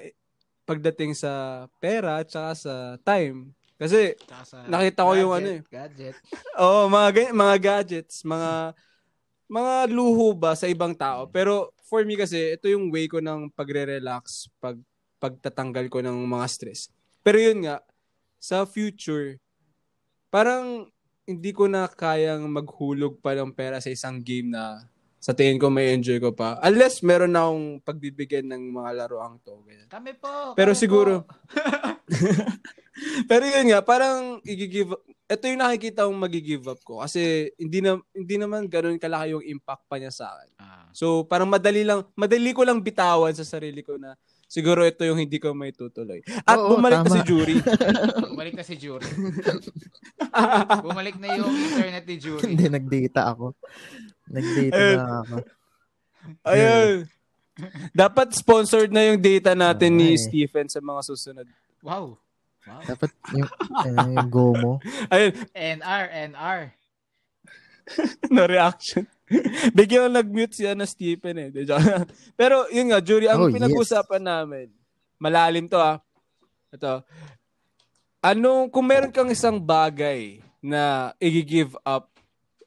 pagdating 0.68 1.18
sa 1.18 1.66
pera 1.82 2.22
at 2.22 2.30
saka 2.30 2.52
sa 2.54 2.74
time. 3.02 3.52
Kasi 3.78 4.14
Nakita 4.68 5.06
ko 5.06 5.14
yung 5.14 5.32
gadget, 5.34 5.42
ano 5.42 5.50
eh. 5.50 5.62
Gadget. 5.70 6.16
Oo, 6.62 6.82
mga 6.90 7.10
mga 7.34 7.56
gadgets, 7.58 8.22
mga 8.26 8.74
mga 9.48 9.76
luho 9.90 10.36
ba 10.36 10.54
sa 10.54 10.68
ibang 10.68 10.94
tao. 10.94 11.26
Pero 11.32 11.72
for 11.88 12.04
me 12.04 12.20
kasi, 12.20 12.60
ito 12.60 12.68
yung 12.68 12.92
way 12.92 13.08
ko 13.08 13.24
ng 13.24 13.48
pagre-relax, 13.56 14.52
pag 14.60 14.76
pagtatanggal 15.18 15.90
ko 15.90 16.04
ng 16.04 16.18
mga 16.30 16.46
stress. 16.46 16.94
Pero 17.26 17.42
yun 17.42 17.66
nga, 17.66 17.82
sa 18.48 18.64
future, 18.64 19.36
parang 20.32 20.88
hindi 21.28 21.52
ko 21.52 21.68
na 21.68 21.92
kayang 21.92 22.48
maghulog 22.48 23.20
pa 23.20 23.36
ng 23.36 23.52
pera 23.52 23.84
sa 23.84 23.92
isang 23.92 24.24
game 24.24 24.56
na 24.56 24.88
sa 25.20 25.36
tingin 25.36 25.60
ko 25.60 25.68
may 25.68 25.92
enjoy 25.92 26.24
ko 26.24 26.32
pa. 26.32 26.56
Unless 26.64 27.04
meron 27.04 27.36
na 27.36 27.44
akong 27.44 27.84
pagbibigyan 27.84 28.48
ng 28.48 28.72
mga 28.72 29.04
laruang 29.04 29.36
to. 29.44 29.60
Ganyan. 29.68 29.92
Kami 29.92 30.16
po. 30.16 30.56
Pero 30.56 30.72
kami 30.72 30.80
siguro- 30.80 31.28
po. 31.28 31.36
Pero 33.30 33.44
yun 33.44 33.68
nga, 33.76 33.84
parang 33.84 34.40
i-give 34.48 34.96
ito 35.28 35.44
yung 35.44 35.60
nakikita 35.60 36.08
kong 36.08 36.24
magi-give 36.24 36.72
up 36.72 36.80
ko 36.88 37.04
kasi 37.04 37.52
hindi 37.60 37.84
na 37.84 38.00
hindi 38.16 38.40
naman 38.40 38.64
ganoon 38.72 38.96
kalaki 38.96 39.36
yung 39.36 39.44
impact 39.44 39.84
pa 39.92 40.00
niya 40.00 40.16
sa 40.16 40.32
akin. 40.32 40.50
Ah. 40.56 40.88
So 40.96 41.28
parang 41.28 41.52
madali 41.52 41.84
lang 41.84 42.08
madali 42.16 42.56
ko 42.56 42.64
lang 42.64 42.80
bitawan 42.80 43.36
sa 43.36 43.44
sarili 43.44 43.84
ko 43.84 44.00
na 44.00 44.16
siguro 44.48 44.88
ito 44.88 45.04
yung 45.04 45.20
hindi 45.20 45.38
ko 45.38 45.52
may 45.52 45.76
tutuloy. 45.76 46.24
At 46.48 46.58
Oo, 46.58 46.80
bumalik 46.80 47.04
na 47.04 47.12
tama. 47.12 47.16
si 47.20 47.20
Jury. 47.28 47.56
Bumalik 48.32 48.54
na 48.56 48.64
si 48.64 48.76
Jury. 48.80 49.10
Bumalik 50.88 51.16
na 51.20 51.28
yung 51.36 51.52
internet 51.52 52.04
ni 52.08 52.16
Jury. 52.18 52.44
Hindi, 52.48 52.66
nag-data 52.72 53.22
ako. 53.36 53.54
Nag-data 54.32 54.80
Ayun. 54.80 54.98
na 54.98 55.16
ako. 55.22 55.36
Ayun. 56.48 56.96
Dapat 57.92 58.28
sponsored 58.34 58.92
na 58.94 59.04
yung 59.12 59.20
data 59.20 59.52
natin 59.54 60.00
ni 60.00 60.16
eh. 60.16 60.20
Stephen 60.20 60.72
sa 60.72 60.80
mga 60.80 61.02
susunod. 61.04 61.48
Wow. 61.84 62.16
Wow. 62.68 62.82
Dapat 62.84 63.10
yung, 63.32 63.50
ano, 63.72 64.00
yung 64.12 64.30
go 64.32 64.52
mo. 64.52 64.74
Ayun, 65.08 65.32
NR, 65.56 66.06
NR. 66.32 66.62
no 68.36 68.44
reaction. 68.44 69.08
Bigyan 69.78 70.08
ko 70.08 70.10
nag-mute 70.12 70.56
siya 70.56 70.72
na 70.74 70.88
Stephen 70.88 71.36
eh. 71.38 71.50
Pero 72.40 72.68
yun 72.72 72.92
nga, 72.92 73.04
Jury, 73.04 73.28
ang 73.28 73.44
Oh, 73.44 73.50
yes. 73.52 73.56
pinag-usapan 73.60 74.24
namin, 74.24 74.68
malalim 75.20 75.68
to 75.68 75.76
ah. 75.76 76.00
Ito. 76.72 77.04
Ano, 78.24 78.68
kung 78.72 78.88
meron 78.88 79.14
kang 79.14 79.32
isang 79.32 79.60
bagay 79.60 80.40
na 80.60 81.14
i-give 81.22 81.76
up 81.86 82.12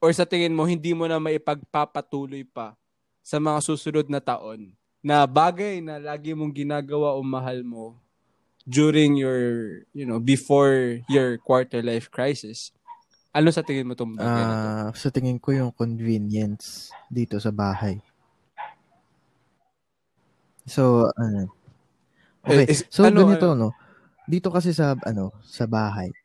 or 0.00 0.08
sa 0.16 0.24
tingin 0.24 0.56
mo 0.56 0.64
hindi 0.64 0.96
mo 0.96 1.04
na 1.04 1.20
maipagpapatuloy 1.20 2.48
pa 2.48 2.72
sa 3.20 3.36
mga 3.36 3.60
susunod 3.60 4.08
na 4.08 4.22
taon 4.22 4.72
na 5.04 5.24
bagay 5.28 5.80
na 5.84 6.00
lagi 6.00 6.32
mong 6.32 6.52
ginagawa 6.52 7.16
o 7.16 7.20
mahal 7.24 7.60
mo 7.64 7.96
during 8.68 9.16
your, 9.16 9.82
you 9.96 10.04
know, 10.04 10.20
before 10.20 11.00
your 11.08 11.40
quarter 11.40 11.80
life 11.82 12.12
crisis, 12.12 12.72
ano 13.30 13.48
sa 13.54 13.62
tingin 13.62 13.86
mo 13.86 13.94
itong 13.94 14.18
bagay 14.18 14.42
na 14.42 14.54
to? 14.54 14.66
Ah, 14.66 14.88
sa 14.94 15.08
tingin 15.14 15.38
ko 15.38 15.54
yung 15.54 15.70
convenience 15.70 16.90
dito 17.06 17.38
sa 17.38 17.54
bahay. 17.54 18.02
So, 20.66 21.10
ano. 21.14 21.50
Okay. 22.46 22.66
Eh, 22.66 22.72
is- 22.72 22.86
so, 22.90 23.06
ano, 23.06 23.26
ganito, 23.26 23.54
ano? 23.54 23.70
no? 23.70 23.76
Dito 24.26 24.50
kasi 24.50 24.74
sa, 24.74 24.94
ano, 25.06 25.34
sa 25.42 25.66
bahay. 25.66 26.10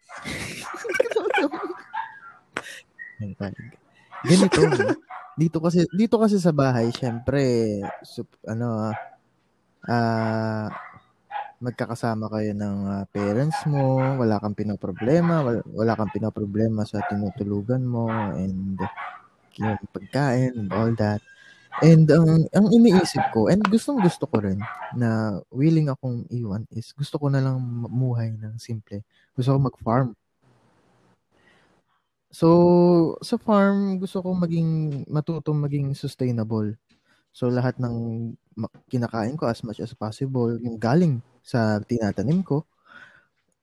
Ganito, 4.25 4.59
no? 4.65 4.97
Dito 5.35 5.57
kasi, 5.59 5.83
dito 5.91 6.15
kasi 6.17 6.39
sa 6.39 6.55
bahay, 6.55 6.89
syempre, 6.95 7.43
sup- 8.01 8.39
ano, 8.47 8.89
ah, 8.89 8.95
ah, 9.85 10.67
magkakasama 11.63 12.27
kayo 12.31 12.51
ng 12.51 12.77
ah, 12.87 13.05
parents 13.09 13.63
mo, 13.67 13.99
wala 14.19 14.39
kang 14.43 14.57
pinoproblema, 14.57 15.41
wala, 15.45 15.59
wala 15.71 15.93
kang 15.95 16.11
pinoproblema 16.11 16.83
sa 16.83 16.99
tinutulugan 17.07 17.83
mo, 17.83 18.11
and 18.35 18.79
yung 19.55 19.79
pagkain, 19.95 20.51
and 20.55 20.69
all 20.75 20.91
that. 20.99 21.23
And 21.83 22.07
ang 22.07 22.47
ang 22.55 22.67
iniisip 22.71 23.35
ko, 23.35 23.51
and 23.51 23.63
gustong 23.67 23.99
gusto 23.99 24.27
ko 24.27 24.39
rin, 24.43 24.59
na 24.95 25.39
willing 25.51 25.91
akong 25.91 26.27
iwan, 26.31 26.63
is 26.71 26.95
gusto 26.95 27.19
ko 27.19 27.27
na 27.27 27.43
lang 27.43 27.59
mamuhay 27.59 28.31
ng 28.35 28.55
simple. 28.59 29.03
Gusto 29.35 29.55
ko 29.55 29.59
mag-farm. 29.59 30.09
So, 32.35 32.47
sa 33.23 33.39
farm, 33.39 33.95
gusto 33.95 34.19
ko 34.19 34.35
maging, 34.35 35.03
matutong 35.07 35.55
maging 35.55 35.95
sustainable. 35.95 36.75
So, 37.31 37.47
lahat 37.47 37.79
ng 37.79 37.95
kinakain 38.91 39.39
ko 39.39 39.47
as 39.47 39.63
much 39.63 39.79
as 39.79 39.95
possible, 39.95 40.55
yung 40.59 40.75
galing 40.75 41.23
sa 41.45 41.77
tinatanim 41.77 42.41
ko, 42.41 42.65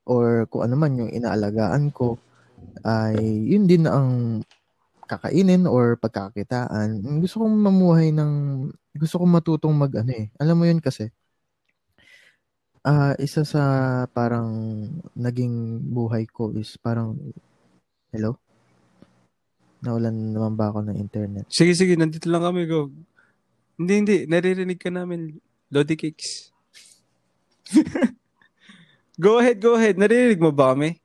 or 0.06 0.46
kung 0.46 0.62
ano 0.62 0.78
man 0.78 0.94
yung 0.94 1.10
inaalagaan 1.10 1.90
ko, 1.90 2.14
ay 2.86 3.18
yun 3.50 3.66
din 3.66 3.90
ang 3.90 4.42
kakainin 5.10 5.66
or 5.66 5.98
pagkakakitaan. 5.98 7.02
Gusto 7.18 7.42
kong 7.42 7.56
mamuhay 7.58 8.14
ng, 8.14 8.32
gusto 8.94 9.18
kong 9.18 9.32
matutong 9.34 9.74
mag 9.74 9.90
ano 9.98 10.14
eh. 10.14 10.30
Alam 10.38 10.62
mo 10.62 10.64
yun 10.64 10.78
kasi, 10.78 11.10
ah 12.86 13.14
isa 13.18 13.46
sa 13.46 13.62
parang 14.10 14.50
naging 15.14 15.82
buhay 15.90 16.26
ko 16.30 16.54
is 16.54 16.78
parang, 16.78 17.18
hello? 18.14 18.38
Nawalan 19.82 20.30
naman 20.30 20.54
ba 20.54 20.70
ako 20.70 20.86
ng 20.86 20.98
internet? 21.02 21.50
Sige, 21.50 21.74
sige, 21.74 21.98
nandito 21.98 22.30
lang 22.30 22.46
kami, 22.46 22.70
go. 22.70 22.86
Hindi, 23.74 23.92
hindi, 23.98 24.16
naririnig 24.30 24.78
ka 24.78 24.94
namin, 24.94 25.34
Lodi 25.74 25.98
Cakes. 25.98 26.51
Go 29.16 29.38
ahead, 29.38 29.58
go 29.62 29.74
ahead. 29.78 29.96
Naririnig 29.98 30.40
mo 30.42 30.50
ba 30.50 30.74
kami? 30.74 31.02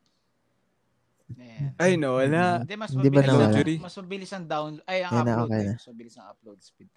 Ayan. 1.58 1.74
Ay, 1.82 1.92
no, 1.98 2.22
wala. 2.22 2.62
Hindi, 2.64 2.76
mas 2.78 2.92
Hindi 2.94 3.10
ba 3.10 3.20
mabilis, 3.20 3.34
nawala? 3.34 3.46
ang, 3.50 3.82
mas 3.82 3.96
mabilis 3.98 4.32
ang 4.32 4.46
down, 4.46 4.72
ay, 4.86 5.00
ang 5.04 5.12
Ayun 5.12 5.26
na, 5.26 5.34
upload. 5.34 5.50
okay 5.50 5.58
eh. 5.58 5.66
na. 5.66 5.74
Mas 5.76 5.88
mabilis 5.90 6.16
ang 6.16 6.28
upload 6.30 6.58
speed. 6.62 6.90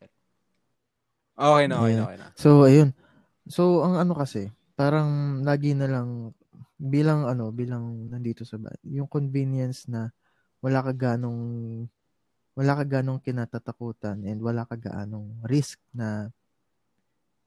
Okay 1.40 1.64
na, 1.66 1.74
okay 1.80 1.94
na, 1.96 2.02
okay 2.04 2.18
na. 2.20 2.26
So, 2.36 2.50
ayun. 2.68 2.90
So, 3.48 3.62
ang 3.80 3.96
ano 3.96 4.12
kasi, 4.12 4.52
parang 4.76 5.40
lagi 5.42 5.72
na 5.72 5.88
lang, 5.88 6.36
bilang 6.76 7.24
ano, 7.24 7.48
bilang 7.52 8.08
nandito 8.12 8.44
sa 8.44 8.60
bahay, 8.60 8.76
yung 8.84 9.08
convenience 9.08 9.88
na 9.88 10.12
wala 10.60 10.84
ka 10.84 10.92
ganong, 10.92 11.40
wala 12.52 12.72
ka 12.76 12.84
ganong 13.00 13.20
kinatatakutan 13.24 14.20
and 14.28 14.44
wala 14.44 14.68
ka 14.68 14.76
ganong 14.76 15.40
risk 15.48 15.80
na, 15.96 16.28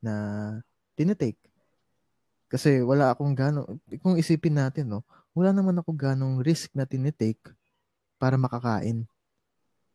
na 0.02 0.14
tinitake. 0.98 1.53
Kasi 2.54 2.86
wala 2.86 3.10
akong 3.10 3.34
ganong, 3.34 3.82
kung 3.98 4.14
isipin 4.14 4.62
natin, 4.62 4.86
no, 4.86 5.02
wala 5.34 5.50
naman 5.50 5.74
ako 5.82 5.90
ganong 5.98 6.38
risk 6.46 6.70
na 6.78 6.86
tinitake 6.86 7.42
para 8.22 8.38
makakain. 8.38 9.10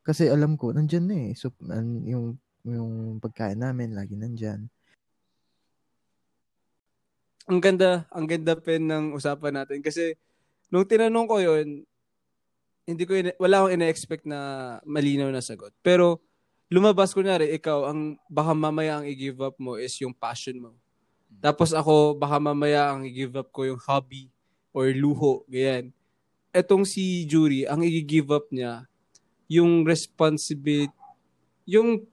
Kasi 0.03 0.27
alam 0.27 0.59
ko, 0.59 0.75
nandyan 0.75 1.07
na 1.07 1.17
eh. 1.31 1.31
So, 1.39 1.55
yung, 2.03 2.35
yung 2.67 3.23
pagkain 3.23 3.63
namin, 3.63 3.95
lagi 3.95 4.19
nandyan. 4.19 4.67
Ang 7.47 7.63
ganda, 7.63 8.03
ang 8.11 8.27
ganda 8.27 8.59
pen 8.59 8.91
ng 8.91 9.15
usapan 9.15 9.63
natin. 9.63 9.79
Kasi, 9.79 10.19
nung 10.67 10.83
tinanong 10.83 11.27
ko 11.31 11.39
yon 11.39 11.87
hindi 12.83 13.03
ko, 13.07 13.15
ina- 13.15 13.39
wala 13.39 13.63
akong 13.63 13.75
ina-expect 13.79 14.27
na 14.27 14.39
malinaw 14.83 15.31
na 15.31 15.39
sagot. 15.39 15.71
Pero, 15.79 16.19
lumabas 16.67 17.15
ko 17.15 17.23
na 17.23 17.39
ikaw, 17.39 17.87
ang 17.87 18.19
baka 18.27 18.51
mamaya 18.51 18.99
ang 18.99 19.07
i-give 19.07 19.39
up 19.39 19.55
mo 19.55 19.79
is 19.79 19.95
yung 20.03 20.11
passion 20.11 20.59
mo. 20.59 20.75
Tapos 21.39 21.71
ako, 21.71 22.19
baka 22.19 22.35
mamaya 22.39 22.91
ang 22.91 23.07
i-give 23.07 23.39
up 23.39 23.49
ko 23.55 23.63
yung 23.63 23.79
hobby 23.79 24.27
or 24.75 24.91
luho, 24.91 25.47
ganyan. 25.47 25.95
Etong 26.51 26.83
si 26.83 27.23
Jury, 27.23 27.63
ang 27.63 27.79
i-give 27.81 28.29
up 28.35 28.47
niya, 28.51 28.83
yung 29.47 29.87
responsibility, 29.87 30.93
yung 31.63 32.03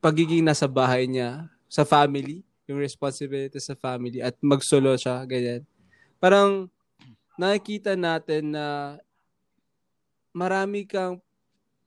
pagiging 0.00 0.42
nasa 0.42 0.64
bahay 0.64 1.04
niya, 1.04 1.46
sa 1.68 1.84
family, 1.84 2.40
yung 2.64 2.80
responsibility 2.80 3.60
sa 3.60 3.76
family, 3.76 4.24
at 4.24 4.32
magsolo 4.40 4.96
siya, 4.96 5.20
ganyan. 5.28 5.62
Parang, 6.16 6.72
nakikita 7.38 7.94
natin 7.94 8.56
na 8.56 8.98
marami 10.34 10.82
kang 10.82 11.22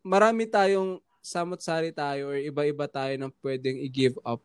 marami 0.01 0.47
tayong 0.47 0.97
samot-sari 1.22 1.93
tayo 1.93 2.34
or 2.34 2.38
iba-iba 2.39 2.89
tayo 2.89 3.13
ng 3.19 3.32
pwedeng 3.43 3.78
i-give 3.84 4.17
up. 4.26 4.41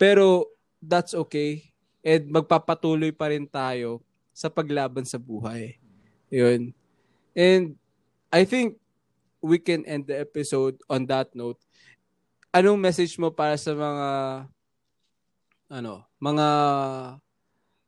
Pero 0.00 0.48
that's 0.88 1.16
okay. 1.26 1.72
And 2.04 2.28
magpapatuloy 2.28 3.16
pa 3.16 3.32
rin 3.32 3.48
tayo 3.48 4.04
sa 4.34 4.52
paglaban 4.52 5.08
sa 5.08 5.16
buhay. 5.16 5.80
Yun. 6.28 6.74
And 7.32 7.78
I 8.28 8.44
think 8.44 8.76
we 9.40 9.60
can 9.60 9.84
end 9.84 10.08
the 10.08 10.18
episode 10.20 10.80
on 10.88 11.06
that 11.08 11.32
note. 11.32 11.60
Anong 12.54 12.78
message 12.78 13.18
mo 13.18 13.30
para 13.30 13.58
sa 13.58 13.74
mga 13.74 14.08
ano, 15.70 16.06
mga 16.22 16.48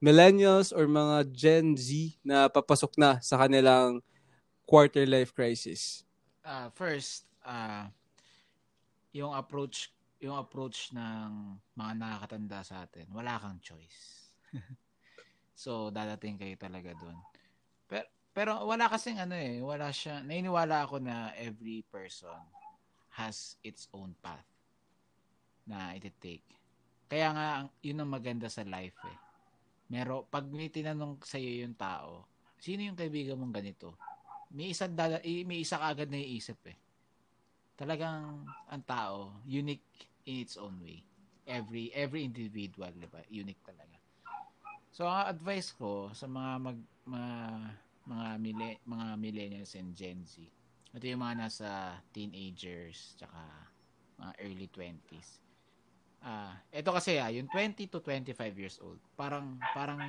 millennials 0.03 0.74
or 0.74 0.84
mga 0.86 1.26
Gen 1.32 1.76
Z 1.78 2.18
na 2.22 2.51
papasok 2.51 2.92
na 2.99 3.18
sa 3.22 3.40
kanilang 3.40 4.03
quarter 4.66 5.07
life 5.07 5.32
crisis? 5.32 6.03
Uh, 6.47 6.70
first, 6.74 7.26
uh, 7.47 7.90
yung 9.16 9.32
approach 9.32 9.95
yung 10.20 10.36
approach 10.40 10.96
ng 10.96 11.56
mga 11.76 11.92
nakakatanda 12.00 12.60
sa 12.64 12.88
atin, 12.88 13.04
wala 13.12 13.36
kang 13.36 13.60
choice. 13.60 14.32
so, 15.62 15.92
dadating 15.92 16.40
kayo 16.40 16.56
talaga 16.56 16.96
doon. 16.96 17.18
Pero, 17.84 18.06
pero 18.32 18.52
wala 18.64 18.88
kasing 18.88 19.20
ano 19.20 19.36
eh, 19.36 19.60
wala 19.60 19.92
siya, 19.92 20.24
naniniwala 20.24 20.88
ako 20.88 21.04
na 21.04 21.36
every 21.36 21.84
person 21.92 22.36
has 23.12 23.60
its 23.60 23.88
own 23.92 24.16
path 24.24 24.44
na 25.68 25.92
iti-take. 25.96 26.44
Kaya 27.06 27.28
nga, 27.32 27.46
yun 27.84 28.00
ang 28.00 28.10
maganda 28.10 28.48
sa 28.48 28.64
life 28.64 28.96
eh. 29.04 29.18
Mero, 29.86 30.26
pag 30.26 30.48
may 30.48 30.72
tinanong 30.72 31.22
sa 31.22 31.38
iyo 31.38 31.62
yung 31.62 31.76
tao, 31.78 32.26
sino 32.58 32.82
yung 32.82 32.98
kaibigan 32.98 33.38
mong 33.38 33.54
ganito? 33.54 33.94
May 34.50 34.72
isa, 34.72 34.90
dada, 34.90 35.20
may 35.22 35.62
isa 35.62 35.78
kaagad 35.78 36.10
na 36.10 36.18
iisip 36.18 36.58
eh 36.66 36.86
talagang 37.77 38.49
ang 38.72 38.83
tao 38.89 39.37
unique 39.45 39.85
in 40.24 40.43
its 40.43 40.57
own 40.57 40.74
way. 40.81 41.05
Every 41.47 41.93
every 41.95 42.27
individual, 42.27 42.91
'di 42.91 43.07
ba? 43.07 43.22
Unique 43.31 43.62
talaga. 43.62 43.95
So 44.91 45.07
ang 45.07 45.31
advice 45.31 45.70
ko 45.77 46.11
sa 46.16 46.27
mga 46.27 46.53
mag 46.59 46.79
mga 47.07 47.33
mga 48.07 48.29
mille, 48.41 48.70
mga 48.83 49.07
millennials 49.20 49.77
and 49.77 49.93
Gen 49.93 50.24
Z. 50.24 50.43
Ito 50.97 51.05
yung 51.05 51.22
mga 51.22 51.47
nasa 51.47 52.01
teenagers 52.11 53.14
tsaka 53.20 53.39
mga 54.16 54.33
early 54.41 54.68
20s. 54.72 55.45
Ah, 56.24 56.57
uh, 56.59 56.81
ito 56.81 56.91
kasi 56.91 57.20
ah, 57.20 57.29
yung 57.29 57.47
20 57.53 57.93
to 57.93 58.01
25 58.01 58.57
years 58.57 58.81
old. 58.81 58.99
Parang 59.14 59.61
parang 59.77 60.01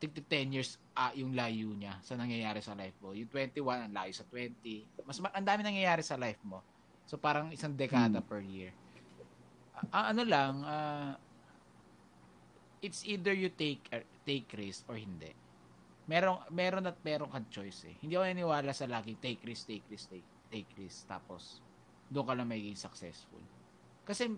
tig 0.00 0.16
10 0.16 0.56
years 0.56 0.80
ah, 0.96 1.12
yung 1.12 1.36
layo 1.36 1.76
niya 1.76 2.00
sa 2.00 2.16
nangyayari 2.16 2.64
sa 2.64 2.72
life 2.72 2.96
mo. 2.98 3.12
Yung 3.12 3.28
21 3.28 3.86
ang 3.86 3.92
layo 3.94 4.10
sa 4.16 4.24
20. 4.26 5.04
Mas 5.04 5.20
ang 5.20 5.46
dami 5.46 5.60
nangyayari 5.62 6.00
sa 6.00 6.16
life 6.16 6.40
mo 6.42 6.64
So 7.10 7.18
parang 7.18 7.50
isang 7.50 7.74
dekada 7.74 8.22
hmm. 8.22 8.28
per 8.30 8.38
year. 8.38 8.70
Uh, 9.90 10.14
ano 10.14 10.22
lang, 10.22 10.62
uh, 10.62 11.18
it's 12.78 13.02
either 13.02 13.34
you 13.34 13.50
take 13.50 13.82
uh, 13.90 14.06
take 14.22 14.46
risk 14.54 14.86
or 14.86 14.94
hindi. 14.94 15.34
Meron 16.06 16.38
meron 16.54 16.86
at 16.86 17.02
meron 17.02 17.26
kang 17.26 17.50
choice 17.50 17.82
eh. 17.90 17.98
Hindi 17.98 18.14
ako 18.14 18.30
naniniwala 18.30 18.70
sa 18.70 18.86
lagi 18.86 19.18
take 19.18 19.42
risk, 19.42 19.66
take 19.66 19.82
risk, 19.90 20.06
take, 20.06 20.30
take 20.54 20.70
risk 20.78 21.02
tapos 21.10 21.58
doon 22.06 22.30
ka 22.30 22.32
lang 22.38 22.46
magiging 22.46 22.78
successful. 22.78 23.42
Kasi 24.06 24.30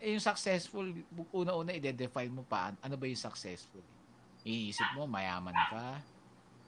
yung 0.00 0.24
successful, 0.24 0.84
una-una 1.32 1.76
i-define 1.76 2.32
mo 2.32 2.44
pa 2.48 2.72
ano 2.80 2.96
ba 2.96 3.04
yung 3.04 3.20
successful. 3.20 3.84
Iisip 4.48 4.96
mo 4.96 5.04
mayaman 5.04 5.56
ka, 5.68 6.00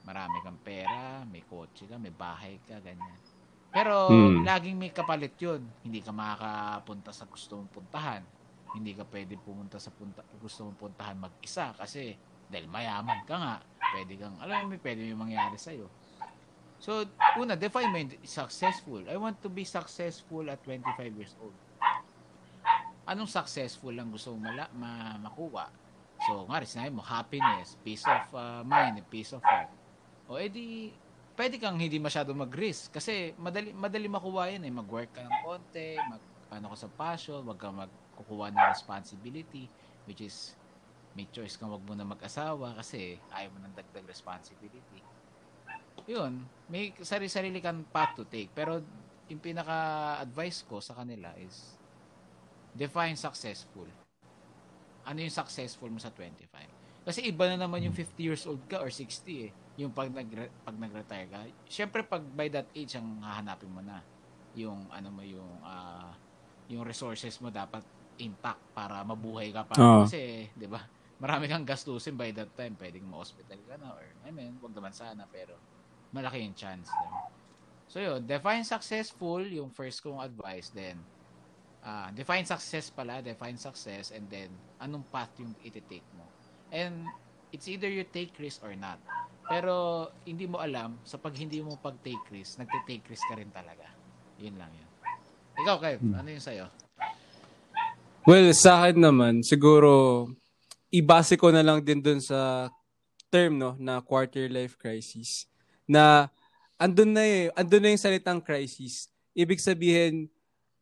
marami 0.05 0.37
kang 0.45 0.61
pera, 0.61 1.25
may 1.25 1.41
kotse 1.45 1.89
ka, 1.89 1.97
may 1.97 2.13
bahay 2.13 2.61
ka, 2.65 2.77
ganyan. 2.81 3.36
Pero 3.71 4.09
hmm. 4.09 4.47
laging 4.47 4.77
may 4.79 4.91
kapalit 4.91 5.35
'yun. 5.37 5.61
Hindi 5.83 5.99
ka 5.99 6.11
makakapunta 6.15 7.11
sa 7.11 7.27
gusto 7.27 7.59
mong 7.59 7.71
puntahan. 7.71 8.23
Hindi 8.75 8.93
ka 8.93 9.03
pwede 9.07 9.39
pumunta 9.39 9.79
sa 9.79 9.89
punta, 9.95 10.21
gusto 10.37 10.67
mong 10.67 10.77
puntahan 10.77 11.17
mag-isa 11.17 11.71
kasi 11.73 12.13
dahil 12.47 12.67
mayaman 12.71 13.27
ka 13.27 13.35
nga, 13.35 13.55
pwede 13.91 14.15
kang, 14.15 14.35
alam 14.39 14.71
mo, 14.71 14.75
pwede 14.79 15.03
may 15.03 15.17
mangyari 15.17 15.59
sa'yo. 15.59 15.87
So, 16.79 17.03
una, 17.35 17.59
define 17.59 17.89
mo 17.91 17.99
successful. 18.23 19.03
I 19.09 19.19
want 19.19 19.41
to 19.43 19.49
be 19.51 19.67
successful 19.67 20.47
at 20.47 20.63
25 20.63 21.19
years 21.19 21.35
old. 21.43 21.55
Anong 23.07 23.27
successful 23.27 23.91
lang 23.91 24.11
gusto 24.13 24.31
mong 24.35 24.43
mala, 24.47 24.65
ma, 24.75 24.91
makuha? 25.19 25.67
So, 26.23 26.47
nga 26.47 26.63
rin, 26.63 26.69
sinabi 26.69 26.91
mo, 26.95 27.03
happiness, 27.03 27.75
peace 27.83 28.05
of 28.07 28.23
uh, 28.31 28.61
mind, 28.63 29.03
peace 29.11 29.35
of 29.35 29.43
heart. 29.43 29.71
O, 30.31 30.39
edi, 30.39 30.95
pwede 31.37 31.61
kang 31.61 31.77
hindi 31.77 32.01
masyado 32.01 32.33
mag-risk 32.33 32.97
kasi 32.97 33.37
madali 33.37 33.69
madali 33.71 34.09
makuha 34.09 34.49
yan 34.57 34.65
eh. 34.65 34.73
Mag-work 34.73 35.13
ka 35.13 35.21
ng 35.21 35.37
konti 35.45 35.93
mag 36.09 36.19
ano 36.49 36.73
ka 36.73 36.77
sa 36.81 36.89
passion 36.89 37.45
wag 37.45 37.61
ka 37.61 37.69
magkukuha 37.69 38.49
ng 38.49 38.65
responsibility 38.73 39.69
which 40.09 40.25
is 40.25 40.57
may 41.13 41.29
choice 41.29 41.53
kang 41.53 41.69
wag 41.69 41.85
mo 41.85 41.93
na 41.93 42.09
mag-asawa 42.09 42.73
kasi 42.81 43.21
ayaw 43.29 43.53
mo 43.53 43.61
ng 43.61 43.73
dagdag 43.77 44.09
responsibility. 44.09 44.99
Yun 46.09 46.41
may 46.73 46.91
sarili-sarili 46.97 47.61
kang 47.61 47.85
path 47.93 48.17
to 48.17 48.25
take. 48.25 48.49
Pero 48.57 48.81
yung 49.29 49.39
pinaka-advice 49.39 50.65
ko 50.65 50.81
sa 50.81 50.97
kanila 50.97 51.29
is 51.37 51.77
define 52.73 53.13
successful. 53.13 53.85
Ano 55.05 55.21
yung 55.21 55.31
successful 55.31 55.93
mo 55.93 56.01
sa 56.01 56.09
25 56.09 56.49
kasi 57.07 57.23
iba 57.23 57.47
na 57.47 57.55
naman 57.55 57.79
yung 57.87 57.95
50 57.95 58.19
years 58.19 58.43
old 58.43 58.59
ka 58.67 58.83
or 58.83 58.91
60 58.91 59.47
eh 59.47 59.51
yung 59.77 59.93
pag 59.93 60.09
nag 60.09 60.29
pag 60.65 60.75
nag-retire 60.75 61.27
ka, 61.29 61.39
syempre 61.69 62.01
pag 62.01 62.21
by 62.33 62.49
that 62.49 62.65
age 62.73 62.97
ang 62.97 63.21
hahanapin 63.21 63.69
mo 63.69 63.81
na 63.85 64.01
yung 64.57 64.89
ano 64.89 65.09
mo 65.13 65.21
yung 65.21 65.61
uh, 65.61 66.11
yung 66.67 66.81
resources 66.81 67.37
mo 67.37 67.53
dapat 67.53 67.85
intact 68.17 68.59
para 68.73 69.05
mabuhay 69.05 69.53
ka 69.53 69.61
pa 69.63 69.77
uh. 69.77 70.01
kasi 70.03 70.49
'di 70.57 70.67
ba? 70.67 70.81
Marami 71.17 71.49
kang 71.49 71.65
gastusin 71.65 72.13
by 72.13 72.29
that 72.29 72.53
time, 72.53 72.77
pwedeng 72.77 73.05
ma-hospital 73.09 73.57
ka 73.65 73.73
na 73.81 73.93
or 73.93 74.05
I 74.25 74.29
mean, 74.29 74.57
wag 74.61 74.73
naman 74.73 74.93
sana 74.93 75.25
pero 75.29 75.57
malaki 76.13 76.45
yung 76.45 76.53
chance. 76.57 76.89
Diba? 76.89 77.21
So 77.89 77.97
yun, 78.01 78.21
define 78.25 78.65
successful 78.65 79.41
yung 79.45 79.73
first 79.73 80.01
kong 80.01 80.21
advice 80.21 80.69
then 80.73 80.97
uh, 81.87 82.09
define 82.11 82.43
success 82.43 82.91
pala, 82.91 83.23
define 83.23 83.55
success 83.55 84.11
and 84.11 84.27
then 84.27 84.51
anong 84.83 85.07
path 85.07 85.31
yung 85.39 85.55
iti-take 85.63 86.05
mo. 86.19 86.27
And 86.71 87.07
it's 87.55 87.71
either 87.71 87.87
you 87.87 88.03
take 88.03 88.35
risk 88.35 88.59
or 88.63 88.75
not. 88.75 88.99
Pero 89.47 90.07
hindi 90.27 90.43
mo 90.43 90.59
alam, 90.59 90.99
sa 91.07 91.15
pag 91.15 91.31
hindi 91.39 91.63
mo 91.63 91.79
pag-take 91.79 92.35
risk, 92.35 92.59
nagte-take 92.59 93.07
risk 93.07 93.23
ka 93.31 93.39
rin 93.39 93.47
talaga. 93.47 93.87
Yun 94.43 94.59
lang 94.59 94.71
yun. 94.75 94.89
Ikaw, 95.63 95.75
Kev, 95.79 95.99
hmm. 96.03 96.15
ano 96.19 96.27
yung 96.29 96.43
sa'yo? 96.43 96.65
Well, 98.27 98.51
sa 98.51 98.83
akin 98.83 98.99
naman, 98.99 99.33
siguro, 99.41 100.27
ibase 100.91 101.39
ko 101.39 101.47
na 101.47 101.63
lang 101.63 101.79
din 101.79 102.03
dun 102.03 102.19
sa 102.19 102.67
term, 103.31 103.55
no, 103.55 103.79
na 103.79 104.03
quarter 104.03 104.51
life 104.51 104.75
crisis. 104.75 105.47
Na, 105.87 106.27
andun 106.75 107.15
na 107.15 107.23
eh, 107.23 107.47
andun 107.55 107.87
na 107.87 107.95
yung 107.95 108.03
salitang 108.03 108.43
crisis. 108.43 109.07
Ibig 109.31 109.63
sabihin, 109.63 110.27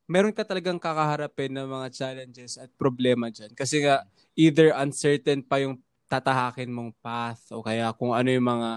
meron 0.09 0.33
ka 0.33 0.41
talagang 0.41 0.81
kakaharapin 0.81 1.53
ng 1.53 1.69
mga 1.69 1.87
challenges 1.93 2.57
at 2.57 2.73
problema 2.81 3.29
dyan. 3.29 3.53
Kasi 3.53 3.85
nga, 3.85 4.05
either 4.33 4.73
uncertain 4.73 5.45
pa 5.45 5.61
yung 5.61 5.77
tatahakin 6.05 6.69
mong 6.69 6.93
path 7.01 7.49
o 7.53 7.65
kaya 7.65 7.89
kung 7.97 8.13
ano 8.13 8.29
yung 8.29 8.45
mga 8.45 8.69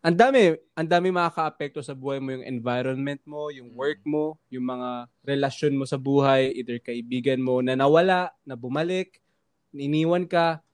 ang 0.00 0.16
dami, 0.16 0.56
ang 0.72 0.88
dami 0.88 1.12
makaka-apekto 1.12 1.84
sa 1.84 1.92
buhay 1.92 2.24
mo 2.24 2.32
yung 2.32 2.44
environment 2.48 3.20
mo, 3.28 3.52
yung 3.52 3.76
mm. 3.76 3.76
work 3.76 4.00
mo, 4.08 4.40
yung 4.48 4.64
mga 4.64 5.12
relasyon 5.20 5.76
mo 5.76 5.84
sa 5.84 6.00
buhay, 6.00 6.56
either 6.56 6.80
kaibigan 6.80 7.36
mo 7.36 7.60
na 7.60 7.76
nawala, 7.76 8.32
na 8.48 8.56
bumalik, 8.56 9.20
iniwan 9.76 10.24
ka, 10.24 10.64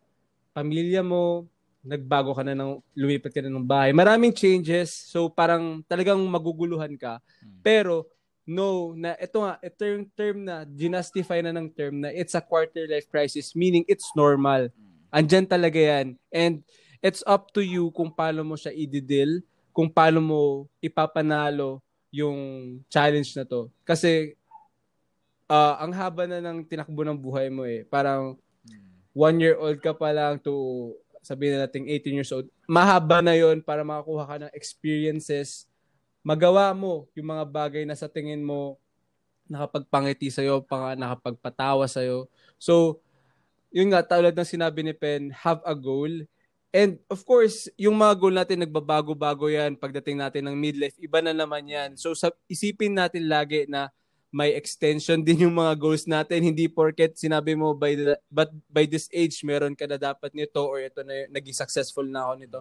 pamilya 0.54 1.02
mo, 1.02 1.50
nagbago 1.82 2.38
ka 2.38 2.46
na 2.46 2.54
ng 2.54 2.78
lumipat 2.94 3.34
ka 3.34 3.42
na 3.42 3.50
ng 3.50 3.66
bahay. 3.66 3.90
Maraming 3.90 4.30
changes, 4.30 4.94
so 4.94 5.26
parang 5.26 5.82
talagang 5.90 6.22
maguguluhan 6.22 6.94
ka. 6.94 7.18
Mm. 7.42 7.66
Pero 7.66 8.06
no, 8.46 8.94
na 8.94 9.18
ito 9.18 9.42
nga, 9.42 9.58
ito 9.58 9.82
yung 9.82 10.06
term 10.14 10.46
na 10.46 10.62
ginustify 10.62 11.42
na 11.42 11.50
ng 11.50 11.66
term 11.74 11.98
na 11.98 12.14
it's 12.14 12.38
a 12.38 12.42
quarter 12.42 12.86
life 12.86 13.10
crisis, 13.10 13.58
meaning 13.58 13.82
it's 13.90 14.06
normal. 14.14 14.70
Mm 14.70 14.95
Andyan 15.10 15.46
talaga 15.46 15.78
yan. 15.78 16.18
And 16.30 16.62
it's 17.00 17.22
up 17.26 17.54
to 17.54 17.62
you 17.62 17.90
kung 17.94 18.12
paano 18.12 18.42
mo 18.42 18.54
siya 18.58 18.74
i-deal, 18.74 19.42
kung 19.70 19.92
paano 19.92 20.18
mo 20.20 20.40
ipapanalo 20.80 21.84
yung 22.10 22.38
challenge 22.88 23.36
na 23.36 23.44
to. 23.44 23.68
Kasi 23.84 24.34
uh, 25.50 25.74
ang 25.78 25.92
haba 25.94 26.26
na 26.26 26.40
ng 26.42 26.66
tinakbo 26.66 27.02
ng 27.04 27.18
buhay 27.18 27.52
mo 27.52 27.68
eh. 27.68 27.84
Parang 27.86 28.38
one 29.16 29.36
year 29.40 29.56
old 29.56 29.80
ka 29.80 29.96
pa 29.96 30.12
lang 30.12 30.40
to 30.40 30.92
sabihin 31.26 31.58
na 31.58 31.66
natin 31.66 31.90
18 31.90 32.18
years 32.22 32.30
old. 32.30 32.46
Mahaba 32.70 33.18
na 33.18 33.34
yon 33.34 33.58
para 33.58 33.82
makakuha 33.82 34.24
ka 34.30 34.36
ng 34.46 34.54
experiences. 34.54 35.66
Magawa 36.22 36.70
mo 36.70 37.10
yung 37.18 37.34
mga 37.34 37.44
bagay 37.50 37.82
na 37.82 37.98
sa 37.98 38.06
tingin 38.06 38.46
mo 38.46 38.78
nakapagpangiti 39.46 40.30
sa'yo, 40.30 40.62
nakapagpatawa 40.98 41.86
sa'yo. 41.86 42.26
So, 42.58 43.02
yun 43.76 43.92
nga, 43.92 44.00
tulad 44.00 44.32
ng 44.32 44.48
sinabi 44.48 44.80
ni 44.80 44.96
Pen, 44.96 45.28
have 45.36 45.60
a 45.68 45.76
goal 45.76 46.24
And 46.76 47.00
of 47.08 47.24
course, 47.24 47.72
yung 47.80 47.96
mga 47.96 48.14
goal 48.20 48.36
natin 48.36 48.60
nagbabago-bago 48.60 49.48
yan 49.48 49.80
pagdating 49.80 50.20
natin 50.20 50.44
ng 50.44 50.56
midlife, 50.60 51.00
iba 51.00 51.24
na 51.24 51.32
naman 51.32 51.64
yan. 51.64 51.96
So 51.96 52.12
sa, 52.12 52.28
isipin 52.52 52.92
natin 52.92 53.32
lagi 53.32 53.64
na 53.64 53.88
may 54.28 54.52
extension 54.52 55.22
din 55.26 55.48
yung 55.48 55.56
mga 55.56 55.72
goals 55.80 56.04
natin. 56.04 56.44
Hindi 56.44 56.68
porket 56.68 57.16
sinabi 57.16 57.56
mo 57.56 57.72
by 57.72 57.92
the, 57.96 58.14
but 58.28 58.52
by 58.68 58.84
this 58.84 59.08
age 59.08 59.40
meron 59.40 59.72
ka 59.72 59.88
na 59.88 59.96
dapat 59.96 60.36
nito 60.36 60.60
or 60.60 60.84
ito 60.84 61.00
na 61.00 61.24
naging 61.32 61.56
successful 61.56 62.04
na 62.04 62.28
ako 62.28 62.32
nito. 62.36 62.60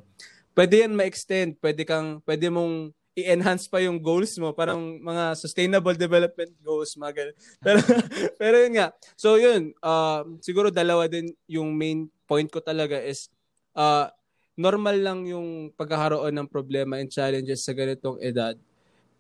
Pwede 0.55 0.87
yan 0.87 0.95
ma-extend, 0.95 1.59
pwede 1.59 1.83
kang 1.83 2.23
pwede 2.23 2.47
mong 2.47 2.95
i-enhance 3.15 3.71
pa 3.71 3.79
yung 3.79 3.95
goals 4.03 4.35
mo, 4.35 4.51
parang 4.51 4.99
mga 4.99 5.39
sustainable 5.39 5.95
development 5.95 6.51
goals, 6.59 6.99
mga 6.99 7.13
ganun. 7.15 7.37
Pero 7.63 7.79
pero 8.41 8.55
yun 8.59 8.73
nga. 8.75 8.87
So 9.15 9.39
yun, 9.39 9.71
uh, 9.79 10.27
siguro 10.43 10.67
dalawa 10.67 11.07
din 11.07 11.31
yung 11.47 11.71
main 11.71 12.11
point 12.27 12.51
ko 12.51 12.59
talaga 12.59 12.99
is 12.99 13.31
uh, 13.71 14.11
normal 14.59 14.99
lang 14.99 15.19
yung 15.31 15.71
pagkakaroon 15.79 16.35
ng 16.35 16.51
problema 16.51 16.99
and 16.99 17.07
challenges 17.07 17.63
sa 17.63 17.71
ganitong 17.71 18.19
edad. 18.19 18.59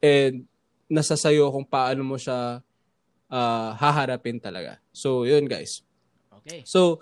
And 0.03 0.43
nasa 0.91 1.15
sayo 1.15 1.47
kung 1.55 1.65
paano 1.65 2.03
mo 2.03 2.19
siya 2.19 2.59
uh, 3.31 3.69
haharapin 3.79 4.43
talaga. 4.43 4.79
So, 4.91 5.23
yun 5.23 5.47
guys. 5.47 5.83
Okay. 6.43 6.67
So, 6.67 6.99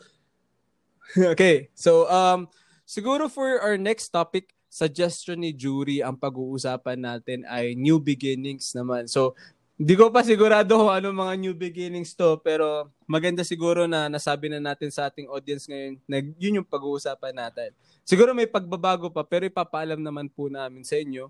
okay. 1.34 1.74
So, 1.74 2.06
um, 2.06 2.48
siguro 2.86 3.30
for 3.30 3.60
our 3.62 3.82
next 3.82 4.10
topic, 4.10 4.54
suggestion 4.74 5.38
ni 5.38 5.54
Jury, 5.54 6.02
ang 6.02 6.18
pag-uusapan 6.18 6.98
natin 6.98 7.46
ay 7.46 7.78
new 7.78 8.02
beginnings 8.02 8.74
naman. 8.74 9.06
So, 9.06 9.38
hindi 9.78 9.94
ko 9.94 10.10
pa 10.10 10.26
sigurado 10.26 10.74
kung 10.74 10.90
ano 10.90 11.14
mga 11.14 11.34
new 11.38 11.54
beginnings 11.54 12.18
to, 12.18 12.42
pero 12.42 12.90
maganda 13.06 13.46
siguro 13.46 13.86
na 13.86 14.10
nasabi 14.10 14.50
na 14.50 14.58
natin 14.58 14.90
sa 14.90 15.14
ating 15.14 15.30
audience 15.30 15.70
ngayon 15.70 16.02
na 16.10 16.18
yun 16.42 16.58
yung 16.62 16.66
pag-uusapan 16.66 17.38
natin. 17.38 17.70
Siguro 18.02 18.34
may 18.34 18.50
pagbabago 18.50 19.14
pa, 19.14 19.22
pero 19.22 19.46
ipapaalam 19.46 20.02
naman 20.02 20.26
po 20.26 20.50
namin 20.50 20.82
sa 20.82 20.98
inyo 20.98 21.30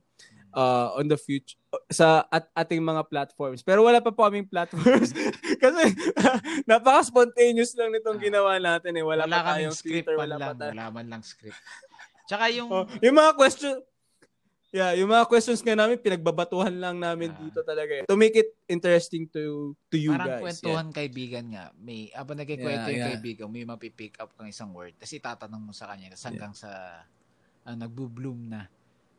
uh, 0.56 0.96
on 0.96 1.06
the 1.10 1.20
future 1.20 1.60
sa 1.89 2.24
at 2.30 2.48
ating 2.54 2.80
mga 2.80 3.04
platforms. 3.10 3.66
Pero 3.66 3.84
wala 3.84 4.00
pa 4.00 4.14
po 4.14 4.24
kaming 4.24 4.48
platforms 4.48 5.12
kasi 5.64 5.84
napaka-spontaneous 6.70 7.74
lang 7.76 7.91
nitong 7.91 8.22
ginawa 8.22 8.56
natin 8.62 8.94
eh. 8.94 9.04
Wala, 9.04 9.26
wala 9.26 9.36
pa 9.39 9.52
tayong 9.58 9.76
script 9.76 10.08
Twitter, 10.08 10.16
wala 10.16 10.36
lang, 10.38 10.54
pa 10.54 10.60
tayo. 10.62 10.72
Wala 10.72 10.86
man 10.94 11.06
lang 11.10 11.24
script. 11.26 11.58
Tsaka 12.28 12.49
yung 12.51 12.69
oh, 12.71 12.86
yung 13.03 13.15
mga 13.15 13.34
question 13.36 13.84
Yeah, 14.74 14.97
yung 14.97 15.13
mga 15.13 15.30
questions 15.30 15.61
nga 15.61 15.78
namin, 15.78 16.01
pinagbabatuhan 16.01 16.74
lang 16.74 16.97
namin 16.97 17.30
uh, 17.30 17.38
dito 17.45 17.61
talaga. 17.61 17.93
Eh. 17.93 18.03
To 18.09 18.17
make 18.17 18.34
it 18.34 18.57
interesting 18.65 19.30
to 19.30 19.78
to 19.93 20.01
you 20.01 20.09
parang 20.09 20.26
guys. 20.26 20.34
Parang 20.34 20.41
kwentuhan 20.41 20.88
yeah. 20.89 20.95
kaibigan 20.97 21.45
nga. 21.53 21.65
May, 21.78 22.09
habang 22.09 22.41
nagkikwento 22.41 22.89
yeah, 22.89 22.95
yung 22.97 23.03
yeah. 23.05 23.11
kaibigan, 23.13 23.53
may 23.53 23.69
mapipick 23.69 24.17
up 24.17 24.34
kang 24.34 24.49
isang 24.49 24.74
word. 24.74 24.97
Tapos 24.97 25.13
itatanong 25.13 25.61
mo 25.61 25.78
sa 25.78 25.93
kanya, 25.93 26.17
tapos 26.17 26.26
hanggang 26.26 26.53
yeah. 26.57 26.63
sa 26.65 26.71
uh, 27.69 27.76
nagbo-bloom 27.78 28.49
na. 28.49 28.65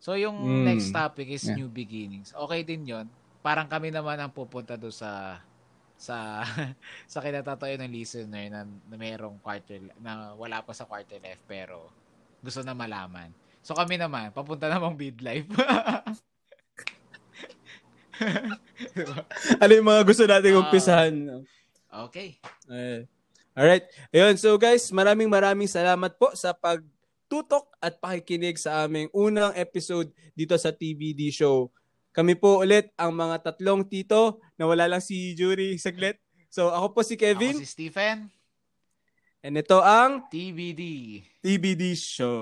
So 0.02 0.18
yung 0.18 0.42
mm. 0.42 0.74
next 0.74 0.90
topic 0.90 1.30
is 1.30 1.46
yeah. 1.46 1.54
new 1.54 1.70
beginnings. 1.70 2.34
Okay 2.34 2.66
din 2.66 2.90
yon 2.90 3.06
Parang 3.38 3.70
kami 3.70 3.94
naman 3.94 4.18
ang 4.18 4.34
pupunta 4.34 4.74
do 4.74 4.90
sa 4.90 5.38
sa 5.94 6.42
sa 7.12 7.22
kinatatayo 7.22 7.78
ng 7.78 7.94
listener 7.94 8.50
na, 8.50 8.66
na 8.66 8.96
merong 8.98 9.38
quarter 9.38 9.78
na 10.02 10.34
wala 10.34 10.66
pa 10.66 10.74
sa 10.74 10.82
quarter 10.82 11.22
life 11.22 11.46
pero 11.46 11.94
gusto 12.44 12.60
na 12.60 12.76
malaman. 12.76 13.32
So 13.64 13.72
kami 13.72 13.96
naman, 13.96 14.28
papunta 14.36 14.68
namang 14.68 14.92
midlife. 14.92 15.48
diba? 18.94 19.24
Ano 19.58 19.72
yung 19.72 19.88
mga 19.88 20.02
gusto 20.04 20.22
nating 20.28 20.54
uh, 20.54 20.60
umpisahan? 20.60 21.14
Okay. 22.06 22.36
Uh, 22.68 23.08
alright. 23.56 23.88
Ayun, 24.12 24.36
so 24.36 24.54
guys, 24.60 24.92
maraming 24.92 25.32
maraming 25.32 25.70
salamat 25.70 26.12
po 26.20 26.36
sa 26.36 26.52
pagtutok 26.52 27.72
at 27.80 27.96
pakikinig 27.96 28.60
sa 28.60 28.84
aming 28.84 29.08
unang 29.16 29.56
episode 29.56 30.12
dito 30.36 30.54
sa 30.60 30.68
TBD 30.68 31.32
Show. 31.32 31.72
Kami 32.14 32.38
po 32.38 32.62
ulit 32.62 32.94
ang 32.94 33.10
mga 33.10 33.42
tatlong 33.42 33.82
tito 33.82 34.38
na 34.54 34.70
wala 34.70 34.86
lang 34.86 35.02
si 35.02 35.34
Jury 35.34 35.74
saglit. 35.80 36.20
So 36.46 36.70
ako 36.70 36.94
po 36.94 37.00
si 37.02 37.18
Kevin. 37.18 37.58
Ako 37.58 37.66
si 37.66 37.72
Stephen. 37.74 38.30
And 39.44 39.60
ito 39.60 39.76
ang 39.76 40.24
TBD. 40.32 41.20
TBD 41.44 41.92
Show. 41.92 42.32